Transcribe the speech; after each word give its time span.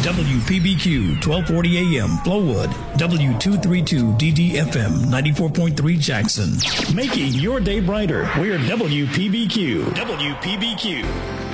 WPBQ 0.00 1.26
1240 1.26 1.98
AM 1.98 2.08
Flowood, 2.24 2.68
W232 2.96 4.18
DDFM 4.18 5.04
94.3 5.10 6.00
Jackson. 6.00 6.96
Making 6.96 7.34
your 7.34 7.60
day 7.60 7.80
brighter. 7.80 8.22
We're 8.38 8.56
WPBQ. 8.56 9.82
WPBQ. 9.92 11.50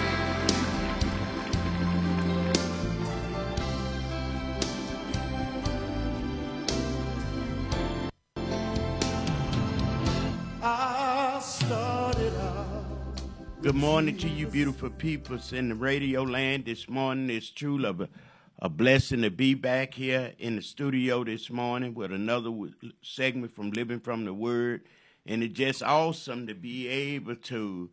Good 13.67 13.75
morning 13.75 14.17
to 14.19 14.29
you, 14.29 14.47
beautiful 14.47 14.91
peoples 14.91 15.53
in 15.53 15.71
the 15.71 15.75
radio 15.75 16.23
land 16.23 16.67
this 16.67 16.89
morning. 16.89 17.29
It's 17.31 17.51
True 17.51 17.79
a, 17.79 18.09
a 18.59 18.71
blessing 18.71 19.21
to 19.21 19.31
be 19.31 19.53
back 19.53 19.93
here 19.93 20.33
in 20.39 20.57
the 20.57 20.63
studio 20.63 21.23
this 21.23 21.51
morning 21.51 21.93
with 21.95 22.11
another 22.11 22.51
segment 23.03 23.55
from 23.55 23.71
Living 23.71 24.01
from 24.01 24.25
the 24.25 24.33
Word. 24.33 24.83
And 25.27 25.43
it's 25.43 25.53
just 25.53 25.83
awesome 25.83 26.47
to 26.47 26.55
be 26.55 26.89
able 26.89 27.37
to 27.37 27.91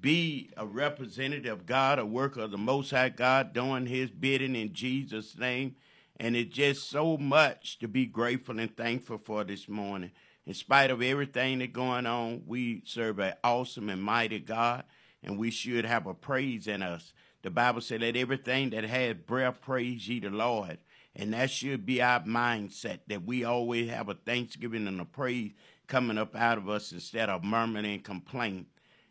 be 0.00 0.50
a 0.56 0.66
representative 0.66 1.52
of 1.52 1.66
God, 1.66 1.98
a 1.98 2.06
worker 2.06 2.42
of 2.42 2.52
the 2.52 2.58
Most 2.58 2.92
High 2.92 3.08
God, 3.08 3.52
doing 3.52 3.86
His 3.86 4.10
bidding 4.10 4.54
in 4.54 4.72
Jesus' 4.72 5.36
name. 5.36 5.74
And 6.20 6.36
it's 6.36 6.54
just 6.54 6.88
so 6.88 7.16
much 7.16 7.80
to 7.80 7.88
be 7.88 8.06
grateful 8.06 8.60
and 8.60 8.76
thankful 8.76 9.18
for 9.18 9.42
this 9.42 9.68
morning. 9.68 10.12
In 10.46 10.54
spite 10.54 10.92
of 10.92 11.02
everything 11.02 11.58
that's 11.58 11.72
going 11.72 12.06
on, 12.06 12.42
we 12.46 12.82
serve 12.84 13.18
an 13.18 13.34
awesome 13.42 13.88
and 13.88 14.02
mighty 14.02 14.38
God 14.38 14.84
and 15.24 15.38
we 15.38 15.50
should 15.50 15.84
have 15.84 16.06
a 16.06 16.14
praise 16.14 16.68
in 16.68 16.82
us. 16.82 17.12
The 17.44 17.50
Bible 17.50 17.82
said, 17.82 18.00
Let 18.00 18.16
everything 18.16 18.70
that 18.70 18.84
has 18.84 19.16
breath 19.16 19.60
praise 19.60 20.08
ye 20.08 20.18
the 20.18 20.30
Lord. 20.30 20.78
And 21.14 21.34
that 21.34 21.50
should 21.50 21.84
be 21.84 22.00
our 22.00 22.20
mindset 22.20 23.00
that 23.08 23.26
we 23.26 23.44
always 23.44 23.90
have 23.90 24.08
a 24.08 24.14
thanksgiving 24.14 24.88
and 24.88 24.98
a 24.98 25.04
praise 25.04 25.52
coming 25.86 26.16
up 26.16 26.34
out 26.34 26.56
of 26.56 26.70
us 26.70 26.90
instead 26.90 27.28
of 27.28 27.44
murmuring 27.44 27.84
and 27.84 28.02
complaining. 28.02 28.64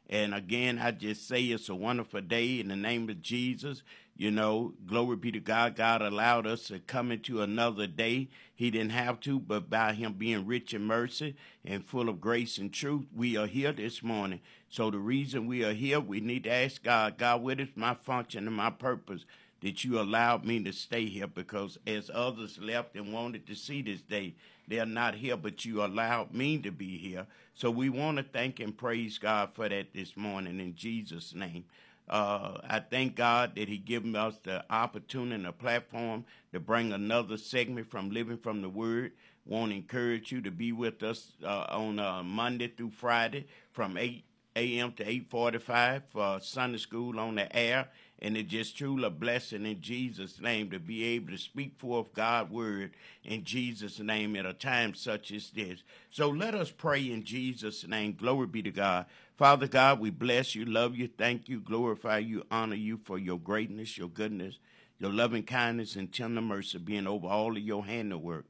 And 0.10 0.34
again, 0.34 0.80
I 0.80 0.90
just 0.90 1.28
say 1.28 1.44
it's 1.44 1.70
a 1.70 1.76
wonderful 1.76 2.22
day 2.22 2.60
in 2.60 2.70
the 2.70 2.76
name 2.76 3.08
of 3.08 3.22
Jesus. 3.22 3.84
You 4.16 4.30
know, 4.30 4.74
glory 4.86 5.16
be 5.16 5.32
to 5.32 5.40
God. 5.40 5.76
God 5.76 6.04
allowed 6.04 6.46
us 6.46 6.68
to 6.68 6.80
come 6.80 7.12
into 7.12 7.42
another 7.42 7.88
day. 7.88 8.30
He 8.54 8.70
didn't 8.70 8.92
have 8.92 9.20
to, 9.22 9.40
but 9.40 9.72
by 9.72 9.94
Him 9.94 10.14
being 10.14 10.46
rich 10.46 10.74
in 10.74 10.84
mercy 10.84 11.36
and 11.66 11.84
full 11.84 12.10
of 12.10 12.22
grace 12.22 12.60
and 12.60 12.72
truth, 12.72 13.06
we 13.16 13.36
are 13.38 13.48
here 13.48 13.72
this 13.72 14.04
morning. 14.04 14.42
So 14.70 14.92
the 14.92 15.00
reason 15.00 15.48
we 15.48 15.64
are 15.64 15.74
here, 15.74 16.00
we 16.00 16.20
need 16.20 16.44
to 16.44 16.52
ask 16.52 16.84
God, 16.84 17.18
God, 17.18 17.42
what 17.42 17.60
is 17.60 17.70
my 17.76 17.96
function 17.96 18.46
and 18.46 18.56
my 18.56 18.70
purpose 18.70 19.26
that 19.62 19.84
you 19.84 20.00
allowed 20.00 20.46
me 20.46 20.64
to 20.64 20.74
stay 20.74 21.08
here? 21.08 21.28
Because 21.28 21.80
as 21.88 22.12
others 22.14 22.60
left 22.60 22.96
and 22.96 23.14
wanted 23.14 23.48
to 23.48 23.56
see 23.56 23.82
this 23.82 24.02
day, 24.02 24.36
they're 24.68 24.86
not 24.86 25.16
here, 25.16 25.38
but 25.38 25.66
you 25.66 25.84
allowed 25.84 26.34
me 26.34 26.60
to 26.60 26.72
be 26.72 26.98
here. 26.98 27.26
So 27.56 27.72
we 27.72 27.90
want 27.90 28.18
to 28.18 28.24
thank 28.24 28.60
and 28.60 28.78
praise 28.78 29.18
God 29.18 29.50
for 29.54 29.68
that 29.68 29.94
this 29.94 30.16
morning 30.16 30.60
in 30.60 30.76
Jesus' 30.76 31.34
name. 31.34 31.66
Uh, 32.10 32.60
I 32.68 32.80
thank 32.80 33.16
God 33.16 33.56
that 33.56 33.70
He 33.70 33.78
given 33.78 34.16
us 34.16 34.38
the 34.44 34.64
opportunity 34.70 35.36
and 35.36 35.46
the 35.46 35.52
platform 35.52 36.26
to 36.52 36.60
bring 36.60 36.92
another 36.92 37.38
segment 37.38 37.90
from 37.90 38.12
Living 38.12 38.38
from 38.38 38.62
the 38.62 38.70
Word. 38.70 39.14
Want 39.46 39.72
to 39.72 39.78
encourage 39.78 40.32
you 40.32 40.42
to 40.42 40.52
be 40.52 40.72
with 40.72 41.04
us 41.04 41.34
uh, 41.44 41.66
on 41.70 42.00
uh, 42.00 42.24
Monday 42.24 42.68
through 42.68 42.92
Friday 42.92 43.48
from 43.72 43.98
8 43.98 44.24
a.m. 44.56 44.92
to 44.94 45.04
8:45 45.04 46.04
for 46.10 46.40
Sunday 46.40 46.78
school 46.78 47.20
on 47.20 47.36
the 47.36 47.54
air, 47.56 47.90
and 48.24 48.38
it's 48.38 48.50
just 48.50 48.78
truly 48.78 49.04
a 49.04 49.10
blessing 49.10 49.66
in 49.66 49.82
Jesus' 49.82 50.40
name 50.40 50.72
to 50.72 50.80
be 50.80 51.04
able 51.04 51.32
to 51.32 51.38
speak 51.38 51.78
forth 51.78 52.14
God's 52.14 52.52
word 52.52 52.92
in 53.26 53.44
Jesus' 53.44 54.00
name 54.00 54.38
at 54.38 54.46
a 54.46 54.54
time 54.54 54.94
such 54.94 55.30
as 55.34 55.50
this. 55.50 55.84
So 56.10 56.30
let 56.30 56.56
us 56.56 56.72
pray 56.72 57.12
in 57.12 57.26
Jesus' 57.26 57.86
name. 57.86 58.14
Glory 58.14 58.48
be 58.48 58.62
to 58.64 58.72
God. 58.72 59.08
Father 59.36 59.68
God, 59.68 60.00
we 60.00 60.10
bless 60.10 60.56
you, 60.56 60.64
love 60.64 60.96
you, 60.96 61.10
thank 61.10 61.50
you, 61.50 61.60
glorify 61.60 62.20
you, 62.20 62.46
honor 62.50 62.76
you 62.76 62.98
for 63.04 63.20
your 63.20 63.38
greatness, 63.38 63.98
your 63.98 64.08
goodness, 64.08 64.58
your 65.00 65.12
loving 65.12 65.44
kindness, 65.44 65.98
and 65.98 66.14
tender 66.14 66.42
mercy 66.42 66.78
being 66.78 67.08
over 67.08 67.28
all 67.28 67.58
of 67.58 67.62
your 67.62 67.86
handiwork. 67.86 68.46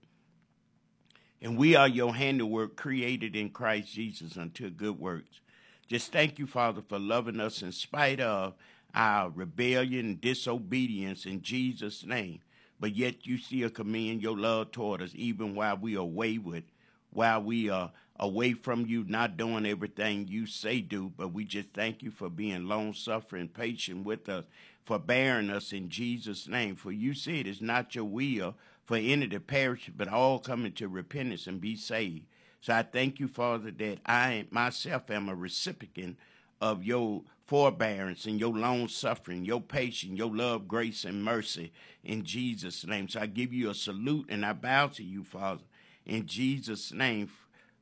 And 1.41 1.57
we 1.57 1.75
are 1.75 1.87
your 1.87 2.13
handiwork 2.13 2.75
created 2.75 3.35
in 3.35 3.49
Christ 3.49 3.91
Jesus 3.91 4.37
unto 4.37 4.69
good 4.69 4.99
works. 4.99 5.39
Just 5.87 6.11
thank 6.11 6.37
you, 6.37 6.45
Father, 6.45 6.81
for 6.87 6.99
loving 6.99 7.39
us 7.39 7.63
in 7.63 7.71
spite 7.71 8.19
of 8.19 8.53
our 8.93 9.29
rebellion 9.29 10.19
disobedience 10.21 11.25
in 11.25 11.41
Jesus' 11.41 12.05
name. 12.05 12.39
But 12.79 12.95
yet 12.95 13.25
you 13.25 13.37
still 13.37 13.69
commend 13.69 14.21
your 14.21 14.37
love 14.37 14.71
toward 14.71 15.01
us, 15.01 15.11
even 15.15 15.55
while 15.55 15.77
we 15.77 15.95
are 15.95 16.03
wayward, 16.03 16.65
while 17.11 17.41
we 17.41 17.69
are 17.69 17.91
away 18.19 18.53
from 18.53 18.85
you, 18.85 19.05
not 19.07 19.37
doing 19.37 19.65
everything 19.65 20.27
you 20.27 20.45
say 20.45 20.81
do. 20.81 21.11
But 21.15 21.33
we 21.33 21.45
just 21.45 21.69
thank 21.69 22.03
you 22.03 22.11
for 22.11 22.29
being 22.29 22.67
long 22.67 22.93
suffering, 22.93 23.47
patient 23.47 24.05
with 24.05 24.27
us, 24.27 24.45
for 24.83 24.99
bearing 24.99 25.49
us 25.49 25.71
in 25.71 25.89
Jesus' 25.89 26.47
name. 26.47 26.75
For 26.75 26.91
you 26.91 27.13
said 27.13 27.47
it's 27.47 27.61
not 27.61 27.95
your 27.95 28.05
will 28.05 28.55
for 28.85 28.97
any 28.97 29.27
to 29.29 29.39
perish, 29.39 29.89
but 29.95 30.07
all 30.07 30.39
come 30.39 30.65
into 30.65 30.87
repentance 30.87 31.47
and 31.47 31.61
be 31.61 31.75
saved. 31.75 32.25
So 32.59 32.73
I 32.73 32.83
thank 32.83 33.19
you, 33.19 33.27
Father, 33.27 33.71
that 33.71 33.99
I 34.05 34.45
myself 34.49 35.09
am 35.09 35.29
a 35.29 35.35
recipient 35.35 36.17
of 36.63 36.81
your 36.81 37.21
forbearance 37.45 38.25
and 38.25 38.39
your 38.39 38.53
long 38.53 38.87
suffering, 38.87 39.43
your 39.43 39.59
patience, 39.59 40.17
your 40.17 40.33
love, 40.33 40.65
grace, 40.65 41.03
and 41.03 41.21
mercy 41.21 41.73
in 42.05 42.23
Jesus' 42.23 42.87
name. 42.87 43.09
So 43.09 43.19
I 43.19 43.25
give 43.25 43.51
you 43.51 43.69
a 43.69 43.75
salute 43.75 44.27
and 44.29 44.45
I 44.45 44.53
bow 44.53 44.87
to 44.87 45.03
you, 45.03 45.25
Father, 45.25 45.63
in 46.05 46.25
Jesus' 46.25 46.93
name 46.93 47.29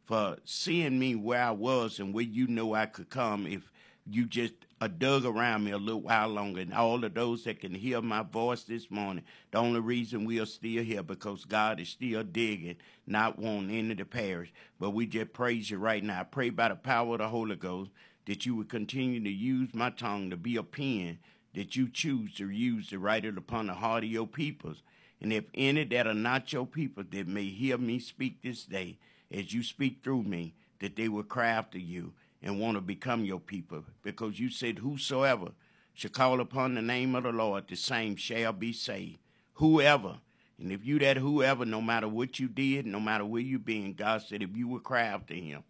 for 0.08 0.38
seeing 0.46 0.97
me 0.97 1.14
where 1.14 1.44
I 1.44 1.52
was 1.52 2.00
and 2.00 2.12
where 2.12 2.24
you 2.24 2.47
know 2.47 2.74
I 2.74 2.88
could 2.88 3.12
come 3.12 3.46
if 3.46 3.72
you 4.09 4.25
just 4.25 4.53
uh, 4.81 4.88
dug 4.88 5.25
around 5.25 5.63
me 5.63 5.72
a 5.72 5.78
little 5.78 6.02
while 6.02 6.30
longer. 6.30 6.62
And 6.62 6.74
all 6.74 7.06
of 7.06 7.13
those 7.13 7.44
that 7.44 7.59
can 7.59 7.75
hear 7.75 8.02
my 8.02 8.24
voice 8.24 8.63
this 8.63 8.90
morning, 8.90 9.24
the 9.52 9.59
only 9.59 9.80
reason 9.80 10.25
we 10.25 10.40
are 10.40 10.48
still 10.48 10.84
here 10.84 11.03
because 11.03 11.46
God 11.46 11.80
is 11.80 11.90
still 11.90 12.24
digging, 12.24 12.78
not 13.06 13.38
wanting 13.38 13.78
any 13.78 13.94
to 13.94 14.06
perish. 14.06 14.52
But 14.80 14.90
we 14.90 15.06
just 15.06 15.34
praise 15.34 15.69
you 15.69 15.78
right 15.78 16.03
now. 16.03 16.22
I 16.22 16.24
pray 16.24 16.50
by 16.50 16.69
the 16.69 16.75
power 16.75 17.13
of 17.13 17.19
the 17.19 17.28
Holy 17.28 17.56
Ghost 17.56 17.92
that 18.26 18.46
you 18.46 18.56
would 18.56 18.70
continue 18.70 19.24
to 19.24 19.30
use 19.30 19.74
my 19.74 19.90
tongue 19.90 20.30
to 20.30 20.38
be 20.38 20.56
a 20.56 20.64
pen 20.64 21.20
that 21.54 21.76
you 21.76 21.90
choose 21.90 22.34
to 22.36 22.50
use 22.50 22.90
to 22.90 23.00
write 23.00 23.26
it 23.26 23.38
upon 23.38 23.68
the 23.68 23.74
heart 23.74 24.04
of 24.04 24.09
your 24.09 24.28
peoples. 24.28 24.82
And 25.20 25.32
if 25.32 25.46
any 25.54 25.84
that 25.84 26.08
are 26.08 26.14
not 26.14 26.52
your 26.54 26.66
people 26.66 27.04
that 27.12 27.28
may 27.28 27.46
hear 27.46 27.78
me 27.78 28.00
speak 28.00 28.42
this 28.42 28.64
day, 28.64 28.98
as 29.31 29.54
you 29.54 29.64
speak 29.64 30.00
through 30.04 30.24
me, 30.24 30.54
that 30.80 30.96
they 30.96 31.08
will 31.08 31.24
cry 31.24 31.50
after 31.50 31.78
you 31.78 32.14
and 32.42 32.60
want 32.60 32.76
to 32.76 32.81
become 32.81 33.24
your 33.24 33.40
people, 33.40 33.84
because 34.02 34.40
you 34.40 34.50
said, 34.50 34.80
Whosoever 34.80 35.52
shall 35.94 36.10
call 36.10 36.40
upon 36.40 36.74
the 36.74 36.81
name 36.81 37.16
of 37.16 37.24
the 37.24 37.31
Lord, 37.31 37.66
the 37.68 37.76
same 37.76 38.16
shall 38.16 38.54
be 38.54 38.74
saved. 38.74 39.20
Whoever. 39.56 40.18
And 40.60 40.72
if 40.72 40.86
you 40.86 41.00
that 41.00 41.18
whoever, 41.18 41.66
no 41.66 41.81
matter 41.81 42.08
what 42.08 42.40
you 42.40 42.48
did, 42.48 42.86
no 42.86 43.00
matter 43.00 43.26
where 43.26 43.42
you 43.42 43.60
been, 43.60 43.94
God 43.94 44.22
said, 44.22 44.42
if 44.42 44.56
you 44.56 44.68
would 44.70 44.84
cry 44.84 45.04
after 45.04 45.34
him, 45.34 45.64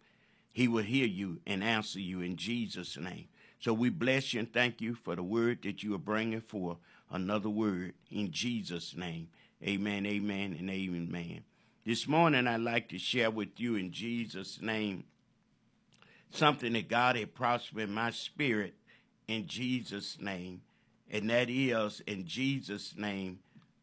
he 0.52 0.68
will 0.68 0.82
hear 0.84 1.06
you 1.06 1.40
and 1.46 1.64
answer 1.64 1.98
you 1.98 2.20
in 2.20 2.36
Jesus' 2.36 2.96
name. 2.96 3.28
So 3.58 3.72
we 3.72 3.90
bless 3.90 4.34
you 4.34 4.40
and 4.40 4.52
thank 4.52 4.80
you 4.80 4.94
for 4.94 5.16
the 5.16 5.22
word 5.22 5.62
that 5.62 5.82
you 5.82 5.94
are 5.94 5.98
bringing 5.98 6.40
for 6.40 6.78
another 7.10 7.48
word 7.48 7.94
in 8.10 8.30
Jesus' 8.30 8.94
name. 8.96 9.28
Amen, 9.62 10.04
amen, 10.04 10.56
and 10.58 10.68
amen. 10.68 11.44
This 11.86 12.06
morning, 12.06 12.46
I'd 12.46 12.60
like 12.60 12.88
to 12.90 12.98
share 12.98 13.30
with 13.30 13.58
you 13.58 13.76
in 13.76 13.92
Jesus' 13.92 14.60
name 14.60 15.04
something 16.30 16.72
that 16.72 16.88
God 16.88 17.16
had 17.16 17.34
prospered 17.34 17.84
in 17.84 17.94
my 17.94 18.10
spirit 18.10 18.74
in 19.28 19.46
Jesus' 19.46 20.18
name, 20.20 20.62
and 21.10 21.30
that 21.30 21.48
is 21.48 22.02
in 22.06 22.26
Jesus' 22.26 22.94
name 22.96 23.38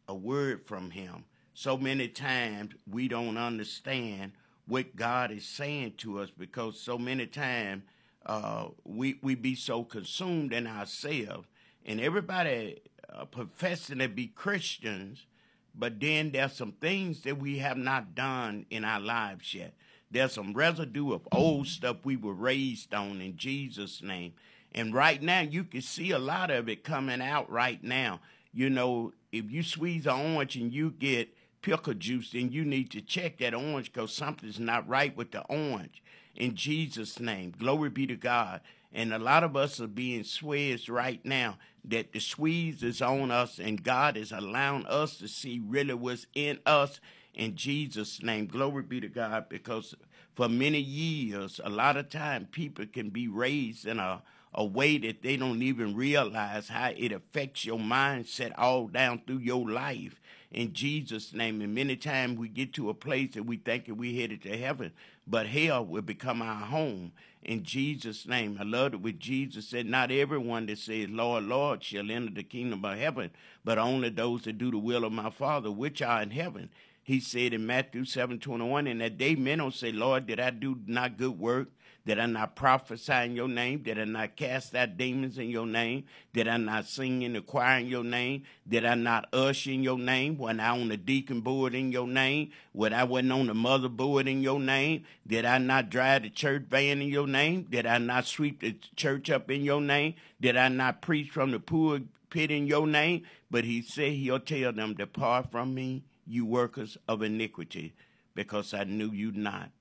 a 0.08 0.14
word 0.14 0.66
from 0.66 0.92
Him. 0.92 1.26
So 1.54 1.78
many 1.78 2.08
times 2.08 2.74
we 2.90 3.08
don't 3.08 3.38
understand 3.38 4.34
what 4.70 4.96
God 4.96 5.32
is 5.32 5.46
saying 5.46 5.96
to 5.98 6.20
us 6.20 6.30
because 6.30 6.80
so 6.80 6.98
many 6.98 7.26
times 7.26 7.84
uh, 8.26 8.68
we 8.86 9.20
we 9.22 9.36
be 9.36 9.56
so 9.56 9.84
consumed 9.84 10.54
in 10.54 10.68
ourselves, 10.68 11.48
and 11.86 12.00
everybody 12.00 12.80
uh, 13.12 13.26
professing 13.26 14.00
to 14.00 14.08
be 14.08 14.28
Christians, 14.28 15.26
but 15.74 16.00
then 16.00 16.32
there's 16.32 16.54
some 16.54 16.74
things 16.74 17.22
that 17.22 17.40
we 17.40 17.58
have 17.58 17.78
not 17.78 18.14
done 18.14 18.66
in 18.70 18.86
our 18.86 19.00
lives 19.00 19.54
yet. 19.54 19.74
There's 20.12 20.34
some 20.34 20.54
residue 20.54 21.14
of 21.14 21.28
old 21.32 21.68
stuff 21.68 21.98
we 22.04 22.16
were 22.16 22.34
raised 22.34 22.94
on 22.94 23.22
in 23.22 23.36
Jesus' 23.38 24.02
name. 24.02 24.34
And 24.74 24.94
right 24.94 25.22
now, 25.22 25.42
you 25.42 25.64
can 25.64 25.82
see 25.82 26.12
a 26.12 26.20
lot 26.20 26.52
of 26.52 26.70
it 26.70 26.84
coming 26.84 27.22
out 27.22 27.50
right 27.50 27.84
now. 27.84 28.20
You 28.54 28.70
know, 28.70 29.14
if 29.32 29.52
you 29.52 29.64
squeeze 29.64 30.06
an 30.06 30.36
orange 30.36 30.56
and 30.56 30.72
you 30.72 30.92
get 30.92 31.34
pickle 31.62 31.94
juice, 31.94 32.32
then 32.32 32.52
you 32.52 32.66
need 32.66 32.92
to 32.92 33.02
check 33.02 33.38
that 33.40 33.54
orange 33.54 33.92
because 33.92 34.14
something's 34.14 34.60
not 34.60 34.88
right 34.88 35.16
with 35.16 35.32
the 35.32 35.42
orange. 35.44 36.02
In 36.36 36.56
Jesus' 36.56 37.20
name, 37.20 37.54
glory 37.58 37.90
be 37.90 38.08
to 38.08 38.16
God. 38.16 38.62
And 38.92 39.14
a 39.14 39.20
lot 39.20 39.44
of 39.44 39.56
us 39.56 39.80
are 39.80 39.88
being 39.88 40.24
swayed 40.24 40.88
right 40.90 41.24
now 41.24 41.58
that 41.86 42.12
the 42.12 42.20
squeeze 42.20 42.82
is 42.82 43.02
on 43.02 43.32
us 43.32 43.60
and 43.60 43.84
God 43.84 44.18
is 44.18 44.32
allowing 44.32 44.86
us 44.86 45.18
to 45.18 45.28
see 45.28 45.62
really 45.64 45.94
what's 45.94 46.26
in 46.34 46.60
us 46.66 47.00
in 47.34 47.56
Jesus' 47.56 48.24
name. 48.24 48.48
Glory 48.48 48.84
be 48.84 49.00
to 49.00 49.08
God 49.08 49.48
because 49.50 49.96
for 50.36 50.50
many 50.50 50.80
years, 50.80 51.60
a 51.64 51.70
lot 51.70 51.98
of 51.98 52.10
time 52.10 52.48
people 52.52 52.86
can 52.86 53.10
be 53.10 53.28
raised 53.28 53.86
in 53.86 54.00
a, 54.00 54.24
a 54.54 54.66
way 54.66 54.98
that 54.98 55.22
they 55.22 55.38
don't 55.38 55.62
even 55.62 55.96
realize 55.96 56.70
how 56.70 56.92
it 56.96 57.12
affects 57.12 57.66
your 57.66 57.80
mindset 57.80 58.54
all 58.58 58.88
down 58.88 59.22
through 59.26 59.38
your 59.38 59.70
life 59.70 60.20
in 60.52 60.74
Jesus' 60.74 61.34
name. 61.34 61.62
And 61.62 61.74
many 61.74 61.96
times 61.96 62.38
we 62.38 62.48
get 62.48 62.74
to 62.74 62.90
a 62.90 62.94
place 62.94 63.34
that 63.34 63.46
we 63.46 63.58
think 63.58 63.86
that 63.86 63.96
we 63.96 64.20
headed 64.20 64.42
to 64.44 64.58
heaven, 64.58 64.92
but 65.28 65.48
hell 65.48 65.86
will 65.86 66.02
become 66.02 66.42
our 66.42 66.66
home 66.66 67.12
in 67.44 67.64
Jesus' 67.64 68.28
name. 68.28 68.58
I 68.60 68.64
love 68.64 68.94
it 68.94 69.02
with 69.02 69.20
Jesus 69.20 69.68
said, 69.68 69.86
Not 69.86 70.12
everyone 70.12 70.66
that 70.68 70.78
says, 70.78 71.10
Lord, 71.10 71.46
Lord, 71.46 71.84
shall 71.84 72.12
enter 72.12 72.34
the 72.34 72.44
kingdom 72.44 72.84
of 72.84 72.98
heaven, 72.98 73.32
but 73.64 73.78
only 73.78 74.10
those 74.10 74.44
that 74.44 74.58
do 74.58 74.72
the 74.72 74.78
will 74.78 75.06
of 75.06 75.12
my 75.12 75.30
Father, 75.30 75.72
which 75.72 76.02
are 76.02 76.22
in 76.22 76.32
heaven. 76.32 76.70
He 77.10 77.20
said 77.20 77.56
in 77.56 77.66
Matthew 77.66 78.06
seven 78.06 78.38
twenty 78.38 78.66
one, 78.66 78.86
in 78.86 79.00
that 79.00 79.18
day 79.18 79.34
men 79.34 79.64
will 79.64 79.72
say, 79.72 79.92
Lord, 79.92 80.28
did 80.28 80.40
I 80.40 80.52
do 80.52 80.78
not 80.86 81.18
good 81.18 81.40
work? 81.40 81.70
Did 82.06 82.20
I 82.20 82.28
not 82.28 82.56
prophesy 82.56 83.12
in 83.12 83.36
your 83.36 83.48
name? 83.48 83.80
Did 83.80 83.98
I 83.98 84.04
not 84.04 84.36
cast 84.36 84.76
out 84.76 84.96
demons 84.96 85.40
in 85.40 85.50
your 85.50 85.66
name? 85.66 86.04
Did 86.34 86.48
I 86.48 86.58
not 86.58 86.86
sing 86.86 87.24
in 87.24 87.34
the 87.34 87.42
choir 87.42 87.80
in 87.80 87.88
your 87.88 88.04
name? 88.04 88.44
Did 88.68 88.86
I 88.86 88.94
not 88.94 89.28
usher 89.34 89.72
in 89.72 89.82
your 89.82 89.98
name? 89.98 90.38
When 90.38 90.60
I 90.60 90.70
on 90.70 90.90
the 90.90 90.98
deacon 90.98 91.42
board 91.42 91.74
in 91.74 91.92
your 91.92 92.08
name? 92.08 92.52
When 92.74 92.94
I 92.94 93.06
wasn't 93.06 93.32
on 93.32 93.48
the 93.48 93.56
mother 93.56 93.90
board 93.90 94.28
in 94.28 94.44
your 94.44 94.60
name? 94.60 95.04
Did 95.26 95.46
I 95.46 95.58
not 95.58 95.90
drive 95.90 96.22
the 96.22 96.30
church 96.30 96.66
van 96.70 97.02
in 97.02 97.08
your 97.08 97.26
name? 97.26 97.66
Did 97.72 97.88
I 97.88 97.98
not 97.98 98.28
sweep 98.28 98.62
the 98.62 98.76
church 98.96 99.32
up 99.32 99.50
in 99.50 99.64
your 99.64 99.82
name? 99.82 100.14
Did 100.40 100.58
I 100.58 100.68
not 100.68 101.02
preach 101.02 101.32
from 101.32 101.50
the 101.50 101.60
pulpit 101.60 102.52
in 102.52 102.68
your 102.68 102.86
name? 102.86 103.24
But 103.50 103.64
he 103.64 103.82
said 103.82 104.12
he'll 104.12 104.40
tell 104.40 104.72
them, 104.74 104.94
Depart 104.94 105.50
from 105.50 105.74
me, 105.74 106.04
you 106.30 106.46
workers 106.46 106.98
of 107.08 107.22
iniquity, 107.22 107.94
because 108.36 108.74
I 108.74 108.84
knew 108.84 109.12
you 109.12 109.32
not. 109.32 109.72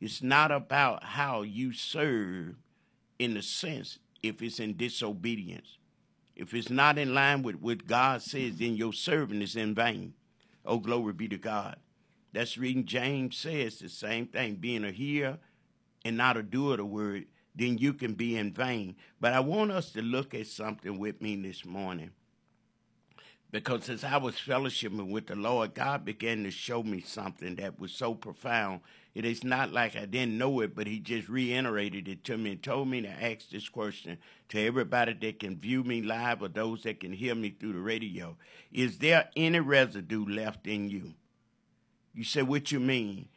It's 0.00 0.22
not 0.22 0.50
about 0.50 1.04
how 1.04 1.42
you 1.42 1.72
serve 1.72 2.56
in 3.18 3.34
the 3.34 3.42
sense 3.42 3.98
if 4.22 4.42
it's 4.42 4.60
in 4.60 4.76
disobedience. 4.76 5.78
If 6.36 6.52
it's 6.52 6.68
not 6.68 6.98
in 6.98 7.14
line 7.14 7.42
with 7.42 7.56
what 7.56 7.86
God 7.86 8.20
says, 8.20 8.58
then 8.58 8.76
your 8.76 8.92
serving 8.92 9.40
is 9.40 9.56
in 9.56 9.74
vain. 9.74 10.14
Oh, 10.66 10.78
glory 10.78 11.12
be 11.12 11.28
to 11.28 11.38
God. 11.38 11.76
That's 12.32 12.58
reading 12.58 12.84
James 12.84 13.36
says 13.36 13.78
the 13.78 13.88
same 13.88 14.26
thing. 14.26 14.56
Being 14.56 14.84
a 14.84 14.90
hearer 14.90 15.38
and 16.04 16.16
not 16.16 16.36
a 16.36 16.42
doer 16.42 16.72
of 16.72 16.78
the 16.78 16.84
word, 16.84 17.26
then 17.54 17.78
you 17.78 17.94
can 17.94 18.14
be 18.14 18.36
in 18.36 18.52
vain. 18.52 18.96
But 19.20 19.32
I 19.32 19.40
want 19.40 19.70
us 19.70 19.92
to 19.92 20.02
look 20.02 20.34
at 20.34 20.48
something 20.48 20.98
with 20.98 21.22
me 21.22 21.36
this 21.36 21.64
morning. 21.64 22.10
Because 23.54 23.88
as 23.88 24.02
I 24.02 24.16
was 24.16 24.34
fellowshipping 24.34 25.10
with 25.10 25.28
the 25.28 25.36
Lord, 25.36 25.74
God 25.74 26.04
began 26.04 26.42
to 26.42 26.50
show 26.50 26.82
me 26.82 27.00
something 27.00 27.54
that 27.54 27.78
was 27.78 27.92
so 27.92 28.12
profound 28.12 28.80
it 29.14 29.24
is 29.24 29.44
not 29.44 29.72
like 29.72 29.94
I 29.94 30.06
didn't 30.06 30.38
know 30.38 30.58
it, 30.58 30.74
but 30.74 30.88
he 30.88 30.98
just 30.98 31.28
reiterated 31.28 32.08
it 32.08 32.24
to 32.24 32.36
me 32.36 32.50
and 32.50 32.62
told 32.62 32.88
me 32.88 33.00
to 33.02 33.08
ask 33.08 33.48
this 33.50 33.68
question 33.68 34.18
to 34.48 34.60
everybody 34.60 35.12
that 35.12 35.38
can 35.38 35.56
view 35.56 35.84
me 35.84 36.02
live 36.02 36.42
or 36.42 36.48
those 36.48 36.82
that 36.82 36.98
can 36.98 37.12
hear 37.12 37.36
me 37.36 37.50
through 37.50 37.74
the 37.74 37.78
radio. 37.78 38.36
Is 38.72 38.98
there 38.98 39.28
any 39.36 39.60
residue 39.60 40.26
left 40.26 40.66
in 40.66 40.90
you? 40.90 41.14
You 42.12 42.24
say, 42.24 42.42
what 42.42 42.72
you 42.72 42.80
mean? 42.80 43.28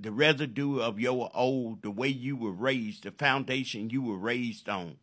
The 0.00 0.12
residue 0.12 0.80
of 0.80 0.98
your 0.98 1.30
old, 1.34 1.82
the 1.82 1.90
way 1.90 2.08
you 2.08 2.36
were 2.36 2.52
raised, 2.52 3.02
the 3.02 3.10
foundation 3.10 3.90
you 3.90 4.00
were 4.00 4.16
raised 4.16 4.66
on. 4.66 4.96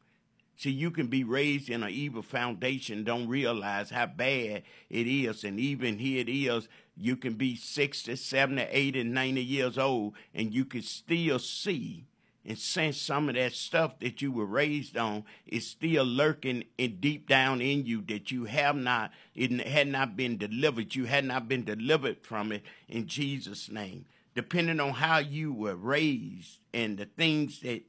See, 0.57 0.71
you 0.71 0.89
can 0.89 1.07
be 1.07 1.24
raised 1.24 1.69
in 1.69 1.83
an 1.83 1.92
evil 1.92 2.24
foundation, 2.24 3.04
don't 3.04 3.27
realize 3.27 3.92
how 3.92 4.07
bad 4.07 4.63
it 4.89 5.07
is. 5.07 5.44
And 5.44 5.59
even 5.59 6.00
here 6.00 6.19
it 6.19 6.30
is, 6.30 6.68
you 6.98 7.15
can 7.15 7.36
be 7.36 7.56
60, 7.56 8.15
70, 8.15 8.63
80, 8.63 9.04
90 9.04 9.44
years 9.44 9.77
old, 9.77 10.15
and 10.33 10.51
you 10.51 10.65
can 10.65 10.81
still 10.81 11.38
see 11.38 12.06
and 12.48 12.57
sense 12.57 13.00
some 13.00 13.27
of 13.27 13.36
that 13.36 13.51
stuff 13.51 14.00
that 14.00 14.21
you 14.21 14.31
were 14.31 14.45
raised 14.45 14.98
on 14.98 15.25
is 15.45 15.68
still 15.68 16.06
lurking 16.06 16.63
in 16.77 17.01
deep 17.01 17.27
down 17.27 17.59
in 17.59 17.86
you 17.86 18.01
that 18.07 18.31
you 18.31 18.45
have 18.45 18.77
not, 18.77 19.12
it 19.36 19.51
had 19.68 19.89
not 19.89 20.15
been 20.15 20.38
delivered. 20.38 20.95
You 20.95 21.06
had 21.06 21.25
not 21.25 21.50
been 21.50 21.65
delivered 21.65 22.24
from 22.24 22.54
it 22.54 22.63
in 22.88 23.06
Jesus' 23.06 23.69
name. 23.69 24.06
Depending 24.33 24.80
on 24.80 24.94
how 24.94 25.18
you 25.18 25.51
were 25.51 25.75
raised 25.75 26.59
and 26.74 26.98
the 26.98 27.06
things 27.06 27.59
that 27.62 27.83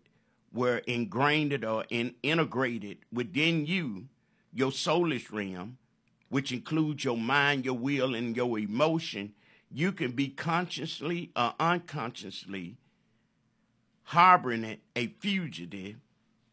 were 0.58 0.78
ingrained 0.78 1.64
or 1.64 1.84
in, 1.88 2.14
integrated 2.22 2.98
within 3.12 3.64
you, 3.64 4.08
your 4.52 4.72
soulish 4.72 5.30
realm, 5.32 5.78
which 6.30 6.50
includes 6.50 7.04
your 7.04 7.16
mind, 7.16 7.64
your 7.64 7.78
will, 7.78 8.14
and 8.14 8.36
your 8.36 8.58
emotion, 8.58 9.32
you 9.70 9.92
can 9.92 10.10
be 10.10 10.28
consciously 10.28 11.30
or 11.36 11.54
unconsciously 11.60 12.76
harboring 14.02 14.78
a 14.96 15.06
fugitive, 15.20 15.96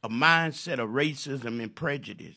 a 0.03 0.09
mindset 0.09 0.77
of 0.77 0.89
racism 0.89 1.61
and 1.61 1.73
prejudice. 1.73 2.35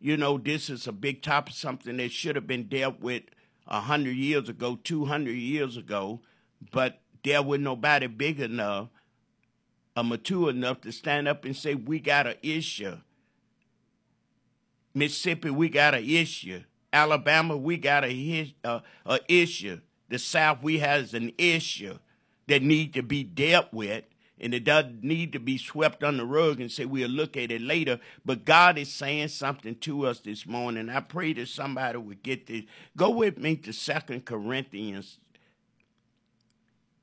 You 0.00 0.16
know, 0.16 0.38
this 0.38 0.70
is 0.70 0.86
a 0.86 0.92
big 0.92 1.20
topic, 1.22 1.54
something 1.54 1.98
that 1.98 2.12
should 2.12 2.36
have 2.36 2.46
been 2.46 2.68
dealt 2.68 3.00
with 3.00 3.24
a 3.66 3.80
hundred 3.80 4.16
years 4.16 4.48
ago, 4.48 4.78
two 4.82 5.04
hundred 5.04 5.36
years 5.36 5.76
ago, 5.76 6.20
but 6.72 7.00
there 7.24 7.42
was 7.42 7.60
nobody 7.60 8.06
big 8.06 8.40
enough 8.40 8.88
or 10.00 10.04
mature 10.04 10.48
enough 10.48 10.80
to 10.80 10.92
stand 10.92 11.28
up 11.28 11.44
and 11.44 11.54
say, 11.54 11.74
we 11.74 12.00
got 12.00 12.26
an 12.26 12.36
issue. 12.42 12.96
Mississippi, 14.94 15.50
we 15.50 15.68
got 15.68 15.94
an 15.94 16.08
issue. 16.08 16.62
Alabama, 16.92 17.56
we 17.56 17.76
got 17.76 18.04
a, 18.04 18.54
a, 18.64 19.20
issue. 19.28 19.80
The 20.08 20.18
South, 20.18 20.62
we 20.62 20.78
has 20.78 21.12
an 21.14 21.32
issue 21.36 21.98
that 22.48 22.62
need 22.62 22.94
to 22.94 23.02
be 23.02 23.22
dealt 23.22 23.72
with, 23.72 24.04
and 24.40 24.54
it 24.54 24.64
doesn't 24.64 25.04
need 25.04 25.34
to 25.34 25.38
be 25.38 25.58
swept 25.58 26.02
on 26.02 26.16
the 26.16 26.24
rug 26.24 26.60
and 26.60 26.72
say 26.72 26.86
we'll 26.86 27.08
look 27.08 27.36
at 27.36 27.52
it 27.52 27.60
later. 27.60 28.00
But 28.24 28.46
God 28.46 28.78
is 28.78 28.90
saying 28.90 29.28
something 29.28 29.76
to 29.80 30.06
us 30.06 30.20
this 30.20 30.46
morning. 30.46 30.88
I 30.88 31.00
pray 31.00 31.34
that 31.34 31.48
somebody 31.48 31.98
would 31.98 32.22
get 32.22 32.46
this. 32.46 32.64
Go 32.96 33.10
with 33.10 33.38
me 33.38 33.56
to 33.56 33.72
Second 33.72 34.24
Corinthians 34.24 35.18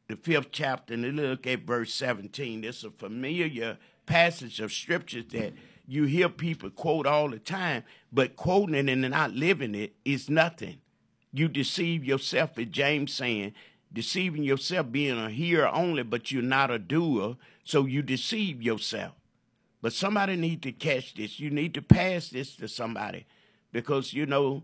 the 0.08 0.16
fifth 0.16 0.52
chapter 0.52 0.94
and 0.94 1.16
look 1.16 1.46
at 1.46 1.62
verse 1.62 1.94
17. 1.94 2.64
It's 2.64 2.84
a 2.84 2.92
familiar 2.92 3.78
passage 4.06 4.60
of 4.60 4.72
scriptures 4.72 5.26
that 5.32 5.54
you 5.88 6.04
hear 6.04 6.30
people 6.30 6.70
quote 6.70 7.06
all 7.06 7.30
the 7.30 7.40
time, 7.40 7.84
but 8.12 8.36
quoting 8.36 8.76
it 8.76 8.90
and 8.90 9.02
not 9.10 9.32
living 9.32 9.76
it 9.76 9.96
is 10.06 10.30
nothing. 10.30 10.78
You 11.34 11.48
deceive 11.48 12.04
yourself, 12.04 12.58
as 12.58 12.68
James 12.68 13.14
saying, 13.14 13.54
deceiving 13.92 14.44
yourself 14.44 14.92
being 14.92 15.18
a 15.18 15.30
hearer 15.30 15.68
only, 15.68 16.04
but 16.04 16.32
you're 16.32 16.42
not 16.42 16.72
a 16.72 16.80
doer, 16.80 17.38
so 17.64 17.86
you 17.86 18.02
deceive 18.02 18.62
yourself. 18.62 19.14
But 19.82 19.94
somebody 19.94 20.36
need 20.36 20.62
to 20.64 20.72
catch 20.72 21.14
this. 21.14 21.40
You 21.40 21.50
need 21.50 21.74
to 21.76 21.82
pass 21.82 22.30
this 22.30 22.56
to 22.58 22.68
somebody 22.68 23.26
because 23.72 24.14
you 24.14 24.26
know 24.26 24.64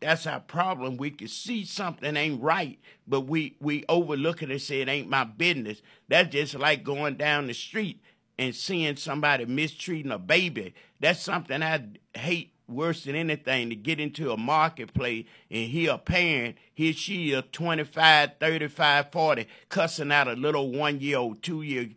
that's 0.00 0.26
our 0.26 0.40
problem. 0.40 0.96
We 0.96 1.10
can 1.10 1.28
see 1.28 1.64
something 1.64 2.16
ain't 2.16 2.42
right, 2.42 2.78
but 3.06 3.22
we 3.22 3.56
we 3.60 3.84
overlook 3.88 4.42
it 4.42 4.50
and 4.50 4.60
say 4.60 4.80
it 4.80 4.88
ain't 4.88 5.08
my 5.08 5.24
business. 5.24 5.82
That's 6.08 6.30
just 6.30 6.54
like 6.54 6.84
going 6.84 7.16
down 7.16 7.46
the 7.46 7.54
street 7.54 8.00
and 8.38 8.54
seeing 8.54 8.96
somebody 8.96 9.44
mistreating 9.44 10.12
a 10.12 10.18
baby. 10.18 10.74
That's 10.98 11.20
something 11.20 11.62
I 11.62 11.84
hate 12.14 12.54
worse 12.70 13.04
than 13.04 13.16
anything 13.16 13.68
to 13.70 13.76
get 13.76 14.00
into 14.00 14.32
a 14.32 14.36
marketplace 14.36 15.26
and 15.50 15.68
hear 15.68 15.92
a 15.92 15.98
parent, 15.98 16.56
here 16.72 16.92
she 16.92 17.32
is 17.32 17.42
25, 17.52 18.30
35, 18.38 19.12
40, 19.12 19.46
cussing 19.68 20.12
out 20.12 20.28
a 20.28 20.32
little 20.32 20.70
one 20.70 21.00
year 21.00 21.18
old, 21.18 21.42
two 21.42 21.62
year 21.62 21.90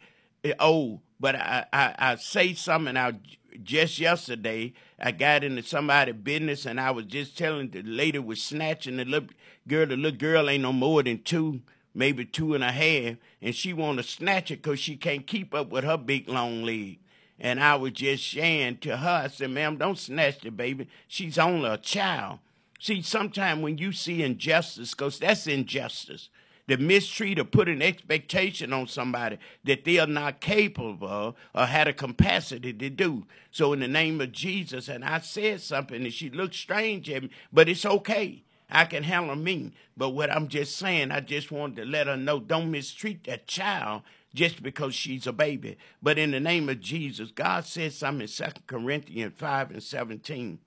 old. 0.59 0.99
But 1.19 1.35
I, 1.35 1.65
I, 1.71 1.95
I 1.97 2.15
say 2.15 2.53
something 2.53 2.97
out 2.97 3.15
just 3.63 3.99
yesterday, 3.99 4.73
I 4.99 5.11
got 5.11 5.43
into 5.43 5.63
somebody's 5.63 6.15
business 6.15 6.65
and 6.65 6.79
I 6.79 6.91
was 6.91 7.05
just 7.05 7.37
telling 7.37 7.69
the 7.69 7.81
lady 7.83 8.19
was 8.19 8.41
snatching 8.41 8.97
the 8.97 9.05
little 9.05 9.29
girl. 9.67 9.85
The 9.85 9.97
little 9.97 10.17
girl 10.17 10.49
ain't 10.49 10.63
no 10.63 10.73
more 10.73 11.03
than 11.03 11.21
two, 11.21 11.61
maybe 11.93 12.25
two 12.25 12.55
and 12.55 12.63
a 12.63 12.71
half, 12.71 13.17
and 13.41 13.53
she 13.53 13.73
want 13.73 13.97
to 13.97 14.03
snatch 14.03 14.51
it 14.51 14.63
because 14.63 14.79
she 14.79 14.95
can't 14.95 15.27
keep 15.27 15.53
up 15.53 15.69
with 15.69 15.83
her 15.83 15.97
big 15.97 16.29
long 16.29 16.63
leg. 16.63 16.99
And 17.39 17.61
I 17.61 17.75
was 17.75 17.93
just 17.93 18.31
saying 18.31 18.77
to 18.79 18.97
her, 18.97 19.23
I 19.25 19.27
said, 19.27 19.49
ma'am, 19.51 19.77
don't 19.77 19.97
snatch 19.97 20.41
the 20.41 20.51
baby. 20.51 20.87
She's 21.07 21.37
only 21.37 21.69
a 21.69 21.77
child. 21.77 22.39
See, 22.79 23.01
sometimes 23.01 23.61
when 23.61 23.77
you 23.77 23.91
see 23.91 24.23
injustice, 24.23 24.91
because 24.91 25.19
that's 25.19 25.47
injustice, 25.47 26.29
to 26.67 26.77
mistreat 26.77 27.39
or 27.39 27.43
put 27.43 27.67
an 27.67 27.81
expectation 27.81 28.71
on 28.71 28.87
somebody 28.87 29.37
that 29.63 29.83
they 29.83 29.99
are 29.99 30.07
not 30.07 30.39
capable 30.39 31.07
of 31.07 31.35
or 31.53 31.65
had 31.65 31.87
a 31.87 31.93
capacity 31.93 32.73
to 32.73 32.89
do. 32.89 33.25
So 33.51 33.73
in 33.73 33.81
the 33.81 33.87
name 33.87 34.21
of 34.21 34.31
Jesus, 34.31 34.87
and 34.87 35.03
I 35.03 35.19
said 35.19 35.61
something 35.61 36.03
and 36.03 36.13
she 36.13 36.29
looked 36.29 36.55
strange 36.55 37.09
at 37.09 37.23
me, 37.23 37.29
but 37.51 37.67
it's 37.67 37.85
okay. 37.85 38.43
I 38.69 38.85
can 38.85 39.03
handle 39.03 39.35
me. 39.35 39.73
But 39.95 40.09
what 40.09 40.31
I'm 40.31 40.47
just 40.47 40.77
saying, 40.77 41.11
I 41.11 41.19
just 41.19 41.51
wanted 41.51 41.75
to 41.77 41.85
let 41.85 42.07
her 42.07 42.17
know 42.17 42.39
don't 42.39 42.71
mistreat 42.71 43.25
that 43.25 43.45
child 43.45 44.01
just 44.33 44.63
because 44.63 44.95
she's 44.95 45.27
a 45.27 45.33
baby. 45.33 45.77
But 46.01 46.17
in 46.17 46.31
the 46.31 46.39
name 46.39 46.69
of 46.69 46.79
Jesus, 46.79 47.29
God 47.29 47.65
says 47.65 47.95
something 47.95 48.21
in 48.21 48.27
2 48.27 48.43
Corinthians 48.65 49.33
5 49.37 49.71
and 49.71 49.83
17. 49.83 50.59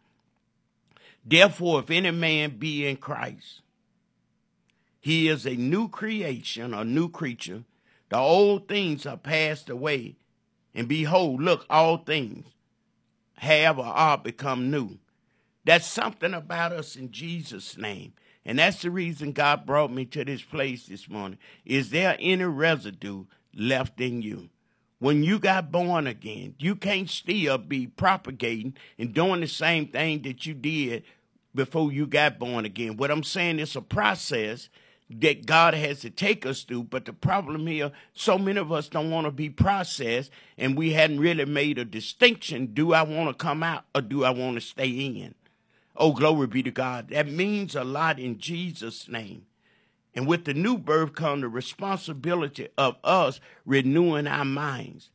Therefore, 1.24 1.80
if 1.80 1.90
any 1.90 2.12
man 2.12 2.56
be 2.58 2.86
in 2.86 2.96
Christ, 2.98 3.62
he 5.06 5.28
is 5.28 5.46
a 5.46 5.54
new 5.54 5.86
creation, 5.88 6.74
a 6.74 6.84
new 6.84 7.08
creature. 7.08 7.62
The 8.08 8.16
old 8.16 8.66
things 8.66 9.06
are 9.06 9.16
passed 9.16 9.70
away, 9.70 10.16
and 10.74 10.88
behold, 10.88 11.40
look, 11.40 11.64
all 11.70 11.98
things 11.98 12.44
have 13.36 13.78
or 13.78 13.84
are 13.84 14.18
become 14.18 14.68
new. 14.68 14.98
That's 15.64 15.86
something 15.86 16.34
about 16.34 16.72
us 16.72 16.96
in 16.96 17.12
Jesus' 17.12 17.78
name. 17.78 18.14
And 18.44 18.58
that's 18.58 18.82
the 18.82 18.90
reason 18.90 19.30
God 19.30 19.64
brought 19.64 19.92
me 19.92 20.06
to 20.06 20.24
this 20.24 20.42
place 20.42 20.86
this 20.86 21.08
morning. 21.08 21.38
Is 21.64 21.90
there 21.90 22.16
any 22.18 22.42
residue 22.42 23.26
left 23.54 24.00
in 24.00 24.22
you? 24.22 24.48
When 24.98 25.22
you 25.22 25.38
got 25.38 25.70
born 25.70 26.08
again, 26.08 26.56
you 26.58 26.74
can't 26.74 27.08
still 27.08 27.58
be 27.58 27.86
propagating 27.86 28.76
and 28.98 29.14
doing 29.14 29.40
the 29.40 29.46
same 29.46 29.86
thing 29.86 30.22
that 30.22 30.46
you 30.46 30.54
did 30.54 31.04
before 31.54 31.92
you 31.92 32.08
got 32.08 32.40
born 32.40 32.64
again. 32.64 32.96
What 32.96 33.12
I'm 33.12 33.22
saying 33.22 33.60
is 33.60 33.76
a 33.76 33.80
process 33.80 34.68
that 35.08 35.46
God 35.46 35.74
has 35.74 36.00
to 36.00 36.10
take 36.10 36.44
us 36.44 36.62
through. 36.62 36.84
But 36.84 37.04
the 37.04 37.12
problem 37.12 37.66
here, 37.66 37.92
so 38.12 38.38
many 38.38 38.58
of 38.58 38.72
us 38.72 38.88
don't 38.88 39.10
want 39.10 39.26
to 39.26 39.30
be 39.30 39.48
processed, 39.48 40.30
and 40.58 40.76
we 40.76 40.92
hadn't 40.92 41.20
really 41.20 41.44
made 41.44 41.78
a 41.78 41.84
distinction. 41.84 42.66
Do 42.66 42.92
I 42.92 43.02
want 43.02 43.28
to 43.28 43.34
come 43.34 43.62
out 43.62 43.84
or 43.94 44.00
do 44.00 44.24
I 44.24 44.30
want 44.30 44.56
to 44.56 44.60
stay 44.60 44.88
in? 44.88 45.34
Oh, 45.96 46.12
glory 46.12 46.46
be 46.46 46.62
to 46.62 46.70
God. 46.70 47.08
That 47.08 47.28
means 47.28 47.74
a 47.74 47.84
lot 47.84 48.18
in 48.18 48.38
Jesus' 48.38 49.08
name. 49.08 49.46
And 50.14 50.26
with 50.26 50.44
the 50.44 50.54
new 50.54 50.78
birth 50.78 51.14
comes 51.14 51.42
the 51.42 51.48
responsibility 51.48 52.68
of 52.76 52.96
us 53.04 53.40
renewing 53.64 54.26
our 54.26 54.44
minds. 54.44 55.10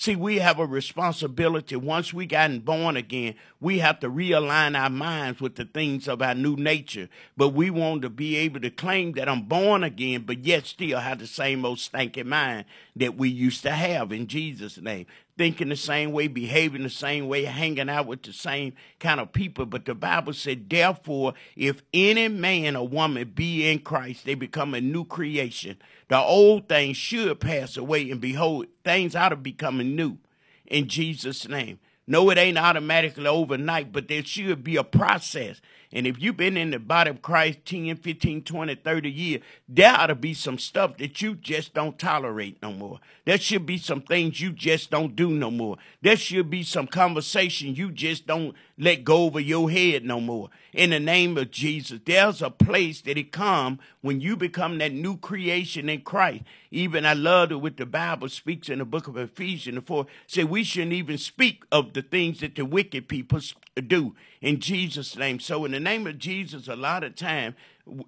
See, 0.00 0.14
we 0.14 0.36
have 0.36 0.60
a 0.60 0.64
responsibility. 0.64 1.74
Once 1.74 2.14
we 2.14 2.24
gotten 2.24 2.60
born 2.60 2.96
again, 2.96 3.34
we 3.60 3.80
have 3.80 3.98
to 3.98 4.08
realign 4.08 4.78
our 4.78 4.88
minds 4.88 5.40
with 5.40 5.56
the 5.56 5.64
things 5.64 6.06
of 6.06 6.22
our 6.22 6.36
new 6.36 6.54
nature. 6.54 7.08
But 7.36 7.48
we 7.48 7.68
want 7.70 8.02
to 8.02 8.08
be 8.08 8.36
able 8.36 8.60
to 8.60 8.70
claim 8.70 9.14
that 9.14 9.28
I'm 9.28 9.42
born 9.42 9.82
again, 9.82 10.22
but 10.22 10.44
yet 10.44 10.66
still 10.66 11.00
have 11.00 11.18
the 11.18 11.26
same 11.26 11.64
old 11.64 11.80
stinking 11.80 12.28
mind 12.28 12.66
that 12.94 13.16
we 13.16 13.28
used 13.28 13.62
to 13.64 13.72
have 13.72 14.12
in 14.12 14.28
Jesus' 14.28 14.78
name 14.78 15.06
thinking 15.38 15.68
the 15.68 15.76
same 15.76 16.12
way, 16.12 16.26
behaving 16.26 16.82
the 16.82 16.90
same 16.90 17.28
way, 17.28 17.44
hanging 17.44 17.88
out 17.88 18.06
with 18.06 18.22
the 18.24 18.32
same 18.32 18.74
kind 18.98 19.20
of 19.20 19.32
people. 19.32 19.64
But 19.64 19.84
the 19.84 19.94
Bible 19.94 20.34
said, 20.34 20.68
therefore, 20.68 21.34
if 21.56 21.82
any 21.94 22.28
man 22.28 22.76
or 22.76 22.86
woman 22.86 23.32
be 23.34 23.70
in 23.70 23.78
Christ, 23.78 24.26
they 24.26 24.34
become 24.34 24.74
a 24.74 24.80
new 24.80 25.04
creation. 25.04 25.76
The 26.08 26.18
old 26.18 26.68
things 26.68 26.96
should 26.96 27.40
pass 27.40 27.76
away, 27.76 28.10
and 28.10 28.20
behold, 28.20 28.66
things 28.84 29.14
ought 29.14 29.30
to 29.30 29.36
become 29.36 29.78
new 29.78 30.18
in 30.66 30.88
Jesus' 30.88 31.48
name. 31.48 31.78
No, 32.06 32.30
it 32.30 32.38
ain't 32.38 32.58
automatically 32.58 33.26
overnight, 33.26 33.92
but 33.92 34.08
there 34.08 34.24
should 34.24 34.64
be 34.64 34.76
a 34.76 34.84
process. 34.84 35.60
And 35.90 36.06
if 36.06 36.20
you've 36.20 36.36
been 36.36 36.58
in 36.58 36.70
the 36.70 36.78
body 36.78 37.10
of 37.10 37.22
Christ 37.22 37.60
10, 37.64 37.96
15, 37.96 38.42
20, 38.42 38.74
30 38.74 39.10
years, 39.10 39.42
there 39.68 39.94
ought 39.94 40.08
to 40.08 40.14
be 40.14 40.34
some 40.34 40.58
stuff 40.58 40.98
that 40.98 41.22
you 41.22 41.34
just 41.34 41.72
don't 41.72 41.98
tolerate 41.98 42.58
no 42.62 42.72
more. 42.72 43.00
There 43.24 43.38
should 43.38 43.64
be 43.64 43.78
some 43.78 44.02
things 44.02 44.40
you 44.40 44.50
just 44.50 44.90
don't 44.90 45.16
do 45.16 45.30
no 45.30 45.50
more. 45.50 45.78
There 46.02 46.16
should 46.16 46.50
be 46.50 46.62
some 46.62 46.86
conversation 46.86 47.74
you 47.74 47.90
just 47.90 48.26
don't 48.26 48.54
let 48.76 49.04
go 49.04 49.24
over 49.24 49.40
your 49.40 49.70
head 49.70 50.04
no 50.04 50.20
more. 50.20 50.50
In 50.74 50.90
the 50.90 51.00
name 51.00 51.38
of 51.38 51.50
Jesus, 51.50 52.00
there's 52.04 52.42
a 52.42 52.50
place 52.50 53.00
that 53.02 53.16
it 53.16 53.32
come 53.32 53.78
when 54.02 54.20
you 54.20 54.36
become 54.36 54.78
that 54.78 54.92
new 54.92 55.16
creation 55.16 55.88
in 55.88 56.02
Christ. 56.02 56.44
Even 56.70 57.06
I 57.06 57.14
love 57.14 57.50
it 57.50 57.60
what 57.62 57.78
the 57.78 57.86
Bible 57.86 58.28
speaks 58.28 58.68
in 58.68 58.78
the 58.78 58.84
book 58.84 59.08
of 59.08 59.16
Ephesians 59.16 59.82
4. 59.86 60.06
Say 60.26 60.44
we 60.44 60.62
shouldn't 60.62 60.92
even 60.92 61.16
speak 61.16 61.64
of 61.72 61.94
the 61.94 62.02
things 62.02 62.40
that 62.40 62.54
the 62.54 62.64
wicked 62.64 63.08
people 63.08 63.40
do 63.82 64.14
in 64.40 64.60
Jesus' 64.60 65.16
name. 65.16 65.40
So, 65.40 65.64
in 65.64 65.72
the 65.72 65.80
name 65.80 66.06
of 66.06 66.18
Jesus, 66.18 66.68
a 66.68 66.76
lot 66.76 67.04
of 67.04 67.14
time 67.14 67.54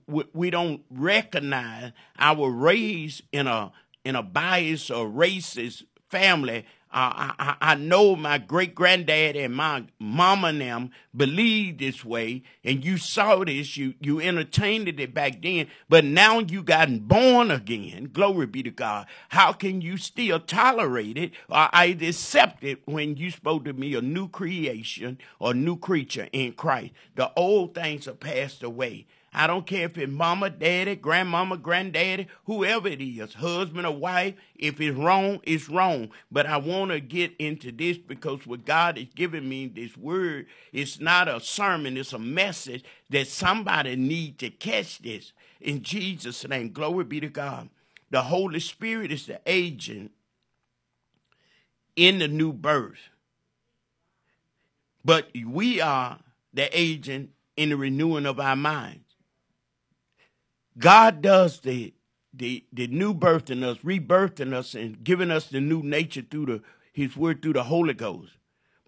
we 0.07 0.51
don't 0.51 0.83
recognize 0.91 1.93
our 2.19 2.51
race 2.51 3.23
in 3.33 3.47
a 3.47 3.73
in 4.05 4.17
a 4.17 4.23
biased 4.23 4.91
or 4.91 5.07
racist 5.07 5.85
family 6.09 6.67
uh, 6.93 7.31
I, 7.39 7.57
I 7.61 7.75
know 7.77 8.17
my 8.17 8.39
great 8.39 8.75
granddad 8.75 9.37
and 9.37 9.55
my 9.55 9.85
mama 10.01 10.49
and 10.49 10.61
them 10.61 10.91
believed 11.17 11.79
this 11.79 12.05
way, 12.05 12.43
and 12.65 12.85
you 12.85 12.97
saw 12.97 13.45
this, 13.45 13.77
you 13.77 13.95
you 14.01 14.21
entertained 14.21 14.89
it 14.89 15.15
back 15.15 15.41
then, 15.41 15.69
but 15.89 16.05
now 16.05 16.41
you 16.41 16.65
gotten 16.65 16.99
born 16.99 17.53
again. 17.53 18.11
Glory 18.13 18.47
be 18.47 18.65
to 18.65 18.71
God. 18.71 19.07
How 19.29 19.53
can 19.53 19.81
you 19.81 19.97
still 19.99 20.41
tolerate 20.41 21.17
it 21.17 21.33
or 21.49 21.69
I 21.73 21.97
accept 22.01 22.65
it 22.65 22.81
when 22.87 23.17
you 23.17 23.31
spoke 23.31 23.65
to 23.67 23.73
me 23.73 23.95
a 23.95 24.01
new 24.01 24.29
creation 24.29 25.19
or 25.39 25.55
new 25.55 25.77
creature 25.77 26.29
in 26.33 26.55
Christ? 26.55 26.93
The 27.15 27.31
old 27.37 27.75
things 27.75 28.09
are 28.09 28.15
passed 28.15 28.65
away. 28.65 29.07
I 29.33 29.47
don't 29.47 29.67
care 29.67 29.85
if 29.85 29.97
it's 29.97 30.11
mama, 30.11 30.51
daddy, 30.51 30.97
grandmama, 30.97 31.57
granddaddy, 31.57 32.27
whoever 32.47 32.89
it 32.89 33.01
is, 33.01 33.35
husband 33.35 33.87
or 33.87 33.95
wife. 33.95 34.35
If 34.57 34.81
it's 34.81 34.97
wrong, 34.97 35.41
it's 35.45 35.69
wrong. 35.69 36.11
But 36.33 36.47
I 36.47 36.57
want 36.57 36.91
to 36.91 37.01
get 37.01 37.37
into 37.39 37.71
this 37.71 37.97
because 37.97 38.45
what 38.45 38.65
God 38.65 38.99
is 38.99 39.07
giving 39.15 39.49
me, 39.49 39.69
this 39.69 39.97
word, 39.97 40.47
it's 40.73 40.99
not 40.99 41.29
a 41.29 41.39
sermon, 41.39 41.97
it's 41.97 42.13
a 42.13 42.19
message 42.19 42.83
that 43.11 43.29
somebody 43.29 43.95
need 43.95 44.39
to 44.41 44.51
catch 44.51 44.99
this. 44.99 45.33
In 45.61 45.83
Jesus' 45.83 46.47
name, 46.49 46.73
glory 46.73 47.05
be 47.05 47.21
to 47.21 47.29
God. 47.29 47.69
The 48.11 48.23
Holy 48.23 48.59
Spirit 48.59 49.13
is 49.13 49.27
the 49.27 49.41
agent 49.47 50.11
in 51.95 52.19
the 52.19 52.27
new 52.27 52.53
birth. 52.53 53.11
But 55.05 55.29
we 55.47 55.81
are 55.81 56.19
the 56.53 56.69
agent 56.77 57.31
in 57.57 57.69
the 57.69 57.77
renewing 57.77 58.27
of 58.27 58.41
our 58.41 58.57
minds. 58.57 59.10
God 60.79 61.23
does 61.23 61.61
the 61.61 61.95
the 62.33 62.65
the 62.73 62.87
new 62.87 63.13
birth 63.13 63.51
in 63.51 63.63
us, 63.65 63.79
rebirthing 63.79 64.53
us, 64.53 64.75
and 64.75 65.03
giving 65.03 65.31
us 65.31 65.47
the 65.47 65.61
new 65.61 65.83
nature 65.83 66.23
through 66.23 66.47
the 66.47 66.63
His 66.93 67.17
Word 67.17 67.43
through 67.43 67.55
the 67.55 67.65
Holy 67.65 67.95
Ghost. 67.95 68.33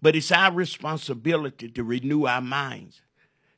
But 0.01 0.15
it's 0.15 0.31
our 0.31 0.51
responsibility 0.51 1.69
to 1.69 1.83
renew 1.83 2.25
our 2.25 2.41
minds. 2.41 3.01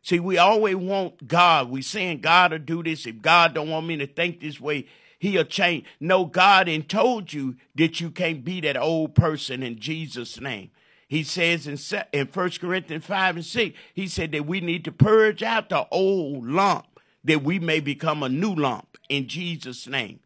See, 0.01 0.19
we 0.19 0.37
always 0.37 0.75
want 0.75 1.27
God. 1.27 1.69
We 1.69 1.81
saying 1.81 2.21
God 2.21 2.51
will 2.51 2.59
do 2.59 2.83
this. 2.83 3.07
If 3.07 3.21
God 3.21 3.55
don't 3.55 3.69
want 3.69 3.87
me 3.87 3.97
to 3.97 4.07
think 4.07 4.39
this 4.39 4.59
way, 4.59 4.85
He'll 5.17 5.43
change. 5.43 5.85
No, 5.99 6.25
God 6.25 6.67
and 6.67 6.87
told 6.87 7.33
you 7.33 7.55
that 7.75 7.99
you 7.99 8.11
can't 8.11 8.43
be 8.43 8.61
that 8.61 8.77
old 8.77 9.15
person 9.15 9.63
in 9.63 9.79
Jesus' 9.79 10.39
name. 10.39 10.71
He 11.07 11.23
says 11.23 11.67
in, 11.67 11.77
in 12.11 12.27
1 12.27 12.49
Corinthians 12.59 13.05
5 13.05 13.35
and 13.37 13.45
6, 13.45 13.77
he 13.93 14.07
said 14.07 14.31
that 14.31 14.45
we 14.45 14.59
need 14.59 14.83
to 14.85 14.91
purge 14.91 15.43
out 15.43 15.69
the 15.69 15.87
old 15.89 16.47
lump 16.47 16.94
that 17.25 17.43
we 17.43 17.59
may 17.59 17.79
become 17.79 18.23
a 18.23 18.29
new 18.29 18.55
lump 18.55 18.97
in 19.09 19.27
Jesus' 19.27 19.87
name. 19.87 20.19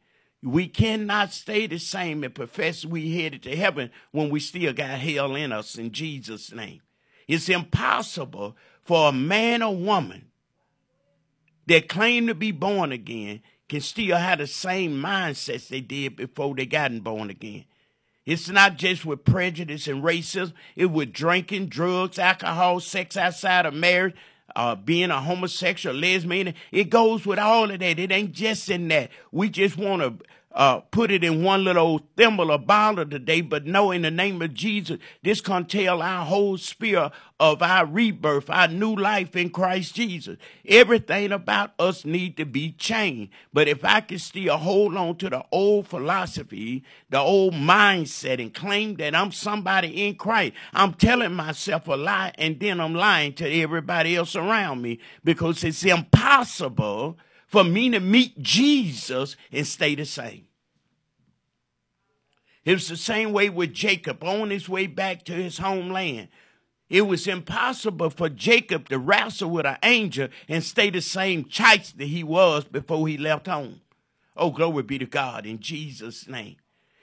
We 0.44 0.68
cannot 0.68 1.34
stay 1.34 1.68
the 1.68 1.80
same 1.80 2.24
and 2.24 2.34
profess 2.34 2.86
we 2.86 3.22
headed 3.22 3.44
to 3.44 3.56
heaven 3.56 3.90
when 4.12 4.30
we 4.30 4.40
still 4.40 4.72
got 4.74 5.00
hell 5.00 5.36
in 5.36 5.52
us 5.52 5.76
in 5.76 5.92
Jesus' 5.92 6.54
name. 6.54 6.82
It's 7.28 7.50
impossible 7.50 8.56
for 8.84 9.10
a 9.10 9.14
man 9.14 9.62
or 9.62 9.76
woman 9.76 10.28
that 11.68 11.90
claim 11.90 12.28
to 12.28 12.36
be 12.36 12.52
born 12.52 12.92
again 12.92 13.42
can 13.68 13.82
still 13.82 14.18
have 14.18 14.40
the 14.40 14.48
same 14.48 14.94
mindsets 15.02 15.68
they 15.68 15.82
did 15.82 16.16
before 16.16 16.56
they 16.56 16.66
gotten 16.66 17.02
born 17.02 17.30
again. 17.30 17.66
It's 18.26 18.50
not 18.50 18.78
just 18.78 19.06
with 19.06 19.26
prejudice 19.26 19.88
and 19.88 20.04
racism, 20.04 20.54
it 20.76 20.88
with 20.88 21.14
drinking, 21.14 21.68
drugs, 21.68 22.20
alcohol, 22.20 22.80
sex 22.80 23.16
outside 23.18 23.66
of 23.66 23.74
marriage, 23.74 24.16
uh, 24.60 24.76
being 24.76 25.10
a 25.10 25.22
homosexual, 25.22 25.96
lesbian. 25.96 26.54
It 26.74 26.90
goes 26.90 27.26
with 27.26 27.40
all 27.40 27.72
of 27.72 27.80
that. 27.80 27.98
It 27.98 28.12
ain't 28.12 28.34
just 28.34 28.70
in 28.70 28.90
that. 28.90 29.10
We 29.32 29.48
just 29.48 29.78
want 29.78 30.02
to 30.02 30.26
uh, 30.52 30.80
put 30.80 31.12
it 31.12 31.24
in 31.24 31.44
one 31.44 31.64
little 31.64 32.02
thimble 32.18 32.52
or 32.52 32.58
bottle 32.58 33.06
today, 33.06 33.42
but 33.42 33.68
no, 33.68 33.92
in 33.92 34.02
the 34.02 34.10
name 34.10 34.42
of 34.42 34.54
Jesus, 34.54 34.98
this 35.22 35.42
can 35.42 35.66
tell 35.66 36.02
our 36.02 36.26
whole 36.26 36.58
sphere 36.58 37.12
of 37.40 37.62
our 37.62 37.86
rebirth, 37.86 38.50
our 38.50 38.68
new 38.68 38.96
life 38.96 39.36
in 39.36 39.52
Christ 39.52 39.94
Jesus. 39.96 40.38
Everything 40.68 41.32
about 41.32 41.72
us 41.78 42.04
need 42.04 42.36
to 42.38 42.46
be 42.46 42.72
changed. 42.72 43.32
But 43.54 43.68
if 43.68 43.86
I 43.86 44.02
can 44.02 44.18
still 44.18 44.58
hold 44.58 44.96
on 44.98 45.18
to 45.18 45.30
the 45.30 45.46
old 45.52 45.88
philosophy, 45.88 46.84
the 47.10 47.20
old 47.20 47.54
mindset, 47.54 48.42
and 48.42 48.54
claim 48.54 48.96
that 48.96 49.14
I'm 49.14 49.32
somebody 49.32 50.08
in 50.08 50.16
Christ, 50.16 50.54
I'm 50.74 50.94
telling 50.94 51.34
myself 51.34 51.88
a 51.88 51.96
lie, 51.96 52.34
and 52.40 52.60
then 52.60 52.82
I'm 52.82 52.96
lying 52.96 53.34
to 53.34 53.50
everybody 53.50 54.16
else 54.16 54.36
around 54.36 54.82
me 54.82 55.00
because 55.24 55.64
it's 55.64 55.86
impossible 55.86 57.18
for 57.50 57.64
me 57.64 57.90
to 57.90 58.00
meet 58.00 58.40
Jesus 58.40 59.36
and 59.52 59.68
stay 59.68 59.96
the 59.96 60.06
same. 60.06 60.46
It 62.64 62.74
was 62.74 62.88
the 62.88 62.98
same 62.98 63.34
way 63.34 63.50
with 63.50 63.74
Jacob 63.74 64.24
on 64.24 64.52
his 64.52 64.70
way 64.70 64.86
back 64.86 65.26
to 65.26 65.34
his 65.34 65.58
homeland. 65.58 66.28
It 66.90 67.02
was 67.04 67.28
impossible 67.28 68.12
for 68.12 68.30
Jacob 68.30 68.90
to 68.90 69.00
wrestle 69.00 69.50
with 69.50 69.66
an 69.66 69.78
angel 69.82 70.30
and 70.48 70.64
stay 70.64 70.92
the 70.92 71.02
same 71.02 71.44
that 71.44 72.08
he 72.08 72.24
was 72.24 72.66
before 72.66 73.08
he 73.08 73.18
left 73.18 73.48
home. 73.48 73.82
Oh, 74.38 74.52
glory 74.52 74.84
be 74.84 75.00
to 75.00 75.06
God 75.06 75.46
in 75.46 75.60
Jesus' 75.60 76.28
name. 76.28 76.58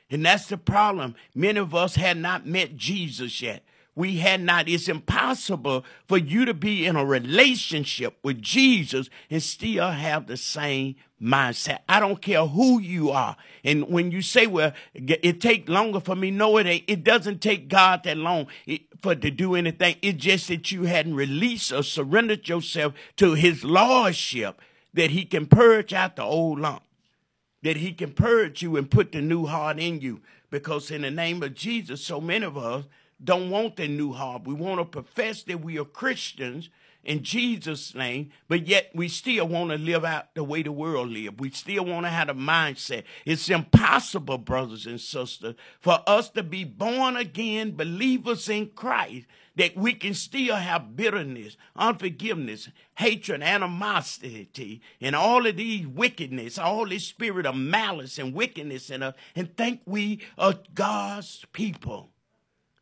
And 0.08 0.24
that's 0.24 0.46
the 0.46 0.56
problem. 0.56 1.16
Many 1.34 1.58
of 1.58 1.74
us 1.74 1.96
had 1.96 2.16
not 2.16 2.46
met 2.46 2.76
Jesus 2.76 3.42
yet. 3.42 3.64
We 3.96 4.18
had 4.18 4.42
not. 4.42 4.68
It's 4.68 4.88
impossible 4.88 5.84
for 6.06 6.18
you 6.18 6.44
to 6.44 6.52
be 6.52 6.84
in 6.84 6.96
a 6.96 7.04
relationship 7.04 8.18
with 8.22 8.42
Jesus 8.42 9.08
and 9.30 9.42
still 9.42 9.90
have 9.90 10.26
the 10.26 10.36
same 10.36 10.96
mindset. 11.20 11.78
I 11.88 11.98
don't 11.98 12.20
care 12.20 12.44
who 12.44 12.78
you 12.78 13.10
are. 13.10 13.36
And 13.64 13.88
when 13.88 14.10
you 14.10 14.20
say, 14.20 14.46
well, 14.46 14.72
it 14.94 15.40
take 15.40 15.66
longer 15.66 15.98
for 15.98 16.14
me, 16.14 16.30
no, 16.30 16.58
it 16.58 16.66
ain't. 16.66 16.84
It 16.86 17.04
doesn't 17.04 17.40
take 17.40 17.68
God 17.68 18.02
that 18.04 18.18
long 18.18 18.48
for 19.00 19.14
to 19.14 19.30
do 19.30 19.54
anything. 19.54 19.96
It's 20.02 20.22
just 20.22 20.48
that 20.48 20.70
you 20.70 20.82
hadn't 20.82 21.14
released 21.14 21.72
or 21.72 21.82
surrendered 21.82 22.46
yourself 22.50 22.92
to 23.16 23.32
his 23.32 23.64
lordship 23.64 24.60
that 24.92 25.10
he 25.10 25.24
can 25.24 25.46
purge 25.46 25.94
out 25.94 26.16
the 26.16 26.22
old 26.22 26.60
lump, 26.60 26.82
that 27.62 27.78
he 27.78 27.92
can 27.92 28.12
purge 28.12 28.60
you 28.60 28.76
and 28.76 28.90
put 28.90 29.12
the 29.12 29.22
new 29.22 29.46
heart 29.46 29.78
in 29.78 30.02
you. 30.02 30.20
Because 30.50 30.90
in 30.90 31.00
the 31.00 31.10
name 31.10 31.42
of 31.42 31.54
Jesus, 31.54 32.04
so 32.04 32.20
many 32.20 32.44
of 32.44 32.58
us 32.58 32.84
don't 33.22 33.50
want 33.50 33.76
the 33.76 33.88
new 33.88 34.12
heart. 34.12 34.44
We 34.44 34.54
want 34.54 34.80
to 34.80 34.84
profess 34.84 35.42
that 35.44 35.60
we 35.60 35.78
are 35.78 35.84
Christians, 35.84 36.70
in 37.06 37.22
Jesus' 37.22 37.94
name, 37.94 38.30
but 38.48 38.66
yet 38.66 38.90
we 38.92 39.08
still 39.08 39.46
want 39.46 39.70
to 39.70 39.78
live 39.78 40.04
out 40.04 40.34
the 40.34 40.42
way 40.42 40.62
the 40.62 40.72
world 40.72 41.08
live. 41.08 41.38
We 41.38 41.50
still 41.50 41.84
want 41.84 42.04
to 42.04 42.10
have 42.10 42.28
a 42.28 42.34
mindset. 42.34 43.04
It's 43.24 43.48
impossible, 43.48 44.38
brothers 44.38 44.86
and 44.86 45.00
sisters, 45.00 45.54
for 45.80 46.00
us 46.06 46.28
to 46.30 46.42
be 46.42 46.64
born 46.64 47.16
again 47.16 47.76
believers 47.76 48.48
in 48.48 48.70
Christ 48.70 49.26
that 49.54 49.76
we 49.76 49.94
can 49.94 50.12
still 50.14 50.56
have 50.56 50.96
bitterness, 50.96 51.56
unforgiveness, 51.76 52.68
hatred, 52.96 53.42
animosity, 53.42 54.82
and 55.00 55.16
all 55.16 55.46
of 55.46 55.56
these 55.56 55.86
wickedness, 55.86 56.58
all 56.58 56.86
this 56.86 57.06
spirit 57.06 57.46
of 57.46 57.56
malice 57.56 58.18
and 58.18 58.34
wickedness 58.34 58.90
in 58.90 59.02
us, 59.02 59.14
and 59.34 59.56
think 59.56 59.80
we 59.86 60.20
are 60.36 60.56
God's 60.74 61.46
people. 61.52 62.10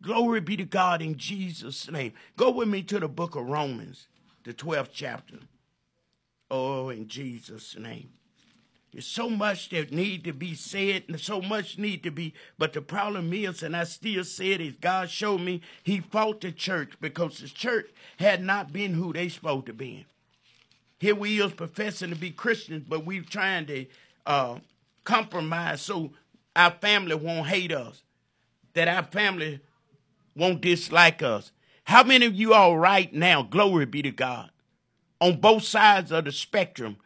Glory 0.03 0.41
be 0.41 0.57
to 0.57 0.65
God 0.65 1.01
in 1.01 1.17
Jesus' 1.17 1.91
name. 1.91 2.13
Go 2.37 2.51
with 2.51 2.69
me 2.69 2.83
to 2.83 3.01
the 3.01 3.09
book 3.09 3.37
of 3.37 3.47
Romans 3.47 4.09
the 4.45 4.53
12th 4.53 4.91
chapter. 4.93 5.39
Oh, 6.51 6.91
in 6.91 7.09
Jesus' 7.09 7.77
name. 7.79 8.11
There's 8.93 9.07
so 9.07 9.29
much 9.29 9.71
that 9.71 9.91
need 9.91 10.23
to 10.23 10.33
be 10.33 10.55
said 10.55 11.05
and 11.09 11.19
so 11.19 11.41
much 11.41 11.79
need 11.79 12.05
to 12.05 12.13
be, 12.13 12.33
but 12.59 12.75
the 12.75 12.81
problem 12.81 13.33
is, 13.33 13.63
and 13.65 13.75
I 13.75 13.85
still 13.85 14.23
said 14.23 14.61
it, 14.61 14.61
is 14.61 14.75
God 14.77 15.11
showed 15.11 15.41
me 15.41 15.63
he 15.83 15.99
fought 15.99 16.43
the 16.43 16.53
church 16.53 16.93
because 17.01 17.39
the 17.39 17.49
church 17.49 17.87
had 18.19 18.45
not 18.45 18.73
been 18.73 18.95
who 18.95 19.13
they 19.13 19.29
supposed 19.29 19.67
to 19.67 19.73
be. 19.73 20.07
Here 21.01 21.15
we 21.15 21.41
is 21.41 21.53
professing 21.53 22.11
to 22.11 22.17
be 22.17 22.31
Christians, 22.31 22.85
but 22.89 23.05
we 23.05 23.21
trying 23.21 23.67
to 23.67 23.87
uh, 24.27 24.59
compromise 25.03 25.83
so 25.83 26.13
our 26.55 26.71
family 26.71 27.17
won't 27.17 27.49
hate 27.49 27.73
us, 27.73 28.03
that 28.75 28.87
our 28.87 29.03
family 29.03 29.59
won't 30.37 30.61
dislike 30.61 31.23
us, 31.23 31.53
how 31.85 32.03
many 32.03 32.27
of 32.27 32.35
you 32.35 32.55
all 32.55 32.79
right 32.79 33.13
now, 33.13 33.43
glory 33.43 33.87
be 33.87 34.03
to 34.03 34.11
God, 34.11 34.51
on 35.21 35.41
both 35.41 35.65
sides 35.65 36.11
of 36.11 36.25
the 36.25 36.33
spectrum, 36.33 36.97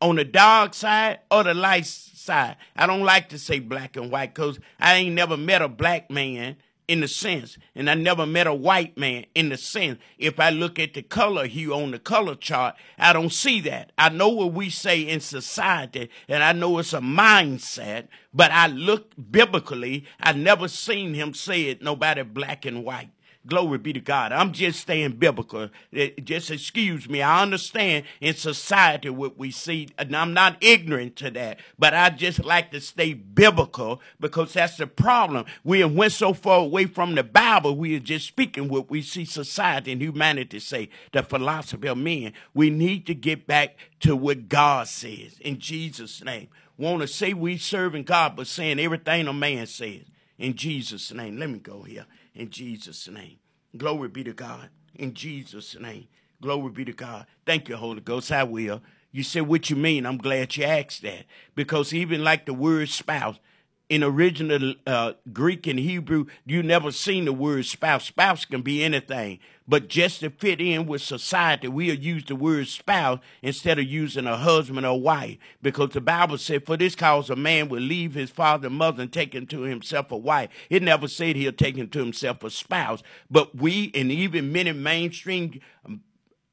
on 0.00 0.16
the 0.16 0.24
dark 0.24 0.74
side 0.74 1.20
or 1.30 1.44
the 1.44 1.54
light 1.54 1.86
side? 1.86 2.56
I 2.76 2.86
don't 2.86 3.02
like 3.02 3.28
to 3.30 3.38
say 3.38 3.58
black 3.58 3.96
and 3.96 4.10
white 4.10 4.34
because 4.34 4.58
I 4.78 4.94
ain't 4.94 5.14
never 5.14 5.36
met 5.36 5.62
a 5.62 5.68
black 5.68 6.10
man 6.10 6.56
in 6.86 7.00
the 7.00 7.08
sense, 7.08 7.56
and 7.74 7.88
I 7.88 7.94
never 7.94 8.26
met 8.26 8.46
a 8.46 8.54
white 8.54 8.96
man 8.98 9.26
in 9.34 9.48
the 9.48 9.56
sense. 9.56 9.98
If 10.18 10.38
I 10.38 10.50
look 10.50 10.78
at 10.78 10.94
the 10.94 11.02
color 11.02 11.46
hue 11.46 11.74
on 11.74 11.90
the 11.90 11.98
color 11.98 12.34
chart, 12.34 12.74
I 12.98 13.12
don't 13.12 13.32
see 13.32 13.60
that. 13.62 13.92
I 13.96 14.10
know 14.10 14.28
what 14.28 14.52
we 14.52 14.68
say 14.70 15.00
in 15.00 15.20
society, 15.20 16.10
and 16.28 16.42
I 16.42 16.52
know 16.52 16.78
it's 16.78 16.92
a 16.92 17.00
mindset, 17.00 18.08
but 18.32 18.50
I 18.50 18.66
look 18.66 19.12
biblically, 19.30 20.04
I 20.20 20.32
never 20.32 20.68
seen 20.68 21.14
him 21.14 21.32
say 21.32 21.62
it, 21.64 21.82
nobody 21.82 22.22
black 22.22 22.66
and 22.66 22.84
white. 22.84 23.10
Glory 23.46 23.76
be 23.76 23.92
to 23.92 24.00
God. 24.00 24.32
I'm 24.32 24.52
just 24.52 24.80
staying 24.80 25.12
biblical. 25.12 25.68
Eh, 25.92 26.10
just 26.22 26.50
excuse 26.50 27.10
me. 27.10 27.20
I 27.20 27.42
understand 27.42 28.06
in 28.22 28.34
society 28.34 29.10
what 29.10 29.38
we 29.38 29.50
see, 29.50 29.88
and 29.98 30.16
I'm 30.16 30.32
not 30.32 30.56
ignorant 30.62 31.16
to 31.16 31.30
that, 31.32 31.60
but 31.78 31.92
I 31.92 32.08
just 32.08 32.42
like 32.42 32.70
to 32.70 32.80
stay 32.80 33.12
biblical 33.12 34.00
because 34.18 34.54
that's 34.54 34.78
the 34.78 34.86
problem. 34.86 35.44
We 35.62 35.80
have 35.80 35.92
went 35.92 36.14
so 36.14 36.32
far 36.32 36.60
away 36.60 36.86
from 36.86 37.14
the 37.14 37.22
Bible, 37.22 37.76
we 37.76 37.94
are 37.96 38.00
just 38.00 38.26
speaking 38.26 38.68
what 38.68 38.88
we 38.88 39.02
see 39.02 39.26
society 39.26 39.92
and 39.92 40.00
humanity 40.00 40.58
say, 40.58 40.88
the 41.12 41.22
philosophy 41.22 41.88
of 41.88 41.98
men. 41.98 42.32
We 42.54 42.70
need 42.70 43.06
to 43.08 43.14
get 43.14 43.46
back 43.46 43.76
to 44.00 44.16
what 44.16 44.48
God 44.48 44.88
says 44.88 45.38
in 45.40 45.58
Jesus' 45.58 46.24
name. 46.24 46.48
Want 46.78 47.02
to 47.02 47.08
say 47.08 47.34
we 47.34 47.58
serving 47.58 48.04
God, 48.04 48.36
but 48.36 48.46
saying 48.46 48.80
everything 48.80 49.28
a 49.28 49.34
man 49.34 49.66
says 49.66 50.02
in 50.38 50.54
Jesus' 50.54 51.12
name. 51.12 51.36
Let 51.36 51.50
me 51.50 51.58
go 51.58 51.82
here 51.82 52.06
in 52.34 52.50
Jesus' 52.50 53.08
name. 53.08 53.38
Glory 53.76 54.08
be 54.08 54.24
to 54.24 54.32
God 54.32 54.70
in 54.94 55.14
Jesus' 55.14 55.78
name. 55.78 56.08
Glory 56.40 56.70
be 56.70 56.84
to 56.84 56.92
God. 56.92 57.26
Thank 57.46 57.68
you, 57.68 57.76
Holy 57.76 58.00
Ghost. 58.00 58.30
I 58.30 58.44
will. 58.44 58.82
You 59.12 59.22
said 59.22 59.42
what 59.42 59.70
you 59.70 59.76
mean. 59.76 60.06
I'm 60.06 60.18
glad 60.18 60.56
you 60.56 60.64
asked 60.64 61.02
that. 61.02 61.24
Because 61.54 61.94
even 61.94 62.24
like 62.24 62.46
the 62.46 62.54
word 62.54 62.88
spouse, 62.88 63.38
in 63.88 64.02
original 64.02 64.74
uh, 64.86 65.12
Greek 65.32 65.66
and 65.66 65.78
Hebrew, 65.78 66.26
you 66.46 66.62
never 66.62 66.90
seen 66.90 67.26
the 67.26 67.32
word 67.32 67.66
spouse. 67.66 68.04
Spouse 68.04 68.44
can 68.44 68.62
be 68.62 68.82
anything. 68.82 69.40
But 69.66 69.88
just 69.88 70.20
to 70.20 70.30
fit 70.30 70.60
in 70.60 70.86
with 70.86 71.00
society, 71.02 71.68
we'll 71.68 71.94
use 71.94 72.24
the 72.24 72.36
word 72.36 72.68
spouse 72.68 73.20
instead 73.42 73.78
of 73.78 73.86
using 73.86 74.26
a 74.26 74.36
husband 74.36 74.86
or 74.86 75.00
wife. 75.00 75.38
Because 75.62 75.90
the 75.90 76.00
Bible 76.00 76.38
said, 76.38 76.66
for 76.66 76.76
this 76.76 76.94
cause 76.94 77.30
a 77.30 77.36
man 77.36 77.68
will 77.68 77.80
leave 77.80 78.14
his 78.14 78.30
father 78.30 78.66
and 78.68 78.76
mother 78.76 79.02
and 79.02 79.12
take 79.12 79.34
unto 79.34 79.60
himself 79.60 80.10
a 80.10 80.16
wife. 80.16 80.50
It 80.68 80.82
never 80.82 81.08
said 81.08 81.36
he'll 81.36 81.52
take 81.52 81.78
unto 81.78 82.00
himself 82.00 82.42
a 82.44 82.50
spouse. 82.50 83.02
But 83.30 83.54
we, 83.54 83.90
and 83.94 84.10
even 84.10 84.52
many 84.52 84.72
mainstream 84.72 85.60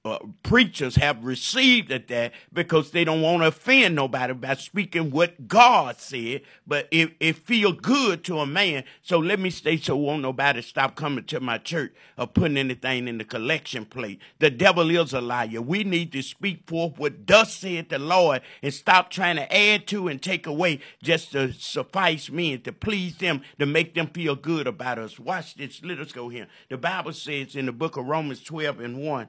uh, 0.04 0.18
preachers 0.42 0.96
have 0.96 1.24
received 1.24 1.92
at 1.92 2.08
that 2.08 2.34
because 2.52 2.90
they 2.90 3.04
don't 3.04 3.22
want 3.22 3.44
to 3.44 3.48
offend 3.48 3.96
nobody 3.96 4.34
by 4.34 4.56
speaking 4.56 5.12
what 5.12 5.48
God 5.48 6.00
said, 6.00 6.42
but 6.66 6.88
it, 6.90 7.16
it 7.20 7.36
feel 7.38 7.72
good 7.72 8.24
to 8.24 8.40
a 8.40 8.48
man. 8.48 8.84
So 9.04 9.20
let 9.20 9.40
me 9.40 9.52
stay 9.52 9.78
so 9.78 9.96
won't 9.96 10.24
nobody 10.24 10.64
stop 10.64 10.96
coming 10.96 11.26
to 11.26 11.40
my 11.40 11.60
church 11.60 11.94
or 12.18 12.26
putting 12.26 12.58
anything 12.58 13.08
in 13.08 13.20
the 13.20 13.24
collection 13.24 13.86
plate. 13.86 14.20
The 14.40 14.50
devil 14.50 14.90
is 14.90 15.14
a 15.14 15.22
liar. 15.22 15.62
We 15.62 15.84
need 15.84 16.12
to 16.14 16.24
speak 16.24 16.68
forth 16.68 16.98
what 16.98 17.28
thus 17.28 17.54
said 17.54 17.90
the 17.90 18.00
Lord 18.00 18.42
and 18.64 18.74
stop 18.74 19.12
trying 19.12 19.36
to 19.36 19.56
add 19.56 19.86
to 19.88 20.08
and 20.08 20.20
take 20.20 20.48
away 20.48 20.80
just 21.04 21.34
to 21.34 21.54
suffice 21.54 22.32
men, 22.32 22.62
to 22.62 22.72
please 22.72 23.18
them, 23.18 23.42
to 23.60 23.68
make 23.68 23.94
them 23.94 24.08
feel 24.08 24.36
good 24.36 24.66
about 24.66 24.98
us. 24.98 25.20
Watch 25.20 25.56
this. 25.56 25.84
Let 25.84 26.00
us 26.00 26.12
go 26.12 26.30
here. 26.30 26.48
The 26.70 26.78
Bible 26.78 27.14
says 27.14 27.56
in 27.56 27.68
the 27.68 27.72
book 27.72 27.98
of 27.98 28.08
Romans 28.08 28.42
12 28.42 28.80
and 28.80 28.98
1, 28.98 29.28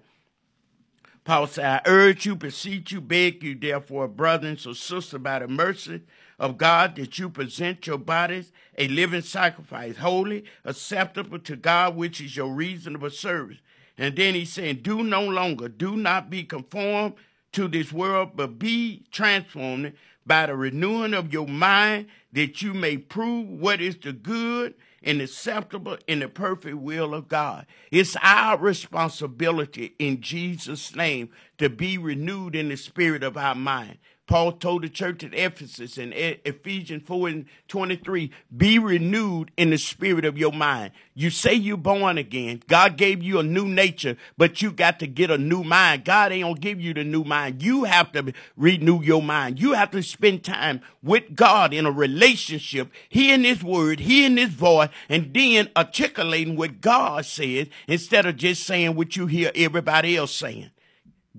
Paul 1.25 1.47
said, 1.47 1.65
I 1.65 1.81
urge 1.87 2.27
you, 2.27 2.35
beseech 2.35 2.91
you, 2.91 3.01
beg 3.01 3.45
you, 3.45 3.55
therefore, 3.55 4.09
brothers 4.09 4.67
or 4.67 4.75
sisters, 4.75 5.21
by 5.21 5.39
the 5.39 5.49
mercy 5.49 6.03
of 6.39 6.59
God, 6.59 6.97
that 6.97 7.19
you 7.19 7.29
present 7.29 7.87
your 7.87 7.99
bodies 7.99 8.51
a 8.77 8.89
living 8.89 9.23
sacrifice, 9.23 9.97
holy, 9.99 10.45
acceptable 10.65 11.39
to 11.39 11.55
God, 11.55 11.95
which 11.95 12.21
is 12.21 12.37
your 12.37 12.53
reasonable 12.53 13.11
service. 13.11 13.59
And 13.97 14.17
then 14.17 14.35
he's 14.35 14.53
saying, 14.53 14.81
Do 14.83 15.05
no 15.05 15.23
longer, 15.23 15.69
do 15.69 15.97
not 15.97 16.29
be 16.29 16.43
conformed 16.43 17.15
to 17.53 17.69
this 17.69 17.93
world, 17.93 18.31
but 18.35 18.59
be 18.59 19.05
transformed 19.13 19.93
by 20.27 20.47
the 20.47 20.57
renewing 20.57 21.15
of 21.15 21.33
your 21.33 21.49
mind, 21.49 22.07
that 22.33 22.63
you 22.63 22.75
may 22.75 22.97
prove 22.97 23.49
what 23.49 23.81
is 23.81 23.97
the 23.97 24.13
good 24.13 24.75
and 25.03 25.21
acceptable 25.21 25.99
in 26.07 26.21
the 26.21 26.29
perfect 26.29 26.77
will 26.77 27.15
of 27.15 27.29
God. 27.29 27.67
It's 27.91 28.17
our 28.23 28.57
responsibility 28.57 29.95
in 29.99 30.21
Jesus' 30.21 30.95
name 30.95 31.31
to 31.59 31.69
be 31.69 31.99
renewed 31.99 32.55
in 32.55 32.69
the 32.69 32.77
spirit 32.77 33.23
of 33.23 33.37
our 33.37 33.55
mind. 33.55 33.99
Paul 34.33 34.53
told 34.53 34.83
the 34.83 34.89
church 34.89 35.23
at 35.25 35.35
Ephesus 35.35 35.99
in 35.99 36.15
Ephesians 36.15 37.03
4 37.07 37.29
and 37.29 37.45
23, 37.69 38.31
be 38.57 38.79
renewed 38.79 39.51
in 39.59 39.69
the 39.69 39.77
spirit 39.77 40.25
of 40.25 40.39
your 40.39 40.53
mind. 40.53 40.93
You 41.15 41.29
say 41.29 41.53
you're 41.53 41.77
born 41.77 42.17
again. 42.17 42.63
God 42.67 42.97
gave 42.97 43.23
you 43.23 43.41
a 43.41 43.43
new 43.43 43.67
nature, 43.67 44.17
but 44.39 44.63
you 44.63 44.73
got 44.73 45.01
to 45.01 45.07
get 45.07 45.31
a 45.31 45.37
new 45.37 45.63
mind. 45.63 46.07
God 46.07 46.33
ain't 46.33 46.45
gonna 46.45 46.55
give 46.59 46.81
you 46.81 46.95
the 46.95 47.05
new 47.05 47.25
mind. 47.25 47.63
You 47.63 47.85
have 47.85 48.11
to 48.13 48.33
renew 48.57 49.03
your 49.03 49.23
mind. 49.23 49.61
You 49.61 49.75
have 49.75 49.91
to 49.91 50.03
spend 50.03 50.45
time 50.45 50.81
with 51.03 51.37
God 51.37 51.75
in 51.75 51.85
a 51.85 51.93
relationship, 51.93 52.91
hearing 53.11 53.45
his 53.45 53.63
word, 53.63 54.01
hearing 54.01 54.39
his 54.39 54.49
voice, 54.49 54.89
and 55.11 55.35
then 55.35 55.69
articulating 55.77 56.57
what 56.57 56.81
God 56.81 57.27
says 57.27 57.67
instead 57.87 58.25
of 58.25 58.39
just 58.39 58.65
saying 58.65 58.97
what 58.97 59.15
you 59.15 59.27
hear 59.27 59.53
everybody 59.55 60.17
else 60.17 60.35
saying 60.35 60.71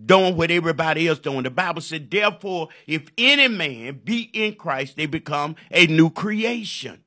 doing 0.05 0.35
what 0.35 0.51
everybody 0.51 1.07
else 1.07 1.19
doing. 1.19 1.43
The 1.43 1.51
Bible 1.51 1.81
said, 1.81 2.09
therefore, 2.09 2.69
if 2.87 3.09
any 3.17 3.47
man 3.47 4.01
be 4.03 4.29
in 4.33 4.55
Christ, 4.55 4.97
they 4.97 5.05
become 5.05 5.55
a 5.71 5.87
new 5.87 6.09
creation. 6.09 7.03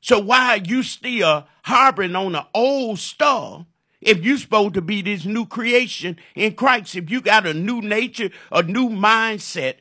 So 0.00 0.18
why 0.18 0.56
are 0.56 0.64
you 0.64 0.82
still 0.82 1.46
harboring 1.62 2.16
on 2.16 2.32
the 2.32 2.46
old 2.54 2.98
stuff 2.98 3.64
if 4.00 4.24
you're 4.24 4.36
supposed 4.36 4.74
to 4.74 4.82
be 4.82 5.00
this 5.00 5.24
new 5.24 5.46
creation 5.46 6.18
in 6.34 6.54
Christ? 6.54 6.96
If 6.96 7.10
you 7.10 7.20
got 7.20 7.46
a 7.46 7.54
new 7.54 7.80
nature, 7.80 8.30
a 8.50 8.62
new 8.62 8.88
mindset, 8.88 9.76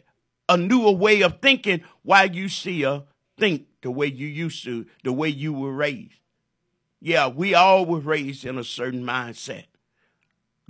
a 0.47 0.57
newer 0.57 0.91
way 0.91 1.21
of 1.21 1.41
thinking, 1.41 1.81
why 2.03 2.25
you 2.25 2.49
still 2.49 3.07
think 3.37 3.65
the 3.81 3.89
way 3.89 4.05
you 4.07 4.27
used 4.27 4.63
to, 4.63 4.85
the 5.03 5.11
way 5.11 5.29
you 5.29 5.53
were 5.53 5.73
raised. 5.73 6.13
Yeah, 6.99 7.27
we 7.27 7.55
all 7.55 7.85
were 7.85 7.99
raised 7.99 8.45
in 8.45 8.59
a 8.59 8.63
certain 8.63 9.03
mindset. 9.03 9.65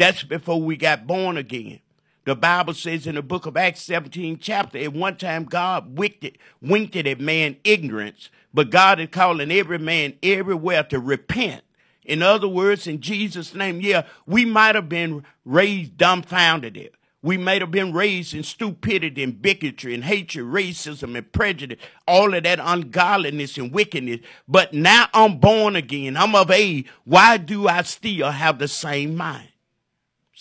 That's 0.02 0.24
before 0.24 0.60
we 0.60 0.78
got 0.78 1.06
born 1.06 1.38
again. 1.38 1.80
The 2.26 2.36
Bible 2.36 2.74
says 2.74 3.06
in 3.06 3.14
the 3.14 3.22
book 3.22 3.46
of 3.46 3.56
Acts 3.56 3.84
17 3.84 4.40
chapter, 4.40 4.80
at 4.80 4.94
one 4.94 5.16
time 5.16 5.46
God 5.46 5.96
winked, 5.96 6.24
it, 6.24 6.38
winked 6.60 6.96
at 6.96 7.20
man 7.20 7.58
ignorance, 7.64 8.32
but 8.52 8.72
God 8.72 9.00
is 9.00 9.10
calling 9.12 9.52
every 9.52 9.78
man 9.78 10.16
everywhere 10.24 10.82
to 10.86 11.00
repent. 11.00 11.62
In 12.04 12.24
other 12.24 12.48
words, 12.48 12.88
in 12.88 13.00
Jesus' 13.00 13.54
name, 13.54 13.80
yeah, 13.80 14.08
we 14.26 14.44
might 14.44 14.74
have 14.74 14.90
been 14.90 15.24
raised 15.46 15.98
dumbfounded. 15.98 16.90
We 17.22 17.38
might 17.38 17.62
have 17.62 17.70
been 17.70 17.94
raised 17.94 18.34
in 18.34 18.42
stupidity 18.42 19.22
and 19.22 19.40
bigotry 19.40 19.94
and 19.94 20.06
hatred, 20.06 20.48
racism 20.48 21.16
and 21.16 21.32
prejudice, 21.32 21.78
all 22.08 22.34
of 22.34 22.42
that 22.42 22.60
ungodliness 22.60 23.56
and 23.56 23.72
wickedness. 23.72 24.22
But 24.48 24.74
now 24.74 25.10
I'm 25.14 25.38
born 25.38 25.76
again. 25.76 26.18
I'm 26.18 26.34
of 26.34 26.50
age. 26.50 26.88
Why 27.04 27.38
do 27.38 27.68
I 27.68 27.84
still 27.84 28.32
have 28.32 28.58
the 28.58 28.68
same 28.68 29.16
mind? 29.16 29.51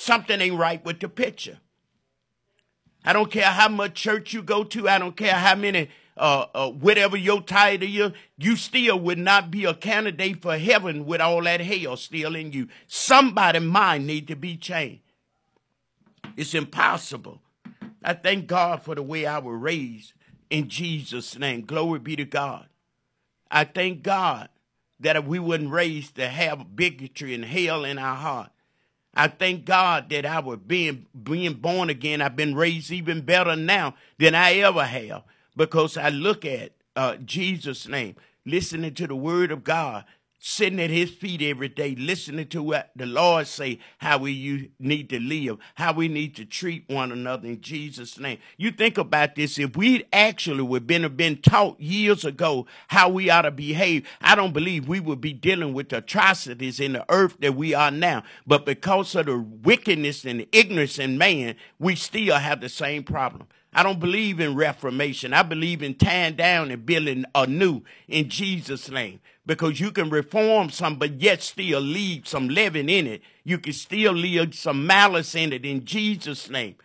Something 0.01 0.41
ain't 0.41 0.57
right 0.57 0.83
with 0.83 0.99
the 1.01 1.11
picture. 1.11 1.59
I 3.05 3.13
don't 3.13 3.31
care 3.31 3.51
how 3.51 3.69
much 3.69 3.93
church 3.93 4.33
you 4.33 4.41
go 4.41 4.65
to. 4.65 4.89
I 4.89 4.99
don't 4.99 5.15
care 5.15 5.35
how 5.35 5.55
many, 5.55 5.91
uh, 6.17 6.47
uh, 6.55 6.71
whatever 6.71 7.19
your 7.19 7.43
title 7.43 7.87
is. 7.87 8.13
You 8.39 8.57
still 8.57 8.99
would 8.99 9.19
not 9.19 9.51
be 9.51 9.67
a 9.67 9.75
candidate 9.75 10.41
for 10.41 10.57
heaven 10.57 11.05
with 11.05 11.21
all 11.21 11.43
that 11.43 11.61
hell 11.61 11.99
still 11.99 12.35
in 12.35 12.53
you. 12.53 12.69
Somebody's 12.87 13.61
mind 13.61 14.07
need 14.07 14.27
to 14.29 14.37
be 14.37 14.57
changed. 14.57 15.03
It's 16.35 16.55
impossible. 16.55 17.43
I 18.03 18.15
thank 18.15 18.47
God 18.47 18.83
for 18.83 18.95
the 18.95 19.03
way 19.03 19.27
I 19.27 19.37
was 19.37 19.61
raised 19.61 20.15
in 20.49 20.71
Jesus' 20.71 21.39
name. 21.39 21.67
Glory 21.67 21.99
be 21.99 22.17
to 22.17 22.25
God. 22.25 22.69
I 23.51 23.65
thank 23.65 24.03
God 24.03 24.49
that 24.99 25.27
we 25.27 25.39
weren't 25.39 25.71
raised 25.71 26.15
to 26.17 26.27
have 26.27 26.75
bigotry 26.75 27.35
and 27.35 27.45
hell 27.45 27.85
in 27.85 27.99
our 27.99 28.17
heart. 28.17 28.51
I 29.15 29.29
thank 29.29 29.65
God 29.65 30.09
that 30.11 30.25
I 30.25 30.39
was 30.41 30.59
being 30.67 31.07
being 31.23 31.55
born 31.55 31.91
again. 31.91 32.23
I've 32.23 32.37
been 32.37 32.55
raised 32.55 32.91
even 32.93 33.23
better 33.23 33.57
now 33.57 33.95
than 34.19 34.35
I 34.35 34.55
ever 34.55 34.85
have 34.85 35.25
because 35.57 35.97
I 35.97 36.11
look 36.11 36.45
at 36.45 36.73
uh, 36.95 37.17
Jesus' 37.17 37.89
name, 37.89 38.17
listening 38.47 38.95
to 38.95 39.07
the 39.07 39.17
Word 39.17 39.51
of 39.51 39.65
God, 39.65 40.05
sitting 40.43 40.81
at 40.81 40.89
his 40.89 41.11
feet 41.11 41.43
every 41.43 41.69
day, 41.69 41.95
listening 41.95 42.49
to 42.49 42.63
what 42.63 42.91
the 42.97 43.05
Lord 43.05 43.47
say, 43.47 43.79
how 43.99 44.19
we 44.19 44.73
need 44.79 45.11
to 45.11 45.21
live, 45.21 45.59
how 45.75 45.93
we 45.93 46.09
need 46.09 46.35
to 46.37 46.47
treat 46.47 46.89
one 46.89 47.13
another 47.13 47.47
in 47.47 47.61
Jesus' 47.61 48.19
name. 48.19 48.39
You 48.57 48.71
think 48.71 48.97
about 48.97 49.35
this, 49.35 49.59
if 49.59 49.77
we 49.77 50.05
actually 50.13 50.63
would 50.63 50.87
been 50.87 51.07
been 51.15 51.43
taught 51.43 51.79
years 51.79 52.25
ago 52.25 52.67
how 52.89 53.11
we 53.11 53.29
ought 53.29 53.43
to 53.43 53.51
behave, 53.51 54.09
I 54.23 54.35
don't 54.35 54.55
believe 54.55 54.89
we 54.89 54.99
would 54.99 55.21
be 55.21 55.35
dealing 55.35 55.75
with 55.75 55.91
the 55.91 55.99
atrocities 55.99 56.81
in 56.81 56.95
the 56.95 57.05
earth 57.11 57.37
that 57.41 57.55
we 57.55 57.75
are 57.75 57.91
now. 57.91 58.23
But 58.47 58.65
because 58.65 59.15
of 59.15 59.27
the 59.27 59.39
wickedness 59.39 60.25
and 60.25 60.47
ignorance 60.53 60.99
in 60.99 61.19
man, 61.19 61.57
we 61.79 61.97
still 61.97 62.37
have 62.37 62.63
the 62.63 62.71
same 62.71 63.05
problem. 63.05 63.47
I 63.73 63.83
don't 63.83 64.01
believe 64.01 64.41
in 64.41 64.57
reformation. 64.57 65.33
I 65.33 65.43
believe 65.43 65.83
in 65.83 65.95
tearing 65.95 66.35
down 66.35 66.71
and 66.71 66.85
building 66.85 67.25
anew 67.35 67.83
in 68.09 68.29
Jesus' 68.29 68.91
name 68.91 69.21
because 69.47 69.79
you 69.79 69.93
can 69.93 70.11
reform 70.11 70.71
some, 70.71 70.97
but 70.97 71.21
yet 71.21 71.43
still 71.43 71.81
leave 71.81 72.27
some 72.27 72.49
leaven 72.49 72.89
in 72.89 73.07
it. 73.07 73.23
You 73.45 73.59
can 73.59 73.73
still 73.73 74.13
leave 74.13 74.55
some 74.55 74.87
malice 74.87 75.35
in 75.35 75.53
it 75.53 75.65
in 75.65 75.85
Jesus' 75.85 76.51
name. 76.51 76.77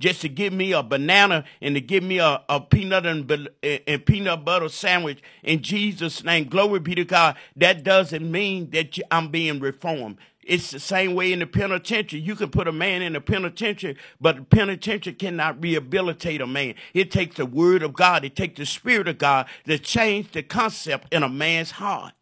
Just 0.00 0.20
to 0.22 0.28
give 0.28 0.52
me 0.52 0.72
a 0.72 0.82
banana 0.82 1.44
and 1.60 1.76
to 1.76 1.80
give 1.80 2.02
me 2.02 2.18
a, 2.18 2.42
a 2.48 2.60
peanut 2.60 3.06
and, 3.06 3.48
and 3.62 4.04
peanut 4.04 4.44
butter 4.44 4.68
sandwich 4.68 5.22
in 5.44 5.62
Jesus' 5.62 6.24
name. 6.24 6.48
Glory 6.48 6.80
be 6.80 6.96
to 6.96 7.04
God. 7.04 7.36
That 7.54 7.84
doesn't 7.84 8.28
mean 8.28 8.70
that 8.70 8.98
I'm 9.12 9.28
being 9.28 9.60
reformed. 9.60 10.16
It's 10.44 10.70
the 10.72 10.80
same 10.80 11.14
way 11.14 11.32
in 11.32 11.38
the 11.38 11.46
penitentiary. 11.46 12.20
You 12.20 12.34
can 12.34 12.50
put 12.50 12.68
a 12.68 12.72
man 12.72 13.02
in 13.02 13.12
the 13.12 13.20
penitentiary, 13.20 13.96
but 14.20 14.36
the 14.36 14.42
penitentiary 14.42 15.14
cannot 15.14 15.62
rehabilitate 15.62 16.40
a 16.40 16.46
man. 16.46 16.74
It 16.94 17.10
takes 17.10 17.36
the 17.36 17.46
word 17.46 17.82
of 17.82 17.94
God, 17.94 18.24
it 18.24 18.36
takes 18.36 18.58
the 18.58 18.66
spirit 18.66 19.08
of 19.08 19.18
God 19.18 19.46
to 19.66 19.78
change 19.78 20.32
the 20.32 20.42
concept 20.42 21.12
in 21.14 21.22
a 21.22 21.28
man's 21.28 21.72
heart. 21.72 22.14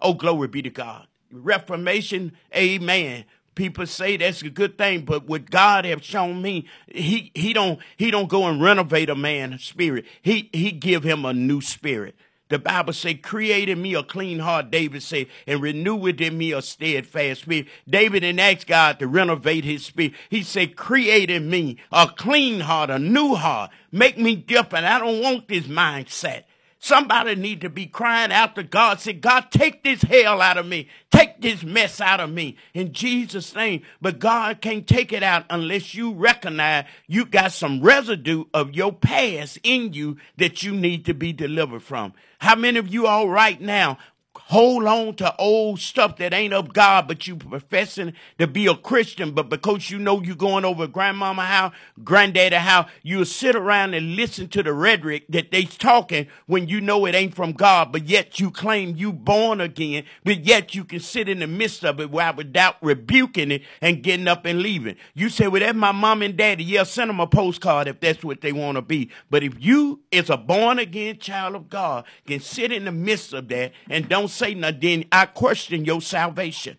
Oh, 0.00 0.14
glory 0.14 0.48
be 0.48 0.62
to 0.62 0.70
God. 0.70 1.06
Reformation, 1.32 2.32
amen. 2.54 3.24
People 3.54 3.86
say 3.86 4.16
that's 4.16 4.42
a 4.42 4.50
good 4.50 4.78
thing, 4.78 5.04
but 5.04 5.26
what 5.26 5.50
God 5.50 5.86
have 5.86 6.04
shown 6.04 6.42
me, 6.42 6.66
he 6.88 7.32
he 7.34 7.54
don't 7.54 7.80
he 7.96 8.10
don't 8.10 8.28
go 8.28 8.46
and 8.46 8.62
renovate 8.62 9.10
a 9.10 9.14
man's 9.14 9.64
spirit. 9.64 10.04
He 10.22 10.50
he 10.52 10.72
give 10.72 11.04
him 11.04 11.24
a 11.24 11.32
new 11.32 11.62
spirit. 11.62 12.14
The 12.48 12.60
Bible 12.60 12.92
say, 12.92 13.14
create 13.14 13.68
in 13.68 13.82
me 13.82 13.94
a 13.94 14.04
clean 14.04 14.38
heart, 14.38 14.70
David 14.70 15.02
said, 15.02 15.26
and 15.48 15.60
renew 15.60 15.96
within 15.96 16.38
me 16.38 16.52
a 16.52 16.62
steadfast 16.62 17.42
spirit. 17.42 17.66
David 17.88 18.20
didn't 18.20 18.38
ask 18.38 18.66
God 18.66 19.00
to 19.00 19.08
renovate 19.08 19.64
his 19.64 19.84
spirit. 19.84 20.12
He 20.30 20.42
said, 20.42 20.76
create 20.76 21.28
in 21.28 21.50
me 21.50 21.78
a 21.90 22.06
clean 22.06 22.60
heart, 22.60 22.90
a 22.90 23.00
new 23.00 23.34
heart. 23.34 23.72
Make 23.90 24.16
me 24.16 24.36
different. 24.36 24.86
I 24.86 25.00
don't 25.00 25.20
want 25.20 25.48
this 25.48 25.66
mindset. 25.66 26.44
Somebody 26.86 27.34
need 27.34 27.62
to 27.62 27.68
be 27.68 27.86
crying 27.86 28.30
out 28.30 28.54
to 28.54 28.62
God, 28.62 29.00
say, 29.00 29.12
God, 29.12 29.50
take 29.50 29.82
this 29.82 30.02
hell 30.02 30.40
out 30.40 30.56
of 30.56 30.66
me. 30.66 30.88
Take 31.10 31.40
this 31.40 31.64
mess 31.64 32.00
out 32.00 32.20
of 32.20 32.30
me 32.30 32.56
in 32.74 32.92
Jesus' 32.92 33.56
name. 33.56 33.82
But 34.00 34.20
God 34.20 34.60
can't 34.60 34.86
take 34.86 35.12
it 35.12 35.24
out 35.24 35.46
unless 35.50 35.96
you 35.96 36.12
recognize 36.12 36.84
you 37.08 37.24
got 37.24 37.50
some 37.50 37.80
residue 37.80 38.44
of 38.54 38.76
your 38.76 38.92
past 38.92 39.58
in 39.64 39.94
you 39.94 40.18
that 40.36 40.62
you 40.62 40.76
need 40.76 41.04
to 41.06 41.12
be 41.12 41.32
delivered 41.32 41.82
from. 41.82 42.12
How 42.38 42.54
many 42.54 42.78
of 42.78 42.86
you 42.86 43.08
all 43.08 43.28
right 43.28 43.60
now 43.60 43.98
hold 44.48 44.84
on 44.84 45.12
to 45.12 45.34
old 45.38 45.80
stuff 45.80 46.16
that 46.18 46.32
ain't 46.32 46.54
of 46.54 46.72
God, 46.72 47.08
but 47.08 47.26
you 47.26 47.34
professing 47.34 48.12
to 48.38 48.46
be 48.46 48.66
a 48.66 48.76
Christian, 48.76 49.32
but 49.32 49.48
because 49.48 49.90
you 49.90 49.98
know 49.98 50.22
you're 50.22 50.36
going 50.36 50.64
over 50.64 50.86
grandmama 50.86 51.44
house, 51.44 51.74
granddaddy 52.04 52.54
house, 52.54 52.88
you'll 53.02 53.24
sit 53.24 53.56
around 53.56 53.94
and 53.94 54.14
listen 54.14 54.46
to 54.48 54.62
the 54.62 54.72
rhetoric 54.72 55.24
that 55.30 55.50
they's 55.50 55.76
talking 55.76 56.28
when 56.46 56.68
you 56.68 56.80
know 56.80 57.06
it 57.06 57.14
ain't 57.16 57.34
from 57.34 57.52
God, 57.52 57.90
but 57.90 58.06
yet 58.06 58.38
you 58.38 58.52
claim 58.52 58.94
you 58.96 59.12
born 59.12 59.60
again, 59.60 60.04
but 60.22 60.44
yet 60.44 60.76
you 60.76 60.84
can 60.84 61.00
sit 61.00 61.28
in 61.28 61.40
the 61.40 61.48
midst 61.48 61.84
of 61.84 61.98
it 62.00 62.12
without 62.12 62.76
rebuking 62.80 63.50
it 63.50 63.62
and 63.80 64.04
getting 64.04 64.28
up 64.28 64.44
and 64.44 64.60
leaving. 64.60 64.94
You 65.14 65.28
say, 65.28 65.48
well, 65.48 65.60
that's 65.60 65.76
my 65.76 65.90
mom 65.90 66.22
and 66.22 66.36
daddy. 66.36 66.62
Yeah, 66.62 66.84
send 66.84 67.10
them 67.10 67.18
a 67.18 67.26
postcard 67.26 67.88
if 67.88 67.98
that's 67.98 68.22
what 68.22 68.42
they 68.42 68.52
want 68.52 68.76
to 68.76 68.82
be. 68.82 69.10
But 69.28 69.42
if 69.42 69.54
you, 69.58 70.02
as 70.12 70.30
a 70.30 70.36
born 70.36 70.78
again 70.78 71.18
child 71.18 71.56
of 71.56 71.68
God, 71.68 72.04
can 72.28 72.38
sit 72.38 72.70
in 72.70 72.84
the 72.84 72.92
midst 72.92 73.32
of 73.32 73.48
that 73.48 73.72
and 73.90 74.08
don't 74.08 74.35
say 74.36 74.54
nothing, 74.54 74.80
then 74.80 75.04
I 75.10 75.26
question 75.26 75.84
your 75.84 76.00
salvation. 76.00 76.76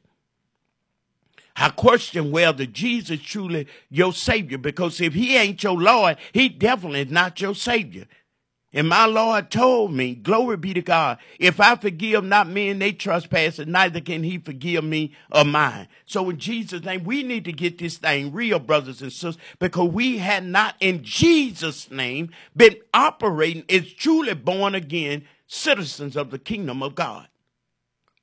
I 1.55 1.69
question 1.69 2.31
whether 2.31 2.65
Jesus 2.65 3.19
truly 3.19 3.67
your 3.89 4.13
Savior, 4.13 4.59
because 4.59 5.01
if 5.01 5.13
He 5.13 5.35
ain't 5.35 5.63
your 5.63 5.77
Lord, 5.77 6.17
He 6.31 6.49
definitely 6.49 7.01
is 7.01 7.11
not 7.11 7.41
your 7.41 7.55
Savior. 7.55 8.05
And 8.73 8.89
my 8.89 9.05
Lord 9.05 9.49
told 9.49 9.93
me, 9.93 10.13
glory 10.13 10.57
be 10.57 10.73
to 10.73 10.81
God, 10.81 11.17
if 11.39 11.59
I 11.59 11.75
forgive 11.77 12.23
not 12.23 12.47
men 12.47 12.79
they 12.79 12.91
trespasses, 12.91 13.65
neither 13.65 14.01
can 14.01 14.23
he 14.23 14.37
forgive 14.37 14.83
me 14.83 15.13
of 15.31 15.47
mine. 15.47 15.87
So 16.05 16.29
in 16.29 16.37
Jesus' 16.37 16.83
name, 16.83 17.05
we 17.05 17.23
need 17.23 17.45
to 17.45 17.53
get 17.53 17.77
this 17.77 17.97
thing 17.97 18.33
real, 18.33 18.59
brothers 18.59 19.01
and 19.01 19.11
sisters, 19.11 19.41
because 19.57 19.89
we 19.89 20.17
had 20.17 20.45
not 20.45 20.75
in 20.79 21.01
Jesus' 21.01 21.89
name 21.89 22.29
been 22.55 22.75
operating 22.93 23.63
as 23.69 23.91
truly 23.93 24.33
born 24.33 24.75
again 24.75 25.23
citizens 25.47 26.17
of 26.17 26.29
the 26.29 26.37
kingdom 26.37 26.83
of 26.83 26.93
God. 26.93 27.27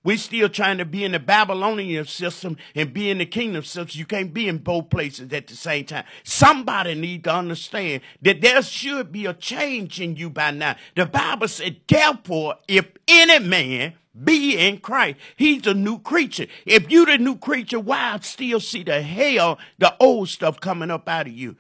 We're 0.05 0.19
still 0.19 0.51
trying 0.51 0.77
to 0.79 0.85
be 0.85 1.03
in 1.03 1.13
the 1.13 1.19
Babylonian 1.19 2.05
system 2.05 2.59
and 2.75 2.93
be 2.93 3.09
in 3.09 3.19
the 3.19 3.27
kingdom 3.27 3.65
system. 3.65 3.99
You 3.99 4.05
can't 4.05 4.35
be 4.35 4.49
in 4.49 4.59
both 4.59 4.91
places 4.91 5.33
at 5.33 5.47
the 5.47 5.57
same 5.57 5.87
time. 5.87 6.05
Somebody 6.23 6.95
need 6.95 7.25
to 7.25 7.35
understand 7.35 8.03
that 8.21 8.43
there 8.43 8.63
should 8.63 9.11
be 9.11 9.25
a 9.25 9.33
change 9.33 10.03
in 10.03 10.17
you 10.17 10.29
by 10.29 10.51
now. 10.51 10.77
The 10.95 11.07
Bible 11.07 11.49
said, 11.49 11.81
therefore, 11.89 12.57
if 12.69 12.87
any 13.09 13.39
man 13.39 13.95
be 14.23 14.59
in 14.59 14.79
Christ, 14.79 15.17
he's 15.37 15.67
a 15.67 15.73
new 15.73 15.99
creature. 15.99 16.47
If 16.67 16.93
you 16.93 17.07
the 17.07 17.17
new 17.17 17.37
creature, 17.37 17.81
why 17.81 18.19
still 18.21 18.61
see 18.61 18.83
the 18.83 19.01
hell, 19.01 19.59
the 19.79 19.97
old 19.99 20.29
stuff 20.29 20.61
coming 20.61 20.91
up 20.91 21.09
out 21.09 21.29
of 21.29 21.33
you? 21.33 21.57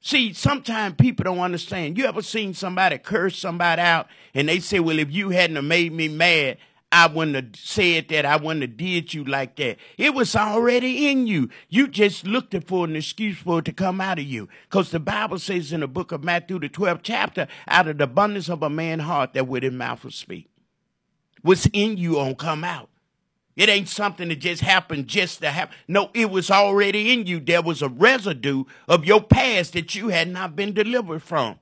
See, 0.00 0.32
sometimes 0.32 0.94
people 0.96 1.24
don't 1.24 1.40
understand. 1.40 1.98
You 1.98 2.06
ever 2.06 2.22
seen 2.22 2.54
somebody 2.54 2.98
curse 2.98 3.36
somebody 3.36 3.82
out 3.82 4.06
and 4.34 4.48
they 4.48 4.60
say, 4.60 4.78
well, 4.78 4.98
if 5.00 5.10
you 5.10 5.30
hadn't 5.30 5.56
have 5.56 5.64
made 5.64 5.92
me 5.92 6.08
mad, 6.08 6.58
I 6.92 7.06
wouldn't 7.06 7.36
have 7.36 7.56
said 7.56 8.08
that. 8.08 8.26
I 8.26 8.36
wouldn't 8.36 8.60
have 8.60 8.76
did 8.76 9.14
you 9.14 9.24
like 9.24 9.56
that. 9.56 9.78
It 9.96 10.12
was 10.12 10.36
already 10.36 11.10
in 11.10 11.26
you. 11.26 11.48
You 11.70 11.88
just 11.88 12.26
looked 12.26 12.54
for 12.68 12.84
an 12.84 12.94
excuse 12.94 13.38
for 13.38 13.60
it 13.60 13.64
to 13.64 13.72
come 13.72 13.98
out 13.98 14.18
of 14.18 14.26
you. 14.26 14.50
Because 14.68 14.90
the 14.90 15.00
Bible 15.00 15.38
says 15.38 15.72
in 15.72 15.80
the 15.80 15.88
book 15.88 16.12
of 16.12 16.22
Matthew, 16.22 16.58
the 16.58 16.68
12th 16.68 17.00
chapter, 17.02 17.48
out 17.66 17.88
of 17.88 17.96
the 17.96 18.04
abundance 18.04 18.50
of 18.50 18.62
a 18.62 18.68
man's 18.68 19.04
heart, 19.04 19.32
that 19.32 19.48
with 19.48 19.62
his 19.62 19.72
mouth 19.72 20.04
will 20.04 20.10
speak. 20.10 20.50
What's 21.40 21.66
in 21.72 21.96
you 21.96 22.16
won't 22.16 22.38
come 22.38 22.62
out. 22.62 22.90
It 23.56 23.68
ain't 23.68 23.88
something 23.88 24.28
that 24.28 24.36
just 24.36 24.62
happened 24.62 25.08
just 25.08 25.40
to 25.40 25.50
happen. 25.50 25.74
No, 25.88 26.10
it 26.14 26.30
was 26.30 26.50
already 26.50 27.12
in 27.12 27.26
you. 27.26 27.40
There 27.40 27.62
was 27.62 27.80
a 27.82 27.88
residue 27.88 28.64
of 28.86 29.04
your 29.04 29.22
past 29.22 29.72
that 29.72 29.94
you 29.94 30.08
had 30.08 30.28
not 30.28 30.56
been 30.56 30.72
delivered 30.72 31.22
from. 31.22 31.58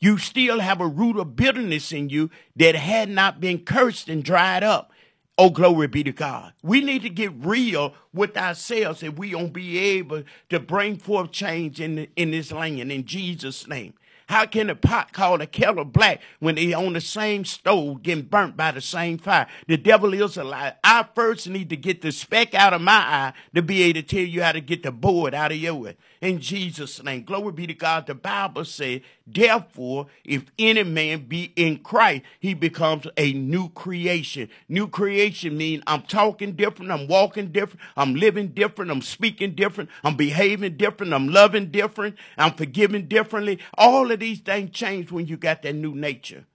You 0.00 0.18
still 0.18 0.60
have 0.60 0.80
a 0.80 0.86
root 0.86 1.16
of 1.18 1.36
bitterness 1.36 1.92
in 1.92 2.08
you 2.08 2.30
that 2.56 2.74
had 2.74 3.08
not 3.08 3.40
been 3.40 3.64
cursed 3.64 4.08
and 4.08 4.22
dried 4.22 4.62
up. 4.62 4.92
Oh, 5.36 5.50
glory 5.50 5.86
be 5.86 6.02
to 6.04 6.12
God. 6.12 6.52
We 6.62 6.80
need 6.80 7.02
to 7.02 7.10
get 7.10 7.32
real 7.38 7.94
with 8.12 8.36
ourselves 8.36 9.02
if 9.02 9.16
we 9.16 9.30
don't 9.30 9.52
be 9.52 9.78
able 9.78 10.24
to 10.48 10.58
bring 10.58 10.96
forth 10.96 11.30
change 11.30 11.80
in, 11.80 12.08
in 12.16 12.32
this 12.32 12.50
land 12.50 12.90
in 12.90 13.04
Jesus' 13.04 13.66
name. 13.68 13.94
How 14.28 14.44
can 14.44 14.68
a 14.68 14.74
pot 14.74 15.12
call 15.12 15.40
a 15.40 15.46
kettle 15.46 15.86
black 15.86 16.20
when 16.38 16.56
they 16.56 16.74
on 16.74 16.92
the 16.92 17.00
same 17.00 17.46
stove 17.46 18.02
getting 18.02 18.24
burnt 18.24 18.56
by 18.56 18.72
the 18.72 18.80
same 18.80 19.16
fire? 19.16 19.46
The 19.68 19.78
devil 19.78 20.12
is 20.12 20.36
a 20.36 20.44
lie. 20.44 20.74
I 20.84 21.06
first 21.14 21.48
need 21.48 21.70
to 21.70 21.76
get 21.76 22.02
the 22.02 22.12
speck 22.12 22.52
out 22.52 22.74
of 22.74 22.82
my 22.82 22.92
eye 22.92 23.32
to 23.54 23.62
be 23.62 23.82
able 23.84 24.02
to 24.02 24.06
tell 24.06 24.20
you 24.20 24.42
how 24.42 24.52
to 24.52 24.60
get 24.60 24.82
the 24.82 24.92
board 24.92 25.34
out 25.34 25.52
of 25.52 25.56
your 25.56 25.88
eye. 25.88 25.96
In 26.20 26.40
Jesus' 26.40 27.02
name. 27.02 27.22
Glory 27.22 27.52
be 27.52 27.66
to 27.68 27.74
God. 27.74 28.06
The 28.06 28.14
Bible 28.14 28.64
says, 28.64 29.02
therefore, 29.26 30.08
if 30.24 30.44
any 30.58 30.82
man 30.82 31.26
be 31.26 31.52
in 31.54 31.78
Christ, 31.78 32.22
he 32.40 32.54
becomes 32.54 33.06
a 33.16 33.32
new 33.32 33.68
creation. 33.70 34.48
New 34.68 34.88
creation 34.88 35.56
means 35.56 35.82
I'm 35.86 36.02
talking 36.02 36.52
different, 36.52 36.90
I'm 36.90 37.06
walking 37.06 37.52
different, 37.52 37.80
I'm 37.96 38.14
living 38.14 38.48
different, 38.48 38.90
I'm 38.90 39.02
speaking 39.02 39.54
different, 39.54 39.90
I'm 40.02 40.16
behaving 40.16 40.76
different, 40.76 41.14
I'm 41.14 41.28
loving 41.28 41.70
different, 41.70 42.16
I'm 42.36 42.54
forgiving 42.54 43.06
differently. 43.06 43.60
All 43.76 44.10
of 44.10 44.18
these 44.18 44.40
things 44.40 44.70
change 44.70 45.12
when 45.12 45.26
you 45.26 45.36
got 45.36 45.62
that 45.62 45.74
new 45.74 45.94
nature. 45.94 46.46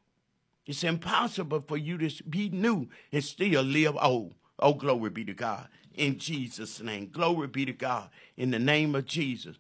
It's 0.65 0.83
impossible 0.83 1.63
for 1.67 1.77
you 1.77 1.97
to 1.97 2.23
be 2.23 2.49
new 2.49 2.89
and 3.11 3.23
still 3.23 3.63
live 3.63 3.97
old. 4.01 4.33
Oh, 4.63 4.73
glory 4.73 5.09
be 5.09 5.25
to 5.25 5.33
God. 5.33 5.67
In 5.93 6.17
Jesus' 6.17 6.79
name. 6.79 7.09
Glory 7.11 7.47
be 7.47 7.65
to 7.65 7.73
God. 7.73 8.09
In 8.37 8.49
the 8.51 8.59
name 8.59 8.95
of 8.95 9.05
Jesus. 9.05 9.57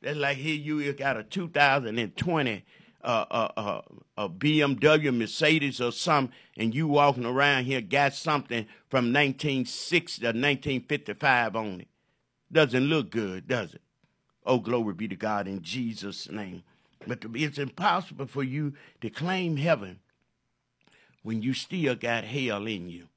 That's 0.00 0.16
like 0.16 0.38
here 0.38 0.54
you 0.54 0.92
got 0.94 1.18
a 1.18 1.22
2020 1.22 2.64
uh, 3.04 3.24
uh, 3.30 3.48
uh, 3.56 3.80
a 4.16 4.28
BMW, 4.30 5.14
Mercedes, 5.14 5.80
or 5.80 5.92
something, 5.92 6.34
and 6.56 6.74
you 6.74 6.88
walking 6.88 7.26
around 7.26 7.64
here 7.64 7.82
got 7.82 8.14
something 8.14 8.66
from 8.88 9.12
1960 9.12 10.24
or 10.24 10.28
1955 10.28 11.54
on 11.54 11.80
it. 11.82 11.88
Doesn't 12.50 12.84
look 12.84 13.10
good, 13.10 13.46
does 13.46 13.74
it? 13.74 13.82
Oh, 14.46 14.58
glory 14.58 14.94
be 14.94 15.06
to 15.06 15.16
God 15.16 15.46
in 15.46 15.62
Jesus' 15.62 16.30
name. 16.30 16.62
But 17.06 17.24
it's 17.34 17.58
impossible 17.58 18.26
for 18.26 18.42
you 18.42 18.72
to 19.02 19.10
claim 19.10 19.58
heaven 19.58 20.00
when 21.22 21.42
you 21.42 21.52
still 21.52 21.94
got 21.94 22.24
hell 22.24 22.66
in 22.66 22.88
you. 22.88 23.08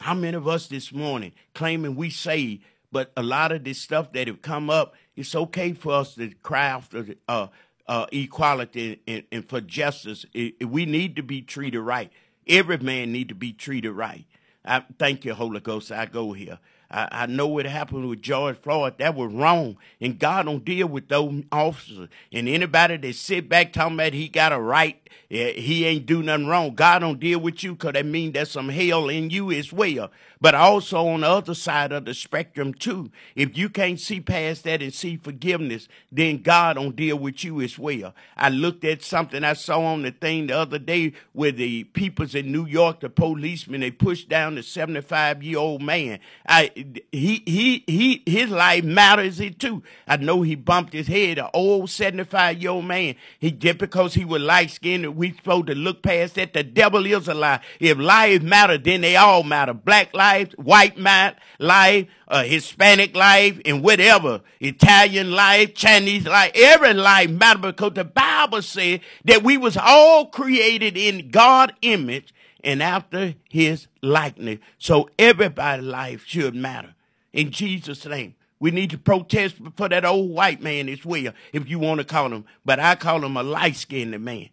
How 0.00 0.14
many 0.14 0.36
of 0.36 0.46
us 0.46 0.68
this 0.68 0.92
morning 0.92 1.32
claiming 1.54 1.96
we 1.96 2.10
saved, 2.10 2.62
but 2.92 3.12
a 3.16 3.22
lot 3.22 3.52
of 3.52 3.64
this 3.64 3.80
stuff 3.80 4.12
that 4.12 4.28
have 4.28 4.42
come 4.42 4.70
up, 4.70 4.94
it's 5.16 5.34
okay 5.34 5.72
for 5.72 5.92
us 5.92 6.14
to 6.14 6.30
cry 6.42 6.66
after 6.66 7.14
uh, 7.28 7.48
uh, 7.86 8.06
equality 8.12 9.00
and, 9.06 9.24
and, 9.32 9.48
for 9.48 9.60
justice. 9.60 10.24
It, 10.32 10.68
we 10.68 10.86
need 10.86 11.16
to 11.16 11.22
be 11.22 11.42
treated 11.42 11.80
right. 11.80 12.12
Every 12.46 12.78
man 12.78 13.12
need 13.12 13.28
to 13.30 13.34
be 13.34 13.52
treated 13.52 13.92
right. 13.92 14.24
I 14.64 14.84
thank 14.98 15.24
you, 15.24 15.34
Holy 15.34 15.60
Ghost. 15.60 15.90
I 15.90 16.06
go 16.06 16.32
here. 16.32 16.58
I, 16.90 17.08
I 17.10 17.26
know 17.26 17.46
what 17.46 17.66
happened 17.66 18.08
with 18.08 18.22
George 18.22 18.58
Floyd. 18.58 18.98
That 18.98 19.14
was 19.14 19.32
wrong. 19.32 19.76
And 20.00 20.18
God 20.18 20.46
don't 20.46 20.64
deal 20.64 20.86
with 20.86 21.08
those 21.08 21.42
officers. 21.50 22.08
And 22.32 22.48
anybody 22.48 22.96
that 22.96 23.14
sit 23.14 23.48
back 23.48 23.72
talking 23.72 23.94
about 23.94 24.12
he 24.12 24.28
got 24.28 24.52
a 24.52 24.60
right, 24.60 25.00
he 25.28 25.84
ain't 25.84 26.06
do 26.06 26.22
nothing 26.22 26.46
wrong. 26.46 26.74
God 26.74 27.00
don't 27.00 27.20
deal 27.20 27.38
with 27.38 27.62
you 27.62 27.72
because 27.72 27.92
that 27.92 28.06
means 28.06 28.32
there's 28.32 28.50
some 28.50 28.70
hell 28.70 29.10
in 29.10 29.28
you 29.28 29.52
as 29.52 29.70
well. 29.72 30.10
But 30.40 30.54
also 30.54 31.06
on 31.08 31.20
the 31.20 31.28
other 31.28 31.54
side 31.54 31.92
of 31.92 32.04
the 32.06 32.14
spectrum 32.14 32.72
too. 32.72 33.10
If 33.34 33.58
you 33.58 33.68
can't 33.68 34.00
see 34.00 34.20
past 34.20 34.64
that 34.64 34.80
and 34.80 34.94
see 34.94 35.16
forgiveness, 35.16 35.88
then 36.10 36.42
God 36.42 36.76
don't 36.76 36.96
deal 36.96 37.18
with 37.18 37.44
you 37.44 37.60
as 37.60 37.78
well. 37.78 38.14
I 38.36 38.48
looked 38.48 38.84
at 38.84 39.02
something 39.02 39.44
I 39.44 39.52
saw 39.52 39.80
on 39.80 40.02
the 40.02 40.12
thing 40.12 40.46
the 40.46 40.56
other 40.56 40.78
day 40.78 41.12
where 41.32 41.52
the 41.52 41.84
peoples 41.84 42.34
in 42.34 42.50
New 42.50 42.64
York, 42.64 43.00
the 43.00 43.10
policemen, 43.10 43.80
they 43.80 43.90
pushed 43.90 44.28
down 44.28 44.54
the 44.54 44.62
75 44.62 45.42
year 45.42 45.58
old 45.58 45.82
man. 45.82 46.20
I 46.46 46.70
he 47.12 47.42
he 47.44 47.84
he 47.86 48.22
his 48.24 48.48
life 48.48 48.84
matters 48.84 49.40
it 49.40 49.58
too. 49.58 49.82
I 50.06 50.16
know 50.16 50.40
he 50.42 50.54
bumped 50.54 50.92
his 50.94 51.08
head, 51.08 51.38
an 51.38 51.48
old 51.52 51.90
75 51.90 52.62
year 52.62 52.70
old 52.70 52.86
man. 52.86 53.16
He 53.38 53.50
just 53.50 53.78
because 53.78 54.14
he 54.14 54.24
was 54.24 54.40
light 54.40 54.70
skinned, 54.70 55.17
we 55.18 55.32
supposed 55.32 55.66
to 55.66 55.74
look 55.74 56.02
past 56.02 56.36
that. 56.36 56.54
The 56.54 56.62
devil 56.62 57.04
is 57.04 57.28
a 57.28 57.34
lie. 57.34 57.60
If 57.80 57.98
lives 57.98 58.44
matter, 58.44 58.78
then 58.78 59.00
they 59.00 59.16
all 59.16 59.42
matter. 59.42 59.74
Black 59.74 60.14
life, 60.14 60.52
white 60.52 60.96
life, 60.98 62.06
uh, 62.28 62.44
Hispanic 62.44 63.14
life, 63.14 63.60
and 63.64 63.82
whatever. 63.82 64.40
Italian 64.60 65.32
life, 65.32 65.74
Chinese 65.74 66.26
life, 66.26 66.52
every 66.54 66.94
life 66.94 67.30
matter 67.30 67.58
because 67.58 67.94
the 67.94 68.04
Bible 68.04 68.62
said 68.62 69.00
that 69.24 69.42
we 69.42 69.58
was 69.58 69.76
all 69.76 70.26
created 70.26 70.96
in 70.96 71.30
God 71.30 71.74
image 71.82 72.32
and 72.62 72.82
after 72.82 73.34
his 73.48 73.88
likeness. 74.00 74.60
So 74.78 75.10
everybody's 75.18 75.84
life 75.84 76.24
should 76.26 76.54
matter. 76.54 76.94
In 77.32 77.50
Jesus' 77.50 78.06
name. 78.06 78.34
We 78.60 78.72
need 78.72 78.90
to 78.90 78.98
protest 78.98 79.56
for 79.76 79.88
that 79.88 80.04
old 80.04 80.30
white 80.30 80.60
man 80.60 80.88
as 80.88 81.04
well, 81.04 81.32
if 81.52 81.68
you 81.68 81.78
want 81.78 81.98
to 81.98 82.04
call 82.04 82.32
him. 82.32 82.44
But 82.64 82.80
I 82.80 82.96
call 82.96 83.24
him 83.24 83.36
a 83.36 83.42
light 83.42 83.76
skinned 83.76 84.18
man. 84.24 84.48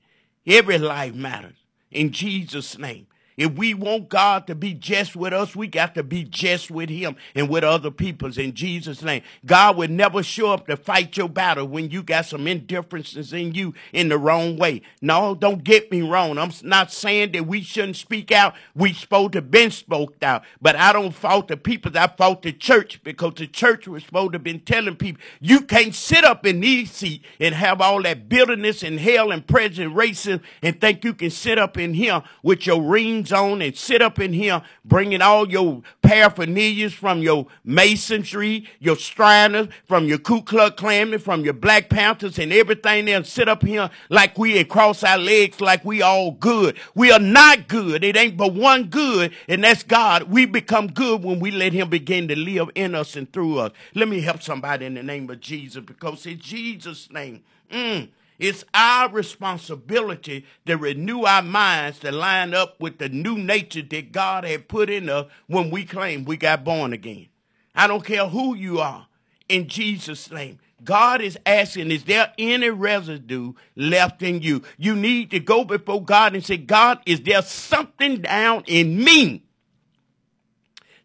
Every 0.48 0.78
life 0.78 1.16
matters. 1.16 1.58
In 1.92 2.12
Jesus' 2.12 2.78
name. 2.78 3.08
If 3.38 3.54
we 3.54 3.74
want 3.74 4.10
God 4.10 4.48
to 4.48 4.56
be 4.56 4.74
just 4.74 5.16
with 5.16 5.34
us, 5.34 5.56
we 5.56 5.68
got 5.68 5.96
to 5.96 6.04
be 6.04 6.24
just 6.24 6.72
with 6.72 6.90
Him 6.90 7.16
and 7.34 7.50
with 7.50 7.64
other 7.64 7.92
peoples 7.92 8.38
in 8.38 8.54
Jesus' 8.54 9.02
name. 9.02 9.24
God 9.46 9.78
would 9.78 9.92
never 9.92 10.24
show 10.24 10.52
up 10.52 10.68
to 10.68 10.78
fight 10.78 11.18
your 11.18 11.30
battle 11.30 11.68
when 11.68 11.90
you 11.90 12.02
got 12.04 12.26
some 12.26 12.48
indifferences 12.48 13.34
in 13.34 13.54
you 13.54 13.74
in 13.92 14.10
the 14.10 14.18
wrong 14.18 14.58
way. 14.58 14.82
No, 15.02 15.36
don't 15.36 15.64
get 15.64 15.92
me 15.92 16.02
wrong. 16.02 16.38
I'm 16.38 16.52
not 16.64 16.92
saying 16.92 17.34
that 17.34 17.48
we 17.48 17.62
shouldn't 17.62 17.98
speak 17.98 18.32
out. 18.32 18.56
We 18.74 18.94
supposed 18.94 19.34
to 19.34 19.42
been 19.42 19.72
spoke 19.72 20.16
out. 20.24 20.44
But 20.62 20.76
I 20.76 20.94
don't 20.94 21.14
fault 21.14 21.48
the 21.50 21.58
people. 21.58 21.92
I 21.98 22.08
fault 22.08 22.42
the 22.42 22.54
church 22.54 23.04
because 23.04 23.34
the 23.36 23.48
church 23.48 23.88
was 23.88 24.04
supposed 24.04 24.34
to 24.34 24.40
been 24.40 24.60
telling 24.62 24.96
people 24.96 25.22
you 25.42 25.62
can't 25.62 25.96
sit 25.96 26.24
up 26.24 26.46
in 26.46 26.60
these 26.62 26.92
seats 26.92 27.26
and 27.40 27.56
have 27.56 27.82
all 27.82 28.02
that 28.04 28.30
bitterness 28.30 28.84
and 28.84 29.00
hell 29.00 29.32
and 29.32 29.46
prejudice 29.46 29.80
and 29.80 29.96
racism 29.96 30.42
and 30.62 30.80
think 30.80 31.04
you 31.04 31.14
can 31.14 31.30
sit 31.30 31.58
up 31.58 31.78
in 31.78 31.94
here 31.94 32.24
with 32.44 32.66
your 32.66 32.82
rings 32.82 33.25
on 33.32 33.62
and 33.62 33.76
sit 33.78 34.02
up 34.02 34.20
in 34.20 34.34
here 34.34 34.62
bringing 34.84 35.22
all 35.22 35.50
your 35.50 35.82
paraphernalia 36.02 36.90
from 36.90 37.22
your 37.22 37.48
Masonry, 37.64 38.68
your 38.80 38.96
Shriners, 38.96 39.68
from 39.86 40.06
your 40.06 40.18
Ku 40.18 40.42
Klux 40.42 40.76
Klan, 40.80 41.18
from 41.20 41.44
your 41.44 41.54
Black 41.54 41.90
Panthers 41.90 42.40
and 42.40 42.52
everything 42.52 43.06
there 43.06 43.18
and 43.18 43.26
sit 43.26 43.48
up 43.48 43.64
here 43.64 43.90
like 44.10 44.38
we 44.38 44.58
and 44.58 44.70
cross 44.70 45.04
our 45.04 45.18
legs 45.18 45.62
like 45.62 45.84
we 45.86 46.02
all 46.02 46.32
good. 46.32 46.78
We 46.94 47.12
are 47.12 47.20
not 47.20 47.68
good. 47.68 48.04
It 48.04 48.18
ain't 48.18 48.38
but 48.38 48.54
one 48.54 48.86
good 48.86 49.34
and 49.48 49.64
that's 49.64 49.84
God. 49.84 50.24
We 50.24 50.46
become 50.46 50.88
good 50.88 51.24
when 51.24 51.40
we 51.40 51.52
let 51.52 51.74
him 51.74 51.90
begin 51.90 52.28
to 52.30 52.36
live 52.36 52.70
in 52.76 52.96
us 52.96 53.16
and 53.16 53.32
through 53.32 53.60
us. 53.60 53.72
Let 53.94 54.08
me 54.08 54.22
help 54.22 54.42
somebody 54.42 54.86
in 54.86 54.94
the 54.96 55.04
name 55.04 55.30
of 55.30 55.40
Jesus 55.40 55.84
because 55.84 56.26
in 56.26 56.40
Jesus' 56.40 57.12
name, 57.12 57.44
mm, 57.72 58.10
it's 58.38 58.66
our 58.74 59.10
responsibility 59.10 60.46
to 60.66 60.76
renew 60.76 61.24
our 61.24 61.42
minds 61.42 62.00
to 62.00 62.12
line 62.12 62.54
up 62.54 62.80
with 62.80 62.98
the 62.98 63.10
new 63.10 63.38
nature 63.38 63.82
that 63.82 64.12
God 64.12 64.44
had 64.44 64.68
put 64.68 64.90
in 64.90 65.10
us 65.10 65.28
when 65.48 65.70
we 65.70 65.86
claim 65.86 66.26
we 66.26 66.38
got 66.38 66.64
born 66.64 66.94
again. 66.94 67.28
I 67.74 67.88
don't 67.88 68.06
care 68.06 68.28
who 68.28 68.56
you 68.56 68.80
are, 68.80 69.08
in 69.48 69.68
Jesus' 69.68 70.32
name. 70.32 70.60
God 70.84 71.22
is 71.22 71.38
asking, 71.46 71.92
is 71.92 72.04
there 72.04 72.34
any 72.38 72.70
residue 72.70 73.54
left 73.76 74.22
in 74.22 74.42
you? 74.42 74.62
You 74.78 74.96
need 74.96 75.32
to 75.32 75.40
go 75.40 75.64
before 75.64 76.04
God 76.04 76.36
and 76.36 76.46
say, 76.46 76.58
God, 76.58 77.00
is 77.06 77.22
there 77.22 77.42
something 77.42 78.22
down 78.22 78.64
in 78.68 79.04
me 79.04 79.44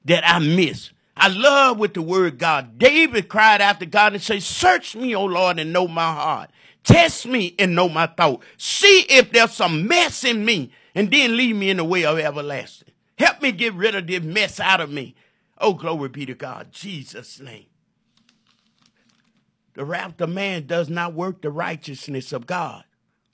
that 0.04 0.26
I 0.26 0.38
miss? 0.40 0.90
I 1.16 1.28
love 1.28 1.78
with 1.78 1.94
the 1.94 2.02
word 2.02 2.38
God. 2.38 2.78
David 2.78 3.28
cried 3.28 3.60
out 3.60 3.78
to 3.80 3.86
God 3.86 4.14
and 4.14 4.22
said, 4.22 4.42
Search 4.42 4.96
me, 4.96 5.14
O 5.14 5.24
Lord, 5.24 5.58
and 5.58 5.72
know 5.72 5.86
my 5.86 6.12
heart. 6.12 6.50
Test 6.84 7.26
me 7.26 7.54
and 7.58 7.74
know 7.74 7.88
my 7.88 8.06
thought. 8.06 8.42
See 8.56 9.06
if 9.08 9.32
there's 9.32 9.52
some 9.52 9.86
mess 9.86 10.24
in 10.24 10.44
me 10.44 10.72
and 10.94 11.10
then 11.10 11.36
leave 11.36 11.56
me 11.56 11.70
in 11.70 11.76
the 11.76 11.84
way 11.84 12.04
of 12.04 12.18
everlasting. 12.18 12.88
Help 13.18 13.42
me 13.42 13.52
get 13.52 13.74
rid 13.74 13.94
of 13.94 14.06
this 14.06 14.22
mess 14.22 14.58
out 14.58 14.80
of 14.80 14.90
me. 14.90 15.14
Oh, 15.58 15.74
glory 15.74 16.08
be 16.08 16.24
to 16.26 16.34
God. 16.34 16.72
Jesus' 16.72 17.38
name. 17.38 17.66
The 19.74 19.84
wrath 19.84 20.20
of 20.20 20.30
man 20.30 20.66
does 20.66 20.88
not 20.88 21.14
work 21.14 21.42
the 21.42 21.50
righteousness 21.50 22.32
of 22.32 22.46
God. 22.46 22.84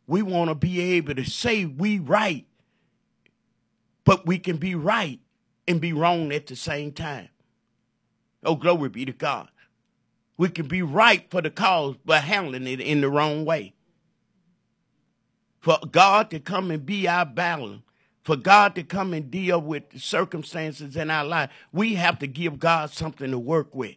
We 0.06 0.22
want 0.22 0.50
to 0.50 0.54
be 0.54 0.80
able 0.96 1.14
to 1.14 1.24
say 1.24 1.64
we 1.64 1.98
right, 1.98 2.46
but 4.04 4.26
we 4.26 4.38
can 4.38 4.56
be 4.56 4.74
right 4.74 5.20
and 5.66 5.80
be 5.80 5.92
wrong 5.92 6.32
at 6.32 6.46
the 6.46 6.56
same 6.56 6.92
time. 6.92 7.28
Oh, 8.44 8.54
glory 8.54 8.88
be 8.88 9.04
to 9.04 9.12
God. 9.12 9.48
We 10.36 10.48
can 10.48 10.68
be 10.68 10.82
right 10.82 11.28
for 11.30 11.40
the 11.40 11.50
cause, 11.50 11.96
but 12.04 12.24
handling 12.24 12.66
it 12.66 12.80
in 12.80 13.00
the 13.00 13.08
wrong 13.08 13.44
way. 13.44 13.74
For 15.60 15.78
God 15.90 16.30
to 16.30 16.38
come 16.38 16.70
and 16.70 16.84
be 16.84 17.08
our 17.08 17.26
battle, 17.26 17.82
for 18.22 18.36
God 18.36 18.74
to 18.74 18.82
come 18.82 19.12
and 19.12 19.30
deal 19.30 19.60
with 19.60 19.90
the 19.90 19.98
circumstances 19.98 20.96
in 20.96 21.10
our 21.10 21.24
life, 21.24 21.50
we 21.72 21.94
have 21.94 22.18
to 22.18 22.26
give 22.26 22.58
God 22.58 22.90
something 22.90 23.30
to 23.30 23.38
work 23.38 23.74
with. 23.74 23.96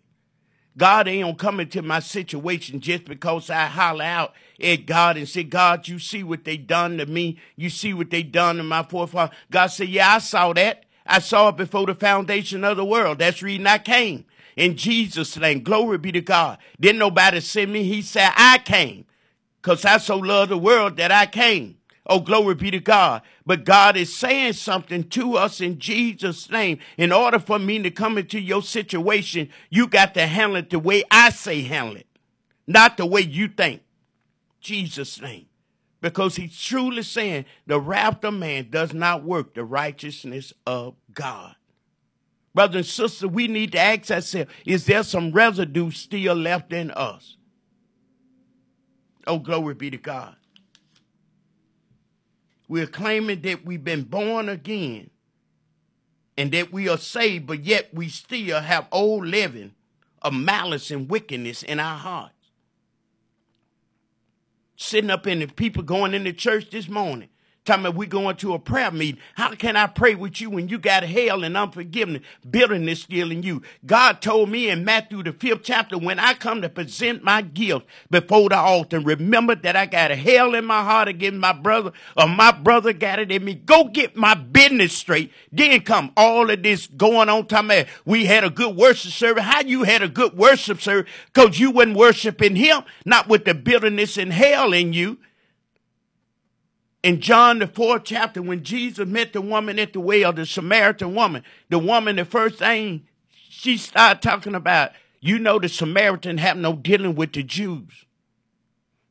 God 0.78 1.08
ain't 1.08 1.38
coming 1.38 1.68
to 1.70 1.82
my 1.82 2.00
situation 2.00 2.80
just 2.80 3.06
because 3.06 3.50
I 3.50 3.66
holler 3.66 4.06
out 4.06 4.34
at 4.62 4.86
God 4.86 5.18
and 5.18 5.28
say, 5.28 5.44
God, 5.44 5.88
you 5.88 6.00
see 6.00 6.24
what 6.24 6.46
they 6.46 6.58
done 6.58 6.98
to 7.00 7.06
me. 7.06 7.38
You 7.56 7.70
see 7.70 7.94
what 7.94 8.12
they 8.12 8.24
done 8.24 8.58
to 8.58 8.64
my 8.64 8.84
forefather. 8.84 9.34
God 9.52 9.68
said, 9.68 9.90
yeah, 9.90 10.16
I 10.16 10.20
saw 10.20 10.54
that. 10.54 10.86
I 11.06 11.20
saw 11.20 11.50
it 11.50 11.58
before 11.58 11.86
the 11.86 11.96
foundation 11.96 12.64
of 12.64 12.78
the 12.78 12.86
world. 12.86 13.20
That's 13.20 13.42
reason 13.42 13.68
I 13.68 13.80
came. 13.80 14.26
In 14.60 14.76
Jesus' 14.76 15.38
name, 15.38 15.64
glory 15.64 15.98
be 15.98 16.12
to 16.12 16.20
God. 16.20 16.58
Didn't 16.82 17.00
nobody 17.00 17.40
send 17.40 17.72
me. 17.72 17.86
He 17.86 18.02
said, 18.02 18.34
I 18.36 18.58
came. 18.58 19.06
Because 19.62 19.86
I 19.86 20.00
so 20.00 20.18
love 20.18 20.50
the 20.50 20.58
world 20.58 20.98
that 20.98 21.14
I 21.14 21.28
came. 21.28 21.78
Oh, 22.06 22.20
glory 22.20 22.56
be 22.56 22.70
to 22.72 22.80
God. 22.82 23.22
But 23.46 23.64
God 23.64 23.96
is 23.96 24.14
saying 24.14 24.54
something 24.54 25.06
to 25.12 25.38
us 25.38 25.62
in 25.62 25.80
Jesus' 25.80 26.52
name. 26.52 26.80
In 26.98 27.14
order 27.14 27.40
for 27.40 27.58
me 27.58 27.82
to 27.84 27.90
come 27.90 28.18
into 28.18 28.38
your 28.38 28.62
situation, 28.62 29.50
you 29.70 29.88
got 29.88 30.14
to 30.16 30.28
handle 30.28 30.58
it 30.58 30.72
the 30.72 30.80
way 30.80 31.06
I 31.10 31.30
say 31.30 31.62
handle 31.62 31.96
it, 31.96 32.08
not 32.68 32.98
the 32.98 33.06
way 33.06 33.22
you 33.22 33.48
think. 33.48 33.82
Jesus' 34.60 35.22
name. 35.22 35.46
Because 36.02 36.36
he's 36.36 36.60
truly 36.60 37.04
saying 37.04 37.46
the 37.66 37.80
wrath 37.80 38.26
of 38.26 38.34
man 38.34 38.68
does 38.70 38.94
not 38.94 39.24
work 39.24 39.54
the 39.54 39.64
righteousness 39.64 40.52
of 40.68 40.96
God. 41.14 41.56
Brothers 42.54 42.76
and 42.76 42.86
sisters, 42.86 43.30
we 43.30 43.48
need 43.48 43.72
to 43.74 43.80
ask 43.80 44.10
ourselves 44.12 44.52
is 44.66 44.86
there 44.86 45.04
some 45.04 45.32
residue 45.32 45.92
still 45.92 46.36
left 46.36 46.74
in 46.74 46.92
us? 46.92 47.38
Oh, 49.28 49.40
glory 49.40 49.76
be 49.76 49.92
to 49.92 49.98
God. 49.98 50.36
We're 52.68 52.88
claiming 52.88 53.42
that 53.42 53.66
we've 53.66 53.84
been 53.84 54.04
born 54.04 54.50
again 54.50 55.10
and 56.38 56.52
that 56.52 56.72
we 56.72 56.88
are 56.88 56.98
saved, 56.98 57.48
but 57.48 57.64
yet 57.64 57.90
we 57.94 58.10
still 58.10 58.62
have 58.62 58.88
old 58.92 59.26
living 59.26 59.74
of 60.22 60.34
malice 60.34 60.92
and 60.92 61.10
wickedness 61.10 61.64
in 61.64 61.80
our 61.80 61.98
hearts. 61.98 62.34
Sitting 64.76 65.10
up 65.10 65.28
in 65.28 65.40
the 65.40 65.48
people 65.48 65.84
going 65.84 66.14
into 66.14 66.32
church 66.32 66.70
this 66.70 66.88
morning 66.88 67.30
Talking 67.70 67.86
about 67.86 67.98
we 67.98 68.08
going 68.08 68.36
to 68.38 68.56
a 68.56 68.60
prayer 68.60 68.90
meeting. 68.90 69.22
How 69.36 69.54
can 69.54 69.76
I 69.76 69.86
pray 69.86 70.16
with 70.16 70.42
you 70.42 70.50
when 70.50 70.70
you 70.70 70.80
got 70.80 71.04
hell 71.04 71.44
and 71.44 71.56
unforgiveness, 71.56 72.24
bitterness 72.50 73.04
still 73.04 73.32
in 73.32 73.44
you? 73.44 73.62
God 73.86 74.24
told 74.24 74.50
me 74.50 74.72
in 74.72 74.84
Matthew 74.84 75.22
the 75.22 75.34
fifth 75.34 75.62
chapter, 75.66 75.96
when 75.96 76.18
I 76.18 76.34
come 76.34 76.64
to 76.64 76.70
present 76.70 77.24
my 77.24 77.44
gift 77.44 77.86
before 78.10 78.50
the 78.50 78.58
altar, 78.58 79.00
remember 79.00 79.54
that 79.54 79.76
I 79.76 79.86
got 79.86 80.10
hell 80.10 80.56
in 80.56 80.66
my 80.66 80.84
heart 80.84 81.10
against 81.10 81.40
my 81.40 81.54
brother, 81.54 81.92
or 82.18 82.28
my 82.28 82.52
brother 82.52 82.92
got 82.92 83.20
it 83.20 83.32
in 83.32 83.46
me. 83.46 83.54
Go 83.54 83.84
get 83.84 84.16
my 84.16 84.34
business 84.34 84.94
straight. 84.94 85.32
Then 85.52 85.82
come 85.82 86.12
all 86.18 86.50
of 86.50 86.64
this 86.64 86.88
going 86.88 87.30
on. 87.30 87.46
Talking 87.46 87.68
about 87.68 87.86
we 88.04 88.26
had 88.26 88.44
a 88.44 88.50
good 88.50 88.76
worship 88.76 89.12
service. 89.12 89.44
How 89.44 89.62
you 89.62 89.84
had 89.84 90.02
a 90.02 90.10
good 90.10 90.36
worship 90.36 90.82
service? 90.82 91.12
Because 91.32 91.60
you 91.60 91.70
wasn't 91.70 91.98
worshiping 91.98 92.56
him, 92.56 92.82
not 93.06 93.28
with 93.28 93.46
the 93.46 93.54
bitterness 93.54 94.18
and 94.18 94.34
hell 94.34 94.74
in 94.74 94.92
you 94.92 95.20
in 97.04 97.22
John 97.22 97.60
the 97.60 97.68
fourth 97.68 98.04
chapter, 98.06 98.42
when 98.42 98.64
Jesus 98.64 99.08
met 99.08 99.34
the 99.34 99.42
woman 99.42 99.80
at 99.80 99.94
the 99.94 100.00
well, 100.00 100.34
the 100.34 100.46
Samaritan 100.46 101.16
woman, 101.16 101.44
the 101.70 101.80
woman, 101.80 102.18
the 102.18 102.26
first 102.26 102.60
thing 102.60 103.08
she 103.50 103.78
started 103.78 104.22
talking 104.22 104.56
about, 104.56 104.92
you 105.22 105.40
know, 105.40 105.60
the 105.60 105.70
Samaritan 105.70 106.38
have 106.38 106.58
no 106.58 106.74
dealing 106.74 107.16
with 107.16 107.34
the 107.34 107.44
Jews. 107.44 108.06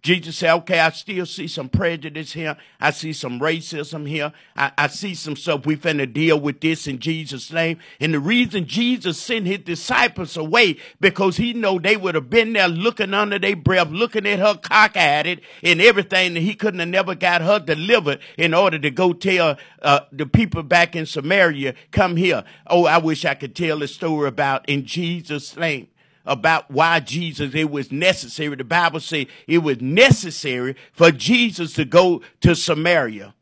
Jesus 0.08 0.38
said, 0.38 0.54
okay, 0.54 0.80
I 0.80 0.88
still 0.88 1.26
see 1.26 1.46
some 1.46 1.68
prejudice 1.68 2.32
here. 2.32 2.56
I 2.80 2.92
see 2.92 3.12
some 3.12 3.38
racism 3.38 4.08
here. 4.08 4.32
I, 4.56 4.72
I, 4.78 4.86
see 4.86 5.14
some 5.14 5.36
stuff. 5.36 5.66
We 5.66 5.76
finna 5.76 6.10
deal 6.10 6.40
with 6.40 6.62
this 6.62 6.86
in 6.86 6.98
Jesus' 6.98 7.52
name. 7.52 7.78
And 8.00 8.14
the 8.14 8.18
reason 8.18 8.64
Jesus 8.64 9.20
sent 9.20 9.46
his 9.46 9.58
disciples 9.58 10.38
away, 10.38 10.78
because 10.98 11.36
he 11.36 11.52
know 11.52 11.78
they 11.78 11.98
would 11.98 12.14
have 12.14 12.30
been 12.30 12.54
there 12.54 12.68
looking 12.68 13.12
under 13.12 13.38
their 13.38 13.54
breath, 13.54 13.90
looking 13.90 14.26
at 14.26 14.38
her 14.38 14.54
cock 14.54 14.96
at 14.96 15.26
it 15.26 15.40
and 15.62 15.78
everything 15.82 16.32
that 16.32 16.40
he 16.40 16.54
couldn't 16.54 16.80
have 16.80 16.88
never 16.88 17.14
got 17.14 17.42
her 17.42 17.58
delivered 17.58 18.20
in 18.38 18.54
order 18.54 18.78
to 18.78 18.90
go 18.90 19.12
tell 19.12 19.58
uh, 19.82 20.00
the 20.10 20.24
people 20.24 20.62
back 20.62 20.96
in 20.96 21.04
Samaria, 21.04 21.74
come 21.90 22.16
here. 22.16 22.44
Oh, 22.66 22.86
I 22.86 22.96
wish 22.96 23.26
I 23.26 23.34
could 23.34 23.54
tell 23.54 23.82
a 23.82 23.86
story 23.86 24.28
about 24.28 24.66
in 24.70 24.86
Jesus' 24.86 25.54
name 25.54 25.88
about 26.28 26.70
why 26.70 27.00
Jesus, 27.00 27.54
it 27.54 27.70
was 27.70 27.90
necessary. 27.90 28.54
The 28.54 28.64
Bible 28.64 29.00
says 29.00 29.26
it 29.46 29.58
was 29.58 29.80
necessary 29.80 30.76
for 30.92 31.10
Jesus 31.10 31.72
to 31.74 31.84
go 31.84 32.22
to 32.40 32.54
Samaria. 32.54 33.34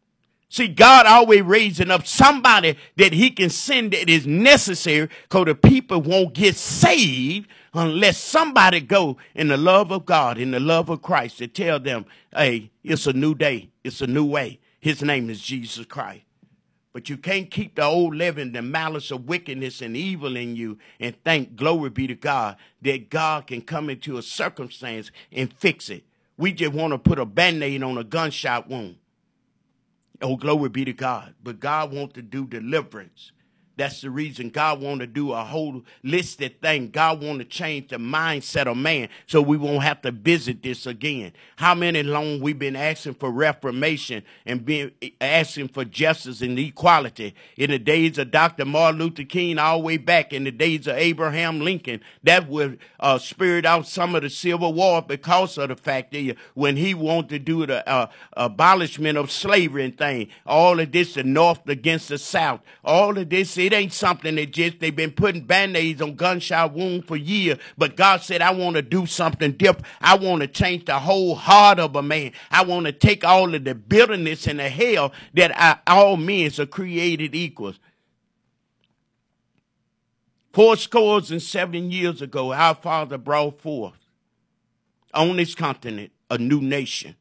See, 0.49 0.69
God 0.69 1.07
always 1.07 1.43
raising 1.43 1.91
up 1.91 2.07
somebody 2.07 2.79
that 2.97 3.13
he 3.13 3.31
can 3.31 3.51
send 3.51 3.93
that 3.93 4.09
is 4.09 4.27
necessary 4.27 5.11
because 5.25 5.47
the 5.47 5.55
people 5.55 6.01
won't 6.01 6.35
get 6.35 6.55
saved 6.55 7.49
unless 7.75 8.17
somebody 8.17 8.81
go 8.81 9.17
in 9.35 9.49
the 9.49 9.57
love 9.57 9.91
of 9.91 10.07
God, 10.07 10.39
in 10.39 10.53
the 10.53 10.61
love 10.61 10.89
of 10.89 11.03
Christ 11.03 11.39
to 11.39 11.49
tell 11.49 11.81
them, 11.81 12.07
hey, 12.35 12.71
it's 12.85 13.07
a 13.07 13.13
new 13.13 13.35
day. 13.35 13.71
It's 13.85 14.01
a 14.01 14.07
new 14.07 14.25
way. 14.25 14.61
His 14.81 15.03
name 15.03 15.29
is 15.29 15.41
Jesus 15.41 15.85
Christ. 15.85 16.23
But 16.97 17.11
you 17.11 17.19
can't 17.19 17.51
keep 17.51 17.75
the 17.75 17.85
old 17.85 18.17
leaven, 18.17 18.53
the 18.53 18.63
malice 18.63 19.11
of 19.11 19.29
wickedness 19.29 19.83
and 19.83 19.95
evil 19.95 20.35
in 20.35 20.57
you, 20.57 20.79
and 20.99 21.15
thank 21.25 21.55
glory 21.55 21.91
be 21.91 22.07
to 22.07 22.15
God 22.15 22.57
that 22.81 23.11
God 23.11 23.49
can 23.49 23.61
come 23.61 23.91
into 23.91 24.17
a 24.17 24.23
circumstance 24.23 25.11
and 25.31 25.53
fix 25.53 25.91
it. 25.91 26.05
We 26.39 26.53
just 26.53 26.73
want 26.73 26.95
to 26.95 26.99
put 26.99 27.19
a 27.19 27.27
band 27.27 27.63
aid 27.63 27.83
on 27.83 27.99
a 27.99 28.03
gunshot 28.03 28.71
wound. 28.71 28.97
Oh, 30.23 30.37
glory 30.37 30.71
be 30.71 30.87
to 30.87 30.95
God. 30.95 31.35
But 31.45 31.61
God 31.61 31.93
wants 31.93 32.15
to 32.15 32.23
do 32.23 32.47
deliverance. 32.47 33.31
That's 33.77 34.01
the 34.01 34.11
reason 34.11 34.49
God 34.49 34.81
want 34.81 35.01
to 35.01 35.07
do 35.07 35.33
a 35.33 35.45
whole 35.45 35.83
listed 36.03 36.63
thing. 36.63 36.89
God 36.89 37.23
want 37.23 37.41
to 37.41 37.45
change 37.45 37.89
the 37.89 37.97
mindset 37.97 38.67
of 38.67 38.77
man 38.79 39.11
so 39.27 39.43
we 39.43 39.59
won't 39.59 39.83
have 39.83 40.01
to 40.03 40.11
visit 40.11 40.63
this 40.63 40.87
again. 40.87 41.33
How 41.57 41.75
many 41.75 42.03
long 42.03 42.41
we've 42.41 42.59
been 42.59 42.75
asking 42.75 43.15
for 43.15 43.31
reformation 43.31 44.23
and 44.47 44.65
being 44.65 44.93
asking 45.21 45.69
for 45.69 45.85
justice 45.85 46.41
and 46.41 46.59
equality 46.59 47.35
in 47.59 47.71
the 47.71 47.79
days 47.79 48.17
of 48.17 48.31
Dr. 48.31 48.65
Martin 48.65 48.99
Luther 48.99 49.25
King 49.25 49.59
all 49.59 49.79
the 49.79 49.85
way 49.85 49.97
back 49.99 50.33
in 50.33 50.45
the 50.45 50.51
days 50.51 50.87
of 50.87 50.97
Abraham 50.97 51.61
Lincoln. 51.61 52.01
That 52.23 52.49
would 52.49 52.79
uh, 52.99 53.19
spirit 53.19 53.67
out 53.67 53.87
some 53.87 54.15
of 54.15 54.23
the 54.23 54.31
Civil 54.31 54.73
War 54.73 55.03
because 55.03 55.59
of 55.59 55.69
the 55.69 55.77
fact 55.77 56.13
that 56.13 56.37
when 56.55 56.79
he 56.79 56.95
wanted 56.95 57.29
to 57.29 57.39
do 57.39 57.67
the 57.67 57.87
uh, 57.87 58.09
abolishment 58.33 59.19
of 59.19 59.31
slavery 59.31 59.85
and 59.85 59.99
thing, 59.99 60.29
all 60.47 60.81
of 60.81 60.93
this, 60.93 61.13
the 61.15 61.25
North 61.25 61.69
against 61.69 62.09
the 62.09 62.17
South, 62.19 62.61
all 62.83 63.19
of 63.19 63.29
this 63.29 63.59
it 63.67 63.73
ain't 63.73 63.93
something 63.93 64.37
that 64.37 64.53
just 64.53 64.79
they've 64.79 64.95
been 64.95 65.11
putting 65.11 65.43
band-aids 65.43 66.01
on 66.01 66.15
gunshot 66.15 66.73
wound 66.73 67.07
for 67.07 67.17
years. 67.17 67.59
But 67.77 67.97
God 67.97 68.23
said, 68.23 68.41
I 68.41 68.53
want 68.53 68.77
to 68.77 68.83
do 68.83 69.07
something 69.07 69.53
different. 69.53 69.87
I 70.01 70.17
want 70.17 70.43
to 70.43 70.49
change 70.49 70.85
the 70.85 70.99
whole 70.99 71.35
heart 71.35 71.79
of 71.79 71.97
a 71.97 72.03
man. 72.03 72.33
I 72.51 72.65
want 72.65 72.87
to 72.87 72.93
take 72.93 73.25
all 73.25 73.55
of 73.55 73.65
the 73.65 73.75
bitterness 73.75 74.47
and 74.47 74.61
the 74.61 74.69
hell 74.69 75.13
that 75.35 75.53
I, 75.61 75.79
all 75.87 76.17
men 76.17 76.51
are 76.59 76.67
created 76.67 77.35
equals. 77.35 77.79
Four 80.53 80.77
scores 80.77 81.31
and 81.31 81.43
seven 81.43 81.91
years 81.91 82.23
ago, 82.23 82.53
our 82.53 82.75
Father 82.75 83.19
brought 83.19 83.61
forth 83.61 83.99
on 85.13 85.37
this 85.37 85.55
continent 85.55 86.13
a 86.31 86.39
new 86.39 86.61
nation 86.61 87.17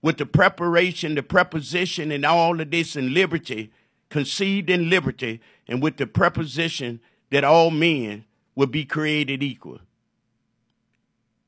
with 0.00 0.18
the 0.18 0.26
preparation, 0.26 1.14
the 1.14 1.22
preposition, 1.22 2.12
and 2.12 2.24
all 2.24 2.60
of 2.60 2.70
this 2.70 2.94
and 2.94 3.14
liberty 3.14 3.72
conceived 4.14 4.70
in 4.70 4.88
liberty 4.88 5.40
and 5.66 5.82
with 5.82 5.96
the 5.96 6.06
preposition 6.06 7.00
that 7.30 7.42
all 7.42 7.72
men 7.72 8.24
will 8.54 8.68
be 8.68 8.84
created 8.84 9.42
equal. 9.42 9.80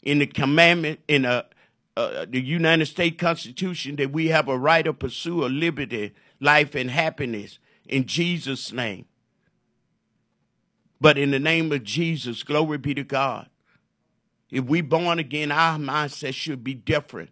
In 0.02 0.18
the 0.18 0.26
commandment, 0.26 0.98
in 1.06 1.24
a, 1.24 1.44
uh, 1.96 2.26
the 2.28 2.40
United 2.40 2.86
States 2.86 3.20
Constitution, 3.20 3.94
that 3.94 4.10
we 4.10 4.30
have 4.30 4.48
a 4.48 4.58
right 4.58 4.84
to 4.84 4.92
pursue 4.92 5.44
a 5.44 5.46
liberty, 5.46 6.12
life, 6.40 6.74
and 6.74 6.90
happiness 6.90 7.60
in 7.84 8.04
Jesus' 8.04 8.72
name. 8.72 9.04
But 11.00 11.18
in 11.18 11.30
the 11.30 11.38
name 11.38 11.70
of 11.70 11.84
Jesus, 11.84 12.42
glory 12.42 12.78
be 12.78 12.94
to 12.94 13.04
God. 13.04 13.48
If 14.50 14.64
we 14.64 14.80
born 14.80 15.20
again, 15.20 15.52
our 15.52 15.78
mindset 15.78 16.34
should 16.34 16.64
be 16.64 16.74
different. 16.74 17.30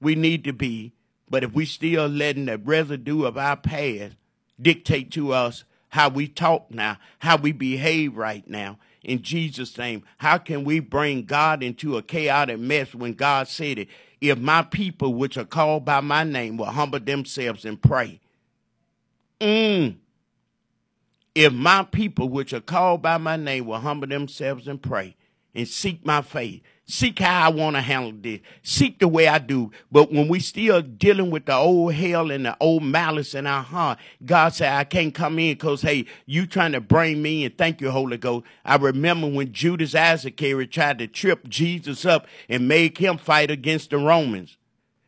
We 0.00 0.14
need 0.14 0.44
to 0.44 0.52
be. 0.52 0.92
But 1.28 1.42
if 1.42 1.52
we 1.52 1.64
still 1.64 2.06
letting 2.06 2.44
the 2.44 2.58
residue 2.58 3.24
of 3.24 3.36
our 3.36 3.56
past 3.56 4.14
dictate 4.62 5.10
to 5.12 5.32
us 5.32 5.64
how 5.88 6.08
we 6.08 6.26
talk 6.26 6.70
now, 6.70 6.96
how 7.18 7.36
we 7.36 7.52
behave 7.52 8.16
right 8.16 8.48
now. 8.48 8.78
In 9.02 9.22
Jesus' 9.22 9.76
name, 9.76 10.04
how 10.18 10.38
can 10.38 10.64
we 10.64 10.80
bring 10.80 11.24
God 11.24 11.62
into 11.62 11.96
a 11.96 12.02
chaotic 12.02 12.58
mess 12.58 12.94
when 12.94 13.14
God 13.14 13.48
said 13.48 13.78
it? 13.78 13.88
If 14.20 14.38
my 14.38 14.62
people, 14.62 15.14
which 15.14 15.36
are 15.36 15.44
called 15.44 15.84
by 15.84 16.00
my 16.00 16.24
name, 16.24 16.56
will 16.56 16.66
humble 16.66 17.00
themselves 17.00 17.64
and 17.64 17.82
pray. 17.82 18.20
Mm. 19.40 19.96
If 21.34 21.52
my 21.52 21.82
people, 21.82 22.28
which 22.28 22.52
are 22.52 22.60
called 22.60 23.02
by 23.02 23.18
my 23.18 23.36
name, 23.36 23.66
will 23.66 23.80
humble 23.80 24.06
themselves 24.06 24.68
and 24.68 24.80
pray 24.80 25.16
and 25.54 25.66
seek 25.66 26.06
my 26.06 26.22
faith. 26.22 26.62
Seek 26.84 27.20
how 27.20 27.46
I 27.46 27.48
want 27.48 27.76
to 27.76 27.80
handle 27.80 28.12
this. 28.12 28.40
Seek 28.62 28.98
the 28.98 29.06
way 29.06 29.28
I 29.28 29.38
do. 29.38 29.70
But 29.90 30.12
when 30.12 30.26
we 30.26 30.40
still 30.40 30.82
dealing 30.82 31.30
with 31.30 31.46
the 31.46 31.54
old 31.54 31.94
hell 31.94 32.30
and 32.30 32.44
the 32.44 32.56
old 32.58 32.82
malice 32.82 33.34
in 33.34 33.46
our 33.46 33.62
heart, 33.62 33.98
God 34.24 34.52
said, 34.52 34.72
I 34.72 34.84
can't 34.84 35.14
come 35.14 35.38
in 35.38 35.54
because, 35.54 35.82
hey, 35.82 36.06
you 36.26 36.46
trying 36.46 36.72
to 36.72 36.80
bring 36.80 37.22
me 37.22 37.44
and 37.44 37.56
thank 37.56 37.80
you, 37.80 37.90
Holy 37.90 38.16
Ghost. 38.16 38.46
I 38.64 38.76
remember 38.76 39.28
when 39.28 39.52
Judas 39.52 39.94
Iscariot 39.94 40.72
tried 40.72 40.98
to 40.98 41.06
trip 41.06 41.48
Jesus 41.48 42.04
up 42.04 42.26
and 42.48 42.66
make 42.66 42.98
him 42.98 43.16
fight 43.16 43.50
against 43.50 43.90
the 43.90 43.98
Romans. 43.98 44.58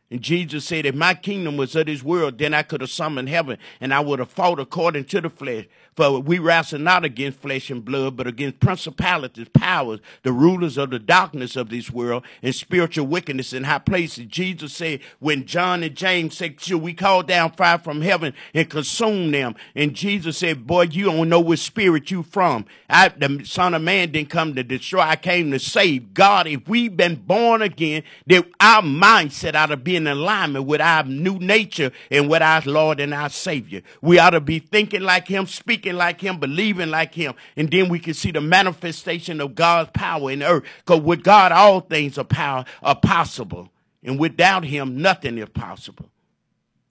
And 0.09 0.21
Jesus 0.21 0.65
said, 0.65 0.85
if 0.85 0.95
my 0.95 1.13
kingdom 1.13 1.57
was 1.57 1.75
of 1.75 1.87
this 1.87 2.03
world, 2.03 2.37
then 2.37 2.53
I 2.53 2.63
could 2.63 2.81
have 2.81 2.91
summoned 2.91 3.27
heaven 3.27 3.57
and 3.81 3.93
I 3.93 3.99
would 3.99 4.19
have 4.19 4.29
fought 4.29 4.59
according 4.59 5.05
to 5.05 5.19
the 5.19 5.29
flesh. 5.29 5.65
For 5.95 6.19
we 6.19 6.39
wrestle 6.39 6.79
not 6.79 7.05
against 7.05 7.39
flesh 7.39 7.69
and 7.69 7.83
blood, 7.83 8.17
but 8.17 8.27
against 8.27 8.59
principalities, 8.59 9.47
powers, 9.53 10.01
the 10.23 10.33
rulers 10.33 10.77
of 10.77 10.89
the 10.89 10.99
darkness 10.99 11.55
of 11.55 11.69
this 11.69 11.89
world, 11.89 12.25
and 12.43 12.53
spiritual 12.53 13.07
wickedness 13.07 13.53
in 13.53 13.63
high 13.63 13.79
places. 13.79 14.25
Jesus 14.25 14.73
said, 14.73 14.99
when 15.19 15.45
John 15.45 15.83
and 15.83 15.95
James 15.95 16.35
said, 16.35 16.59
should 16.59 16.81
we 16.81 16.93
call 16.93 17.23
down 17.23 17.53
fire 17.53 17.77
from 17.77 18.01
heaven 18.01 18.33
and 18.53 18.69
consume 18.69 19.31
them? 19.31 19.55
And 19.73 19.93
Jesus 19.93 20.37
said, 20.37 20.67
boy, 20.67 20.87
you 20.91 21.05
don't 21.05 21.29
know 21.29 21.39
what 21.39 21.59
spirit 21.59 22.11
you 22.11 22.23
from. 22.23 22.65
I, 22.89 23.07
the 23.07 23.45
son 23.45 23.73
of 23.73 23.81
man 23.81 24.11
didn't 24.11 24.29
come 24.29 24.53
to 24.55 24.63
destroy. 24.63 24.99
I 24.99 25.15
came 25.15 25.51
to 25.51 25.59
save. 25.59 26.13
God, 26.13 26.45
if 26.45 26.67
we've 26.67 26.97
been 26.97 27.15
born 27.15 27.61
again, 27.61 28.03
that 28.27 28.45
our 28.59 28.81
mindset 28.81 29.55
ought 29.55 29.67
to 29.67 29.77
be 29.77 29.95
in 29.95 30.07
alignment 30.07 30.65
with 30.65 30.81
our 30.81 31.03
new 31.03 31.39
nature 31.39 31.91
and 32.11 32.29
with 32.29 32.41
our 32.41 32.61
Lord 32.65 32.99
and 32.99 33.13
our 33.13 33.29
Savior. 33.29 33.81
We 34.01 34.19
ought 34.19 34.31
to 34.31 34.41
be 34.41 34.59
thinking 34.59 35.01
like 35.01 35.29
him, 35.29 35.47
speaking 35.47 35.84
thinking 35.85 35.97
like 35.97 36.21
him, 36.21 36.39
believing 36.39 36.89
like 36.89 37.13
him, 37.13 37.33
and 37.55 37.69
then 37.69 37.89
we 37.89 37.99
can 37.99 38.13
see 38.13 38.31
the 38.31 38.41
manifestation 38.41 39.39
of 39.39 39.55
God's 39.55 39.91
power 39.93 40.31
in 40.31 40.41
earth. 40.41 40.63
Because 40.79 41.01
with 41.01 41.23
God, 41.23 41.51
all 41.51 41.81
things 41.81 42.17
are 42.17 42.23
power 42.23 42.65
are 42.81 42.95
possible, 42.95 43.69
and 44.03 44.19
without 44.19 44.63
Him, 44.63 45.01
nothing 45.01 45.37
is 45.37 45.49
possible. 45.49 46.09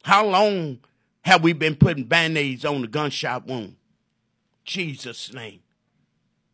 How 0.05 0.25
long 0.27 0.79
have 1.23 1.43
we 1.43 1.53
been 1.53 1.77
putting 1.77 2.05
band-aids 2.05 2.65
on 2.65 2.83
the 2.83 2.89
gunshot 2.89 3.47
wound? 3.47 3.77
Jesus' 4.65 5.33
name. 5.33 5.61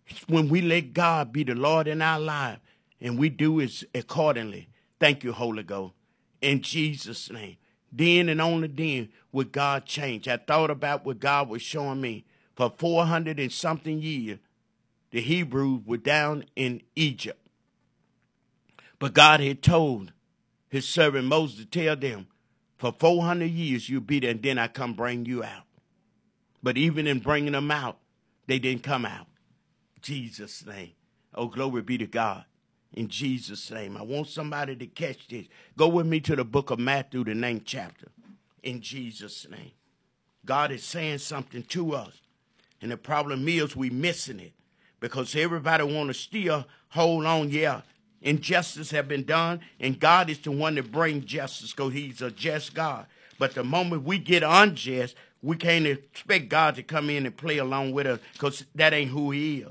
It's 0.07 0.27
when 0.29 0.49
we 0.49 0.61
let 0.61 0.93
God 0.93 1.33
be 1.33 1.45
the 1.45 1.55
Lord 1.55 1.87
in 1.87 2.03
our 2.03 2.21
life, 2.21 2.59
and 3.01 3.19
we 3.19 3.29
do 3.29 3.61
it 3.61 3.85
accordingly. 3.95 4.69
Thank 4.99 5.25
you, 5.25 5.33
Holy 5.33 5.63
Ghost. 5.63 5.95
In 6.41 6.63
Jesus' 6.63 7.31
name. 7.31 7.57
Then 7.93 8.29
and 8.29 8.41
only 8.41 8.69
then 8.69 9.09
would 9.33 9.51
God 9.51 9.85
change. 9.85 10.29
I 10.29 10.37
thought 10.37 10.71
about 10.71 11.05
what 11.05 11.19
God 11.19 11.49
was 11.49 11.61
showing 11.61 12.01
me 12.01 12.25
for 12.61 12.71
400 12.77 13.41
and 13.41 13.51
something 13.51 14.03
years, 14.03 14.39
the 15.13 15.23
Hebrews 15.23 15.81
were 15.87 15.97
down 15.97 16.45
in 16.55 16.83
Egypt. 16.95 17.41
But 18.99 19.15
God 19.15 19.41
had 19.41 19.63
told 19.63 20.13
his 20.69 20.87
servant 20.87 21.27
Moses 21.27 21.61
to 21.61 21.65
tell 21.65 21.97
them, 21.97 22.27
for 22.77 22.93
400 22.93 23.47
years 23.47 23.89
you'll 23.89 24.03
be 24.03 24.21
there, 24.21 24.33
and 24.33 24.43
then 24.43 24.59
I 24.59 24.69
come 24.69 24.93
bring 24.93 25.25
you 25.25 25.43
out. 25.43 25.63
But 26.63 26.77
even 26.77 27.07
in 27.07 27.21
bringing 27.21 27.53
them 27.53 27.71
out, 27.71 27.97
they 28.47 28.59
didn't 28.59 28.83
come 28.83 29.07
out. 29.07 29.29
Jesus' 30.03 30.67
name. 30.67 30.93
Oh, 31.35 31.47
glory 31.47 31.81
be 31.81 31.97
to 31.97 32.07
God. 32.07 32.45
In 32.93 33.09
Jesus' 33.09 33.71
name. 33.71 33.97
I 33.97 34.03
want 34.03 34.29
somebody 34.29 34.77
to 34.77 34.87
catch 34.87 35.29
this. 35.29 35.47
Go 35.79 35.89
with 35.89 36.05
me 36.05 36.21
to 36.21 36.37
the 36.37 36.45
book 36.45 36.69
of 36.69 36.79
Matthew, 36.79 37.25
the 37.25 37.35
ninth 37.35 37.63
chapter. 37.65 38.09
In 38.63 38.83
Jesus' 38.83 39.49
name. 39.49 39.73
God 40.45 40.71
is 40.73 40.85
saying 40.85 41.19
something 41.21 41.63
to 41.63 41.95
us. 41.95 42.21
And 42.83 42.91
the 42.91 42.97
problem 42.97 43.47
is 43.49 43.77
we 43.77 43.91
missing 43.91 44.41
it 44.41 44.53
because 45.01 45.37
everybody 45.37 45.85
want 45.85 46.09
to 46.09 46.15
still 46.15 46.67
hold 46.91 47.27
on. 47.27 47.51
Yeah, 47.51 47.83
injustice 48.23 48.91
have 48.91 49.09
been 49.09 49.25
done, 49.25 49.61
and 49.79 49.99
God 49.99 50.31
is 50.31 50.39
the 50.39 50.51
one 50.51 50.77
that 50.77 50.93
brings 50.93 51.25
justice 51.25 51.73
because 51.73 51.93
He's 51.93 52.23
a 52.23 52.31
just 52.31 52.75
God. 52.75 53.07
But 53.39 53.55
the 53.55 53.65
moment 53.65 54.05
we 54.05 54.19
get 54.19 54.43
unjust, 54.43 55.15
we 55.43 55.57
can't 55.57 55.87
expect 55.87 56.49
God 56.49 56.75
to 56.77 56.83
come 56.83 57.09
in 57.11 57.27
and 57.27 57.37
play 57.37 57.59
along 57.59 57.93
with 57.93 58.07
us 58.07 58.21
because 58.35 58.65
that 58.75 58.93
ain't 58.93 59.11
who 59.11 59.31
He 59.31 59.61
is. 59.61 59.69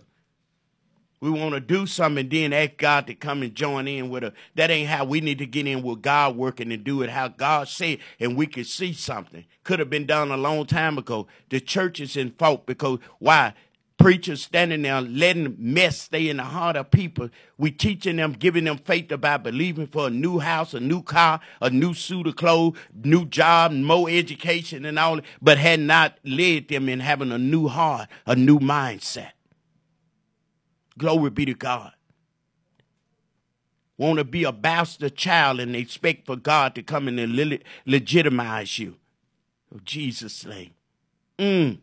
We 1.21 1.29
want 1.29 1.53
to 1.53 1.59
do 1.59 1.85
something 1.85 2.23
and 2.23 2.31
then 2.31 2.53
ask 2.53 2.77
God 2.77 3.07
to 3.07 3.13
come 3.13 3.43
and 3.43 3.53
join 3.53 3.89
in 3.89 4.09
with 4.09 4.23
us. 4.23 4.33
That 4.55 4.71
ain't 4.71 4.89
how 4.89 5.03
we 5.03 5.19
need 5.19 5.39
to 5.39 5.45
get 5.45 5.67
in 5.67 5.83
with 5.83 6.01
God 6.01 6.37
working 6.37 6.71
and 6.71 6.83
do 6.83 7.01
it 7.01 7.09
how 7.09 7.27
God 7.27 7.67
said, 7.67 7.99
and 8.21 8.37
we 8.37 8.47
can 8.47 8.63
see 8.63 8.93
something. 8.93 9.43
Could 9.65 9.79
have 9.79 9.89
been 9.89 10.05
done 10.05 10.31
a 10.31 10.37
long 10.37 10.65
time 10.65 10.97
ago. 10.97 11.27
The 11.49 11.59
church 11.59 11.99
is 11.99 12.15
in 12.15 12.31
fault 12.31 12.65
because 12.65 12.99
why? 13.19 13.53
Preachers 13.97 14.41
standing 14.43 14.83
there 14.83 15.01
letting 15.01 15.57
mess 15.59 15.99
stay 15.99 16.29
in 16.29 16.37
the 16.37 16.43
heart 16.43 16.77
of 16.77 16.89
people. 16.89 17.29
We 17.57 17.71
teaching 17.71 18.15
them, 18.15 18.31
giving 18.31 18.63
them 18.63 18.77
faith 18.77 19.11
about 19.11 19.43
believing 19.43 19.87
for 19.87 20.07
a 20.07 20.09
new 20.09 20.39
house, 20.39 20.73
a 20.73 20.79
new 20.79 21.03
car, 21.03 21.41
a 21.59 21.69
new 21.69 21.93
suit 21.93 22.27
of 22.27 22.37
clothes, 22.37 22.77
new 23.03 23.25
job, 23.25 23.73
more 23.73 24.09
education 24.09 24.85
and 24.85 24.97
all, 24.97 25.19
but 25.41 25.57
had 25.57 25.81
not 25.81 26.17
led 26.23 26.69
them 26.69 26.87
in 26.87 27.01
having 27.01 27.33
a 27.33 27.37
new 27.37 27.67
heart, 27.67 28.07
a 28.25 28.37
new 28.37 28.59
mindset. 28.59 29.31
Glory 30.99 31.31
be 31.31 31.45
to 31.45 31.55
God. 31.55 31.93
Want 33.97 34.19
to 34.19 34.23
be 34.23 34.43
a 34.43 34.51
bastard 34.51 35.15
child 35.15 35.59
and 35.59 35.75
expect 35.75 36.25
for 36.25 36.35
God 36.35 36.75
to 36.75 36.83
come 36.83 37.07
in 37.07 37.17
and 37.17 37.63
legitimize 37.85 38.77
you. 38.77 38.97
Oh, 39.73 39.79
Jesus' 39.83 40.45
name. 40.45 40.71
Mm. 41.37 41.79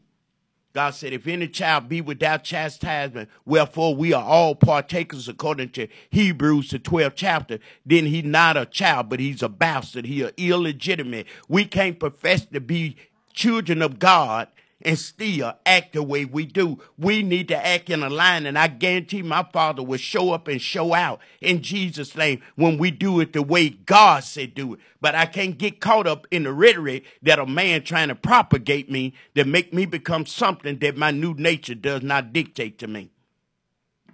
God 0.73 0.91
said, 0.91 1.14
if 1.14 1.27
any 1.27 1.49
child 1.49 1.89
be 1.89 2.03
without 2.03 2.45
chastisement, 2.45 3.31
wherefore 3.47 3.95
we 3.95 4.12
are 4.12 4.23
all 4.23 4.55
partakers 4.55 5.29
according 5.29 5.71
to 5.71 5.89
Hebrews, 6.11 6.71
the 6.71 6.79
12th 6.79 7.14
chapter, 7.17 7.59
then 7.87 8.07
he's 8.07 8.25
not 8.25 8.59
a 8.59 8.67
child, 8.67 9.09
but 9.09 9.19
he's 9.19 9.43
a 9.43 9.49
bastard. 9.49 10.05
He 10.05 10.23
illegitimate. 10.37 11.27
We 11.49 11.64
can't 11.64 11.99
profess 11.99 12.45
to 12.47 12.61
be 12.61 12.97
children 13.33 13.81
of 13.81 13.99
God 13.99 14.49
and 14.87 14.97
still 14.97 15.53
act 15.66 15.95
the 15.95 16.03
way 16.03 16.24
we 16.24 16.47
do. 16.47 16.78
We 16.97 17.24
need 17.24 17.49
to 17.49 17.66
act 17.66 17.91
in 17.91 18.05
a 18.05 18.09
line, 18.09 18.47
and 18.47 18.57
I 18.57 18.68
guarantee 18.68 19.20
my 19.20 19.45
Father 19.53 19.82
will 19.82 19.99
show 19.99 20.30
up 20.30 20.47
and 20.47 20.62
show 20.62 20.95
out 20.95 21.18
in 21.41 21.61
Jesus' 21.61 22.16
name 22.16 22.41
when 22.55 22.78
we 22.78 22.93
do 22.93 23.18
it 23.18 23.32
the 23.32 23.43
way 23.43 23.68
God 23.68 24.22
said 24.22 24.55
do 24.55 24.74
it. 24.74 24.80
But 25.01 25.16
I 25.16 25.26
can't 25.26 25.59
get 25.59 25.80
caught 25.80 26.07
up 26.07 26.28
in 26.30 26.45
the 26.45 26.53
rhetoric 26.53 27.05
that 27.22 27.41
a 27.41 27.47
man 27.47 27.82
trying 27.82 28.09
to 28.09 28.14
propagate 28.14 28.89
me 28.89 29.14
that 29.34 29.49
make 29.49 29.74
me 29.74 29.87
become 29.87 30.24
something 30.24 30.78
that 30.78 30.97
my 30.97 31.11
new 31.11 31.34
nature 31.34 31.74
does 31.74 32.03
not 32.03 32.32
dictate 32.32 32.78
to 32.78 32.87
me. 32.87 33.11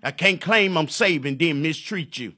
I 0.03 0.11
can't 0.11 0.41
claim 0.41 0.79
I'm 0.79 0.89
saved 0.89 1.27
and 1.27 1.39
then 1.39 1.61
mistreat 1.61 2.17
you. 2.17 2.33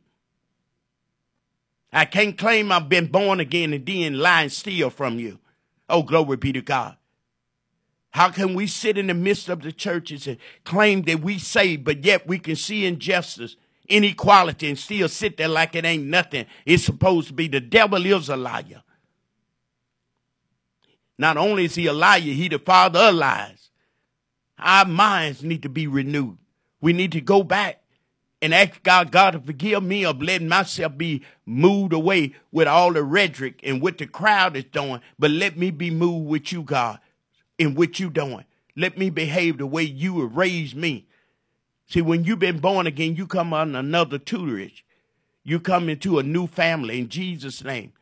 I 1.92 2.04
can't 2.04 2.36
claim 2.36 2.72
I've 2.72 2.88
been 2.88 3.06
born 3.06 3.38
again 3.38 3.72
and 3.72 3.86
then 3.86 4.18
lie 4.18 4.42
and 4.42 4.52
steal 4.52 4.90
from 4.90 5.20
you. 5.20 5.38
Oh, 5.88 6.02
glory 6.02 6.36
be 6.36 6.52
to 6.52 6.60
God. 6.60 6.96
How 8.14 8.28
can 8.28 8.54
we 8.54 8.68
sit 8.68 8.96
in 8.96 9.08
the 9.08 9.14
midst 9.14 9.48
of 9.48 9.60
the 9.60 9.72
churches 9.72 10.28
and 10.28 10.36
claim 10.62 11.02
that 11.02 11.20
we 11.20 11.36
saved, 11.36 11.82
but 11.82 12.04
yet 12.04 12.28
we 12.28 12.38
can 12.38 12.54
see 12.54 12.86
injustice, 12.86 13.56
inequality, 13.88 14.68
and 14.68 14.78
still 14.78 15.08
sit 15.08 15.36
there 15.36 15.48
like 15.48 15.74
it 15.74 15.84
ain't 15.84 16.04
nothing? 16.04 16.46
It's 16.64 16.84
supposed 16.84 17.26
to 17.26 17.34
be 17.34 17.48
the 17.48 17.58
devil 17.58 18.06
is 18.06 18.28
a 18.28 18.36
liar. 18.36 18.84
Not 21.18 21.36
only 21.36 21.64
is 21.64 21.74
he 21.74 21.88
a 21.88 21.92
liar, 21.92 22.20
he 22.20 22.46
the 22.46 22.60
father 22.60 23.00
of 23.00 23.16
lies. 23.16 23.70
Our 24.60 24.84
minds 24.84 25.42
need 25.42 25.64
to 25.64 25.68
be 25.68 25.88
renewed. 25.88 26.38
We 26.80 26.92
need 26.92 27.10
to 27.12 27.20
go 27.20 27.42
back 27.42 27.82
and 28.40 28.54
ask 28.54 28.80
God, 28.84 29.10
God 29.10 29.32
to 29.32 29.40
forgive 29.40 29.82
me 29.82 30.04
of 30.04 30.22
letting 30.22 30.46
myself 30.46 30.96
be 30.96 31.22
moved 31.46 31.92
away 31.92 32.36
with 32.52 32.68
all 32.68 32.92
the 32.92 33.02
rhetoric 33.02 33.58
and 33.64 33.82
what 33.82 33.98
the 33.98 34.06
crowd 34.06 34.56
is 34.56 34.66
doing, 34.66 35.00
but 35.18 35.32
let 35.32 35.58
me 35.58 35.72
be 35.72 35.90
moved 35.90 36.28
with 36.28 36.52
you, 36.52 36.62
God 36.62 37.00
in 37.58 37.74
what 37.74 38.00
you 38.00 38.10
doing. 38.10 38.44
Let 38.76 38.98
me 38.98 39.10
behave 39.10 39.58
the 39.58 39.66
way 39.66 39.82
you 39.82 40.20
have 40.22 40.36
raised 40.36 40.76
me. 40.76 41.06
See, 41.86 42.02
when 42.02 42.24
you've 42.24 42.38
been 42.38 42.58
born 42.58 42.86
again, 42.86 43.16
you 43.16 43.26
come 43.26 43.52
on 43.52 43.76
another 43.76 44.18
tutorage. 44.18 44.82
You 45.44 45.60
come 45.60 45.88
into 45.88 46.18
a 46.18 46.22
new 46.22 46.46
family 46.46 46.98
in 46.98 47.08
Jesus' 47.08 47.62
name. 47.62 47.92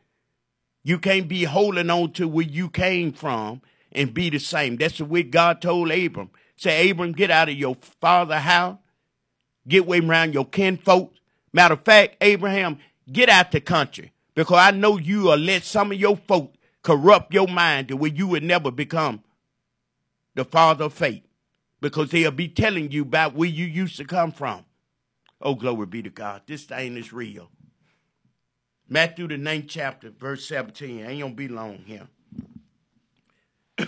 You 0.83 0.97
can't 0.97 1.27
be 1.27 1.43
holding 1.43 1.89
on 1.89 2.11
to 2.13 2.27
where 2.27 2.45
you 2.45 2.69
came 2.69 3.13
from 3.13 3.61
and 3.91 4.13
be 4.13 4.29
the 4.29 4.39
same. 4.39 4.77
That's 4.77 4.97
the 4.97 5.05
way 5.05 5.23
God 5.23 5.61
told 5.61 5.91
Abram. 5.91 6.31
Say, 6.55 6.89
Abram, 6.89 7.11
get 7.11 7.29
out 7.31 7.49
of 7.49 7.55
your 7.55 7.75
father 7.99 8.39
house. 8.39 8.77
Get 9.67 9.81
away 9.81 9.99
around 9.99 10.33
your 10.33 10.45
kinfolk. 10.45 11.13
Matter 11.51 11.75
of 11.75 11.83
fact, 11.83 12.17
Abraham, 12.21 12.79
get 13.11 13.29
out 13.29 13.51
the 13.51 13.61
country 13.61 14.11
because 14.35 14.57
I 14.57 14.71
know 14.71 14.97
you 14.97 15.23
will 15.23 15.37
let 15.37 15.63
some 15.63 15.91
of 15.91 15.99
your 15.99 16.17
folk 16.17 16.53
corrupt 16.81 17.33
your 17.33 17.47
mind 17.47 17.89
to 17.89 17.97
where 17.97 18.11
you 18.11 18.27
would 18.27 18.43
never 18.43 18.71
become 18.71 19.23
the 20.35 20.45
father 20.45 20.85
of 20.85 20.93
faith, 20.93 21.23
because 21.81 22.09
they'll 22.09 22.31
be 22.31 22.47
telling 22.47 22.91
you 22.91 23.03
about 23.03 23.35
where 23.35 23.49
you 23.49 23.65
used 23.65 23.97
to 23.97 24.05
come 24.05 24.31
from. 24.31 24.65
Oh, 25.41 25.55
glory 25.55 25.85
be 25.85 26.01
to 26.01 26.09
God. 26.09 26.43
This 26.47 26.63
thing 26.63 26.97
is 26.97 27.11
real. 27.11 27.49
Matthew, 28.87 29.27
the 29.27 29.37
ninth 29.37 29.65
chapter, 29.67 30.09
verse 30.09 30.45
17. 30.47 31.05
I 31.05 31.09
ain't 31.09 31.19
going 31.21 31.31
to 31.33 31.35
be 31.35 31.47
long 31.47 31.83
here. 31.85 32.07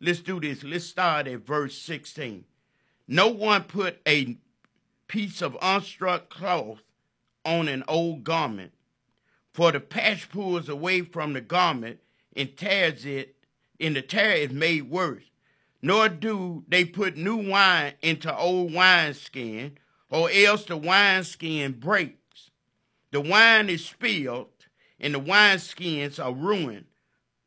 Let's 0.00 0.20
do 0.20 0.40
this. 0.40 0.62
Let's 0.62 0.84
start 0.84 1.26
at 1.26 1.46
verse 1.46 1.78
16. 1.78 2.44
No 3.06 3.28
one 3.28 3.64
put 3.64 4.00
a 4.06 4.36
piece 5.08 5.40
of 5.40 5.54
unstruck 5.60 6.28
cloth 6.28 6.80
on 7.44 7.68
an 7.68 7.84
old 7.88 8.24
garment. 8.24 8.72
For 9.52 9.70
the 9.70 9.80
patch 9.80 10.28
pulls 10.30 10.68
away 10.68 11.02
from 11.02 11.32
the 11.32 11.40
garment 11.40 12.00
and 12.34 12.56
tears 12.56 13.04
it, 13.04 13.36
and 13.78 13.94
the 13.94 14.02
tear 14.02 14.32
is 14.32 14.50
made 14.50 14.90
worse. 14.90 15.24
Nor 15.84 16.08
do 16.08 16.64
they 16.66 16.86
put 16.86 17.18
new 17.18 17.36
wine 17.36 17.92
into 18.00 18.34
old 18.34 18.72
wineskin, 18.72 19.76
or 20.08 20.30
else 20.30 20.64
the 20.64 20.78
wineskin 20.78 21.72
breaks. 21.72 22.50
The 23.10 23.20
wine 23.20 23.68
is 23.68 23.84
spilled, 23.84 24.48
and 24.98 25.12
the 25.12 25.20
wineskins 25.20 26.18
are 26.18 26.32
ruined. 26.32 26.86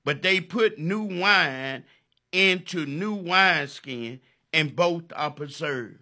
But 0.05 0.21
they 0.21 0.39
put 0.39 0.77
new 0.77 1.01
wine 1.01 1.85
into 2.31 2.85
new 2.85 3.15
wineskin, 3.15 4.19
and 4.53 4.75
both 4.75 5.05
are 5.15 5.31
preserved. 5.31 5.97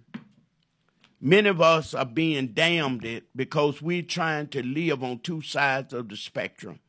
Many 1.21 1.47
of 1.47 1.61
us 1.61 1.93
are 1.93 2.05
being 2.05 2.47
damned 2.47 3.21
because 3.33 3.81
we're 3.81 4.01
trying 4.01 4.49
to 4.49 4.61
live 4.61 5.05
on 5.05 5.19
two 5.19 5.41
sides 5.41 5.93
of 5.93 6.09
the 6.09 6.17
spectrum. 6.17 6.81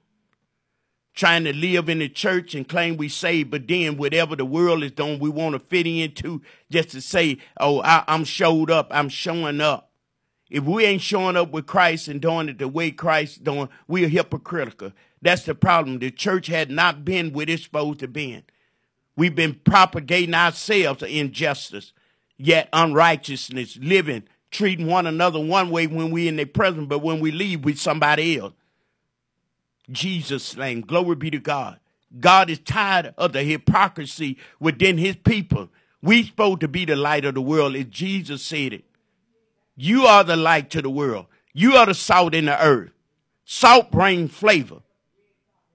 Trying 1.17 1.45
to 1.45 1.53
live 1.53 1.89
in 1.89 1.99
the 1.99 2.09
church 2.09 2.55
and 2.55 2.69
claim 2.69 2.97
we 2.97 3.09
saved, 3.09 3.51
but 3.51 3.67
then 3.67 3.97
whatever 3.97 4.37
the 4.37 4.45
world 4.45 4.85
is 4.85 4.93
doing, 4.93 5.19
we 5.19 5.31
want 5.31 5.55
to 5.55 5.59
fit 5.59 5.87
into 5.87 6.43
just 6.71 6.91
to 6.91 7.01
say, 7.01 7.39
oh, 7.59 7.81
I, 7.83 8.05
I'm 8.07 8.25
showed 8.25 8.71
up, 8.71 8.89
I'm 8.91 9.09
showing 9.09 9.61
up. 9.61 9.91
If 10.51 10.63
we 10.63 10.85
ain't 10.85 11.03
showing 11.03 11.37
up 11.37 11.51
with 11.51 11.67
Christ 11.67 12.07
and 12.07 12.21
doing 12.21 12.49
it 12.49 12.59
the 12.59 12.69
way 12.69 12.93
Christ 12.93 13.43
doing, 13.43 13.69
we're 13.89 14.09
hypocritical. 14.09 14.93
That's 15.21 15.43
the 15.43 15.57
problem. 15.57 15.99
The 15.99 16.13
church 16.13 16.47
had 16.47 16.71
not 16.71 17.05
been 17.05 17.33
what 17.33 17.51
it's 17.51 17.65
supposed 17.65 17.99
to 18.01 18.09
be. 18.09 18.45
We've 19.17 19.35
been 19.35 19.55
propagating 19.65 20.35
ourselves 20.35 21.01
to 21.01 21.09
injustice 21.09 21.93
yet 22.39 22.69
unrighteousness, 22.73 23.79
living, 23.81 24.25
treating 24.51 24.87
one 24.87 25.07
another 25.07 25.41
one 25.41 25.71
way 25.71 25.87
when 25.87 26.11
we 26.11 26.29
in 26.29 26.37
their 26.37 26.47
presence, 26.47 26.87
but 26.89 27.01
when 27.01 27.21
we 27.21 27.31
leave, 27.31 27.65
we 27.65 27.75
somebody 27.75 28.39
else. 28.39 28.53
Jesus' 29.91 30.57
name, 30.57 30.81
glory 30.81 31.17
be 31.17 31.31
to 31.31 31.39
God. 31.39 31.79
God 32.19 32.51
is 32.51 32.59
tired 32.59 33.15
of 33.19 33.33
the 33.33 33.43
hypocrisy 33.43 34.39
within 34.59 34.99
his 34.99 35.17
people. 35.17 35.69
We 36.03 36.25
supposed 36.25 36.61
to 36.61 36.69
be 36.69 36.85
the 36.85 36.97
light 36.97 37.25
of 37.25 37.35
the 37.35 37.43
world, 37.43 37.75
as 37.77 37.87
Jesus 37.87 38.43
said 38.43 38.73
it. 38.73 38.85
You 39.77 40.07
are 40.07 40.25
the 40.25 40.37
light 40.37 40.71
to 40.71 40.83
the 40.83 40.91
world. 40.91 41.27
You 41.53 41.75
are 41.77 41.87
the 41.87 41.95
salt 41.95 42.35
in 42.35 42.47
the 42.47 42.63
earth. 42.63 42.91
Salt 43.45 43.91
brings 43.91 44.33
flavor. 44.33 44.81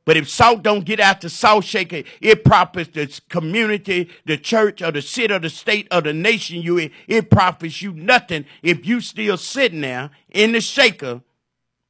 But 0.03 0.17
if 0.17 0.27
salt 0.29 0.63
don't 0.63 0.83
get 0.83 0.99
out 0.99 1.21
the 1.21 1.29
salt 1.29 1.63
shaker, 1.63 2.03
it 2.19 2.43
profits 2.43 2.89
the 2.93 3.21
community, 3.29 4.09
the 4.25 4.37
church, 4.37 4.81
or 4.81 4.91
the 4.91 5.01
city, 5.01 5.33
or 5.33 5.39
the 5.39 5.49
state, 5.49 5.87
or 5.91 6.01
the 6.01 6.13
nation 6.13 6.61
you 6.61 6.77
in. 6.77 6.91
It 7.07 7.29
profits 7.29 7.81
you 7.81 7.93
nothing 7.93 8.45
if 8.63 8.85
you 8.85 8.99
still 8.99 9.37
sitting 9.37 9.81
there 9.81 10.09
in 10.29 10.53
the 10.53 10.61
shaker. 10.61 11.21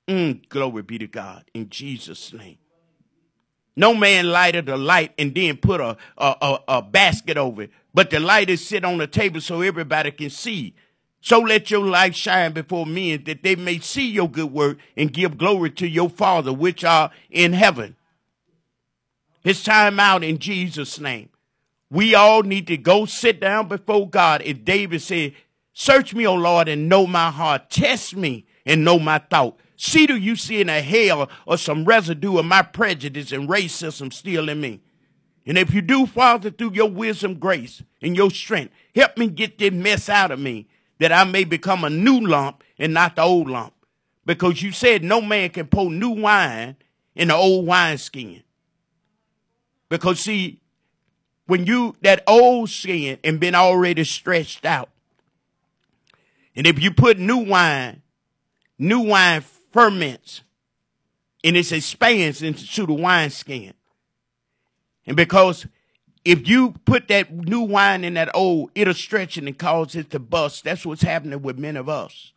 Mm, 0.08 0.48
glory 0.50 0.82
be 0.84 0.98
to 0.98 1.08
God 1.08 1.46
in 1.54 1.70
Jesus' 1.70 2.34
name. 2.34 2.58
No 3.76 3.94
man 3.94 4.30
lighted 4.30 4.68
a 4.68 4.76
light 4.78 5.14
and 5.18 5.34
then 5.34 5.58
put 5.58 5.80
a, 5.80 5.98
a, 6.18 6.36
a, 6.42 6.60
a 6.68 6.82
basket 6.82 7.38
over 7.38 7.64
it, 7.64 7.72
but 7.94 8.10
the 8.10 8.20
light 8.20 8.50
is 8.50 8.66
sit 8.66 8.84
on 8.84 8.98
the 8.98 9.08
table 9.08 9.40
so 9.40 9.62
everybody 9.62 10.12
can 10.12 10.30
see. 10.30 10.76
So 11.22 11.40
let 11.40 11.72
your 11.72 11.86
light 11.86 12.16
shine 12.16 12.52
before 12.52 12.86
men 12.86 13.24
that 13.26 13.44
they 13.44 13.56
may 13.56 13.80
see 13.80 14.10
your 14.10 14.30
good 14.30 14.52
work 14.52 14.80
and 14.98 15.14
give 15.14 15.38
glory 15.38 15.70
to 15.72 15.88
your 15.88 16.10
Father 16.10 16.52
which 16.52 16.84
are 16.84 17.12
in 17.30 17.54
heaven. 17.54 17.96
It's 19.44 19.64
time 19.64 20.00
out 20.00 20.24
in 20.24 20.40
Jesus' 20.40 21.00
name. 21.00 21.30
We 21.90 22.16
all 22.16 22.44
need 22.44 22.68
to 22.68 22.78
go 22.78 23.06
sit 23.06 23.40
down 23.40 23.68
before 23.68 24.10
God. 24.10 24.42
If 24.44 24.66
David 24.66 25.02
said, 25.02 25.34
Search 25.74 26.14
me, 26.14 26.28
O 26.28 26.36
Lord, 26.36 26.68
and 26.68 26.90
know 26.90 27.08
my 27.08 27.32
heart. 27.32 27.70
Test 27.70 28.16
me 28.16 28.46
and 28.66 28.84
know 28.84 29.00
my 29.00 29.20
thought. 29.20 29.60
See, 29.84 30.06
do 30.06 30.16
you 30.16 30.36
see 30.36 30.62
in 30.62 30.70
a 30.70 30.80
hell 30.80 31.28
or 31.48 31.58
some 31.58 31.86
residue 31.86 32.38
of 32.38 32.46
my 32.46 32.62
prejudice 32.62 33.32
and 33.32 33.50
racism 33.50 34.14
still 34.14 34.48
in 34.48 34.62
me? 34.62 34.80
And 35.44 35.58
if 35.58 35.74
you 35.74 35.82
do, 35.82 36.06
Father, 36.06 36.52
through 36.52 36.74
your 36.74 36.92
wisdom, 36.92 37.40
grace, 37.40 37.82
and 38.00 38.16
your 38.16 38.30
strength, 38.30 38.76
help 38.94 39.18
me 39.18 39.28
get 39.28 39.58
this 39.58 39.72
mess 39.72 40.08
out 40.08 40.30
of 40.30 40.38
me 40.38 40.68
that 41.00 41.12
I 41.12 41.24
may 41.24 41.46
become 41.46 41.84
a 41.84 41.90
new 41.90 42.20
lump 42.20 42.64
and 42.78 42.94
not 42.94 43.16
the 43.16 43.24
old 43.24 43.50
lump. 43.50 43.74
Because 44.24 44.62
you 44.62 44.72
said 44.72 45.04
no 45.04 45.20
man 45.20 45.50
can 45.50 45.66
pour 45.66 45.90
new 45.90 46.12
wine 46.12 46.76
in 47.16 47.30
the 47.30 47.36
old 47.36 47.66
wineskin. 47.66 48.44
Because 49.90 50.20
see, 50.20 50.60
when 51.48 51.66
you 51.66 51.96
that 52.02 52.24
old 52.28 52.70
skin 52.70 53.18
and 53.24 53.40
been 53.40 53.56
already 53.56 54.04
stretched 54.04 54.64
out, 54.64 54.90
and 56.56 56.68
if 56.68 56.80
you 56.80 56.92
put 56.92 57.18
new 57.18 57.38
wine, 57.38 58.04
new 58.78 59.00
wine 59.00 59.44
ferments 59.72 60.42
and 61.44 61.58
it 61.58 61.72
expands 61.72 62.42
into 62.42 62.86
the 62.86 62.94
wine 62.94 63.30
skin. 63.30 63.74
And 65.06 65.18
because 65.18 65.66
if 66.24 66.48
you 66.48 66.76
put 66.86 67.08
that 67.08 67.32
new 67.32 67.62
wine 67.62 68.04
in 68.04 68.14
that 68.14 68.30
old, 68.36 68.72
it'll 68.76 68.94
stretch 68.94 69.38
it 69.38 69.44
and 69.44 69.58
cause 69.58 69.96
it 69.96 70.12
to 70.12 70.20
bust. 70.20 70.64
That's 70.64 70.86
what's 70.86 71.02
happening 71.02 71.42
with 71.42 71.58
many 71.58 71.80
of 71.80 71.90
us. 71.90 72.34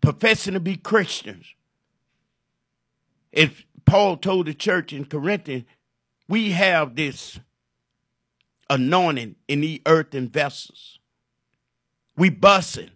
Professing 0.00 0.54
to 0.54 0.60
be 0.60 0.76
Christians. 0.76 1.46
If 3.32 3.64
Paul 3.86 4.16
told 4.16 4.46
the 4.46 4.54
church 4.54 4.92
in 4.92 5.06
Corinthians, 5.06 5.64
we 6.28 6.52
have 6.52 6.94
this 6.94 7.40
anointing 8.68 9.36
in 9.48 9.60
the 9.62 9.80
earthen 9.86 10.28
vessels. 10.28 10.98
We 12.16 12.28
busting. 12.28 12.90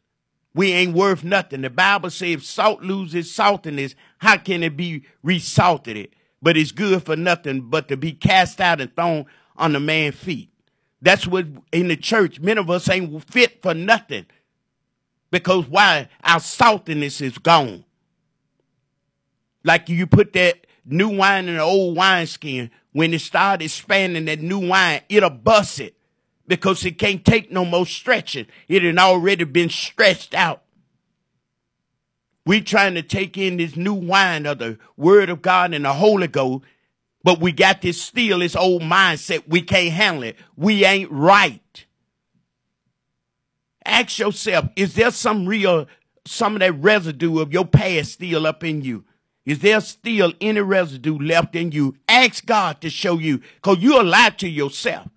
We 0.55 0.73
ain't 0.73 0.95
worth 0.95 1.25
nothing. 1.25 1.63
The 1.63 1.71
Bible 1.71 2.11
says 2.11 2.35
if 2.35 2.45
salt 2.45 2.83
loses 2.83 3.33
saltiness, 3.33 3.95
how 4.19 4.37
can 4.37 4.63
it 4.63 4.77
be 4.77 5.05
resalted 5.23 5.97
it? 5.97 6.13
But 6.43 6.57
it's 6.57 6.73
good 6.73 7.05
for 7.05 7.17
nothing 7.17 7.63
but 7.63 7.89
to 7.89 7.97
be 7.97 8.13
cast 8.13 8.61
out 8.61 8.81
and 8.81 8.95
thrown 8.95 9.27
on 9.57 9.73
the 9.73 9.81
man's 9.81 10.17
feet. 10.17 10.51
That's 11.01 11.27
what 11.27 11.47
in 11.73 11.89
the 11.89 11.97
church, 11.97 12.39
many 12.41 12.61
of 12.61 12.71
us 12.71 12.89
ain't 12.89 13.31
fit 13.31 13.63
for 13.63 13.75
nothing. 13.75 14.27
Because 15.31 15.67
why? 15.67 16.09
Our 16.23 16.39
saltiness 16.39 17.23
is 17.23 17.39
gone. 17.39 17.85
Like 19.65 19.89
you 19.89 20.07
put 20.07 20.33
that 20.35 20.67
new 20.85 21.09
wine 21.09 21.49
in 21.49 21.55
an 21.55 21.61
old 21.61 21.97
wineskin, 21.97 22.71
when 22.93 23.15
it 23.15 23.21
started 23.21 23.65
expanding 23.65 24.27
that 24.27 24.41
new 24.41 24.69
wine, 24.69 25.01
it'll 25.09 25.31
bust 25.31 25.81
it 25.81 25.97
because 26.47 26.85
it 26.85 26.99
can't 26.99 27.25
take 27.25 27.51
no 27.51 27.65
more 27.65 27.87
stretching. 27.87 28.47
It 28.69 28.83
had 28.83 28.99
already 28.99 29.45
been 29.45 29.71
stretched 29.71 30.35
out. 30.35 30.63
We 32.45 32.61
trying 32.61 32.95
to 32.95 33.03
take 33.03 33.39
in 33.39 33.57
this 33.57 33.77
new 33.77 33.95
wine 33.95 34.47
of 34.47 34.59
the 34.59 34.79
Word 34.97 35.31
of 35.31 35.43
God 35.43 35.73
and 35.73 35.85
the 35.85 35.93
Holy 35.93 36.27
Ghost, 36.27 36.65
but 37.23 37.41
we 37.41 37.53
got 37.53 37.83
this 37.83 38.03
still, 38.03 38.41
this 38.41 38.57
old 38.57 38.83
mindset. 38.83 39.47
We 39.47 39.63
can't 39.63 39.93
handle 39.93 40.25
it. 40.25 40.37
We 40.57 40.85
ain't 40.85 41.11
right. 41.13 41.87
Ask 43.85 44.19
yourself, 44.19 44.71
is 44.75 44.95
there 44.95 45.13
some 45.13 45.47
real, 45.47 45.87
some 46.25 46.55
of 46.55 46.61
that 46.61 46.73
residue 46.73 47.39
of 47.39 47.53
your 47.53 47.65
past 47.65 48.15
still 48.15 48.47
up 48.47 48.65
in 48.65 48.83
you? 48.83 49.05
Is 49.45 49.61
there 49.61 49.81
still 49.81 50.33
any 50.41 50.61
residue 50.61 51.19
left 51.19 51.55
in 51.55 51.73
you? 51.73 51.97
Ask 52.09 52.47
God 52.47 52.81
to 52.81 52.91
show 52.91 53.19
you, 53.19 53.41
because 53.57 53.79
you'll 53.79 54.05
lie 54.05 54.31
to 54.39 54.49
yourself. 54.49 55.09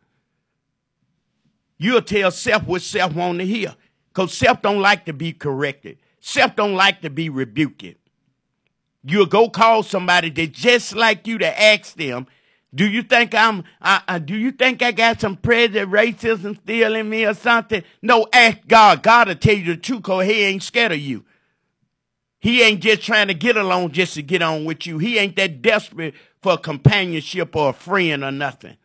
You'll 1.77 2.01
tell 2.01 2.31
self 2.31 2.65
what 2.65 2.81
self 2.81 3.13
want 3.13 3.39
to 3.39 3.45
hear, 3.45 3.75
because 4.13 4.33
self 4.33 4.61
don't 4.61 4.79
like 4.79 5.05
to 5.05 5.13
be 5.13 5.33
corrected. 5.33 5.97
Self 6.19 6.55
don't 6.55 6.75
like 6.75 7.01
to 7.01 7.09
be 7.09 7.29
rebuked. 7.29 7.97
You'll 9.03 9.27
go 9.27 9.49
call 9.49 9.83
somebody 9.83 10.29
that 10.31 10.51
just 10.51 10.95
like 10.95 11.27
you 11.27 11.37
to 11.37 11.61
ask 11.61 11.95
them, 11.95 12.25
do 12.73 12.85
you 12.85 13.03
think 13.03 13.33
I'm, 13.33 13.63
I, 13.81 14.01
I, 14.07 14.19
do 14.19 14.35
you 14.35 14.51
think 14.51 14.81
I 14.81 14.91
got 14.91 15.21
some 15.21 15.37
prejudice, 15.37 15.87
racism 15.87 16.57
still 16.61 16.95
in 16.95 17.09
me 17.09 17.25
or 17.25 17.33
something? 17.33 17.83
No, 18.01 18.27
ask 18.33 18.57
God. 18.67 19.03
God 19.03 19.27
will 19.27 19.35
tell 19.35 19.55
you 19.55 19.75
the 19.75 19.77
truth 19.77 20.01
because 20.01 20.25
he 20.25 20.43
ain't 20.43 20.63
scared 20.63 20.91
of 20.91 20.99
you. 20.99 21.23
He 22.39 22.61
ain't 22.61 22.81
just 22.81 23.01
trying 23.01 23.27
to 23.27 23.33
get 23.33 23.55
along 23.55 23.91
just 23.91 24.15
to 24.15 24.21
get 24.21 24.41
on 24.41 24.65
with 24.65 24.85
you. 24.85 24.97
He 24.97 25.17
ain't 25.17 25.35
that 25.37 25.61
desperate 25.61 26.15
for 26.41 26.57
companionship 26.57 27.55
or 27.55 27.69
a 27.69 27.73
friend 27.73 28.23
or 28.23 28.31
nothing. 28.31 28.75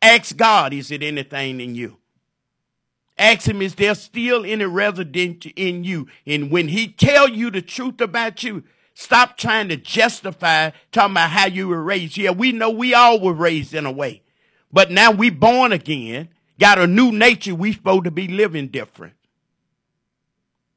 Ask 0.00 0.36
God, 0.36 0.72
is 0.72 0.90
it 0.90 1.02
anything 1.02 1.60
in 1.60 1.74
you? 1.74 1.98
Ask 3.18 3.48
him, 3.48 3.62
is 3.62 3.74
there 3.74 3.94
still 3.94 4.44
any 4.44 4.66
residence 4.66 5.46
in 5.56 5.84
you? 5.84 6.06
And 6.26 6.50
when 6.50 6.68
he 6.68 6.88
tell 6.88 7.28
you 7.28 7.50
the 7.50 7.62
truth 7.62 8.00
about 8.00 8.42
you, 8.42 8.62
stop 8.92 9.38
trying 9.38 9.68
to 9.68 9.76
justify 9.76 10.70
talking 10.92 11.12
about 11.12 11.30
how 11.30 11.46
you 11.46 11.68
were 11.68 11.82
raised. 11.82 12.18
Yeah, 12.18 12.32
we 12.32 12.52
know 12.52 12.70
we 12.70 12.92
all 12.92 13.18
were 13.18 13.32
raised 13.32 13.72
in 13.72 13.86
a 13.86 13.92
way. 13.92 14.22
But 14.70 14.90
now 14.90 15.12
we 15.12 15.30
born 15.30 15.72
again, 15.72 16.28
got 16.58 16.78
a 16.78 16.86
new 16.86 17.10
nature, 17.10 17.54
we 17.54 17.72
supposed 17.72 18.04
to 18.04 18.10
be 18.10 18.28
living 18.28 18.68
different. 18.68 19.14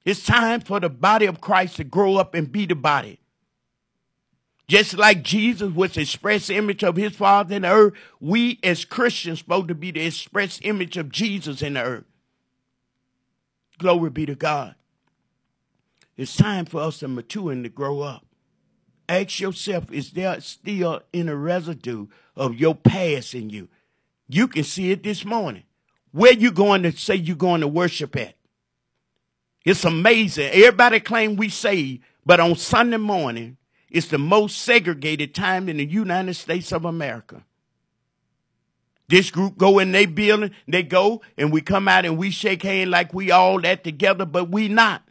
It's 0.05 0.23
time 0.23 0.61
for 0.61 0.79
the 0.79 0.89
body 0.89 1.25
of 1.25 1.41
Christ 1.41 1.75
to 1.75 1.83
grow 1.83 2.15
up 2.15 2.33
and 2.33 2.49
be 2.49 2.65
the 2.65 2.75
body. 2.75 3.19
Just 4.69 4.97
like 4.97 5.23
Jesus 5.23 5.73
was 5.73 5.95
the 5.95 6.01
express 6.01 6.49
image 6.49 6.83
of 6.83 6.95
his 6.95 7.15
Father 7.15 7.55
in 7.55 7.63
the 7.63 7.71
earth, 7.71 7.93
we 8.21 8.59
as 8.63 8.85
Christians 8.85 9.39
supposed 9.39 9.67
to 9.67 9.75
be 9.75 9.91
the 9.91 10.05
express 10.05 10.59
image 10.63 10.95
of 10.95 11.11
Jesus 11.11 11.61
in 11.61 11.73
the 11.73 11.81
earth. 11.81 12.05
Glory 13.79 14.09
be 14.09 14.25
to 14.27 14.35
God. 14.35 14.75
It's 16.17 16.35
time 16.35 16.65
for 16.65 16.81
us 16.81 16.99
to 16.99 17.07
mature 17.07 17.51
and 17.51 17.63
to 17.63 17.69
grow 17.69 18.01
up. 18.01 18.25
Ask 19.07 19.39
yourself, 19.39 19.91
is 19.91 20.11
there 20.11 20.39
still 20.41 21.01
in 21.13 21.33
residue 21.33 22.07
of 22.35 22.55
your 22.55 22.75
past 22.75 23.33
in 23.33 23.49
you? 23.49 23.69
You 24.27 24.47
can 24.47 24.65
see 24.65 24.91
it 24.91 25.01
this 25.01 25.25
morning. 25.25 25.63
Where 26.11 26.33
you 26.33 26.51
going 26.51 26.83
to 26.83 26.91
say 26.91 27.15
you're 27.15 27.35
going 27.37 27.61
to 27.61 27.67
worship 27.67 28.15
at? 28.17 28.35
It's 29.63 29.85
amazing. 29.85 30.49
Everybody 30.51 30.99
claim 30.99 31.37
we 31.37 31.49
say, 31.49 32.01
but 32.25 32.39
on 32.39 32.55
Sunday 32.55 32.97
morning, 32.97 33.57
it's 33.89 34.07
the 34.07 34.17
most 34.17 34.57
segregated 34.57 35.33
time 35.33 35.69
in 35.69 35.77
the 35.77 35.85
United 35.85 36.35
States 36.35 36.71
of 36.73 36.85
America. 36.85 37.43
This 39.09 39.31
group 39.31 39.57
go 39.57 39.79
in 39.79 39.91
their 39.91 40.07
building, 40.07 40.51
they 40.67 40.83
go, 40.83 41.21
and 41.37 41.51
we 41.51 41.61
come 41.61 41.87
out 41.87 42.05
and 42.05 42.17
we 42.17 42.29
shake 42.29 42.61
hands 42.61 42.91
like 42.91 43.11
we 43.13 43.31
all 43.31 43.59
that 43.61 43.83
together, 43.83 44.23
but 44.23 44.49
we 44.49 44.67
not. 44.67 45.03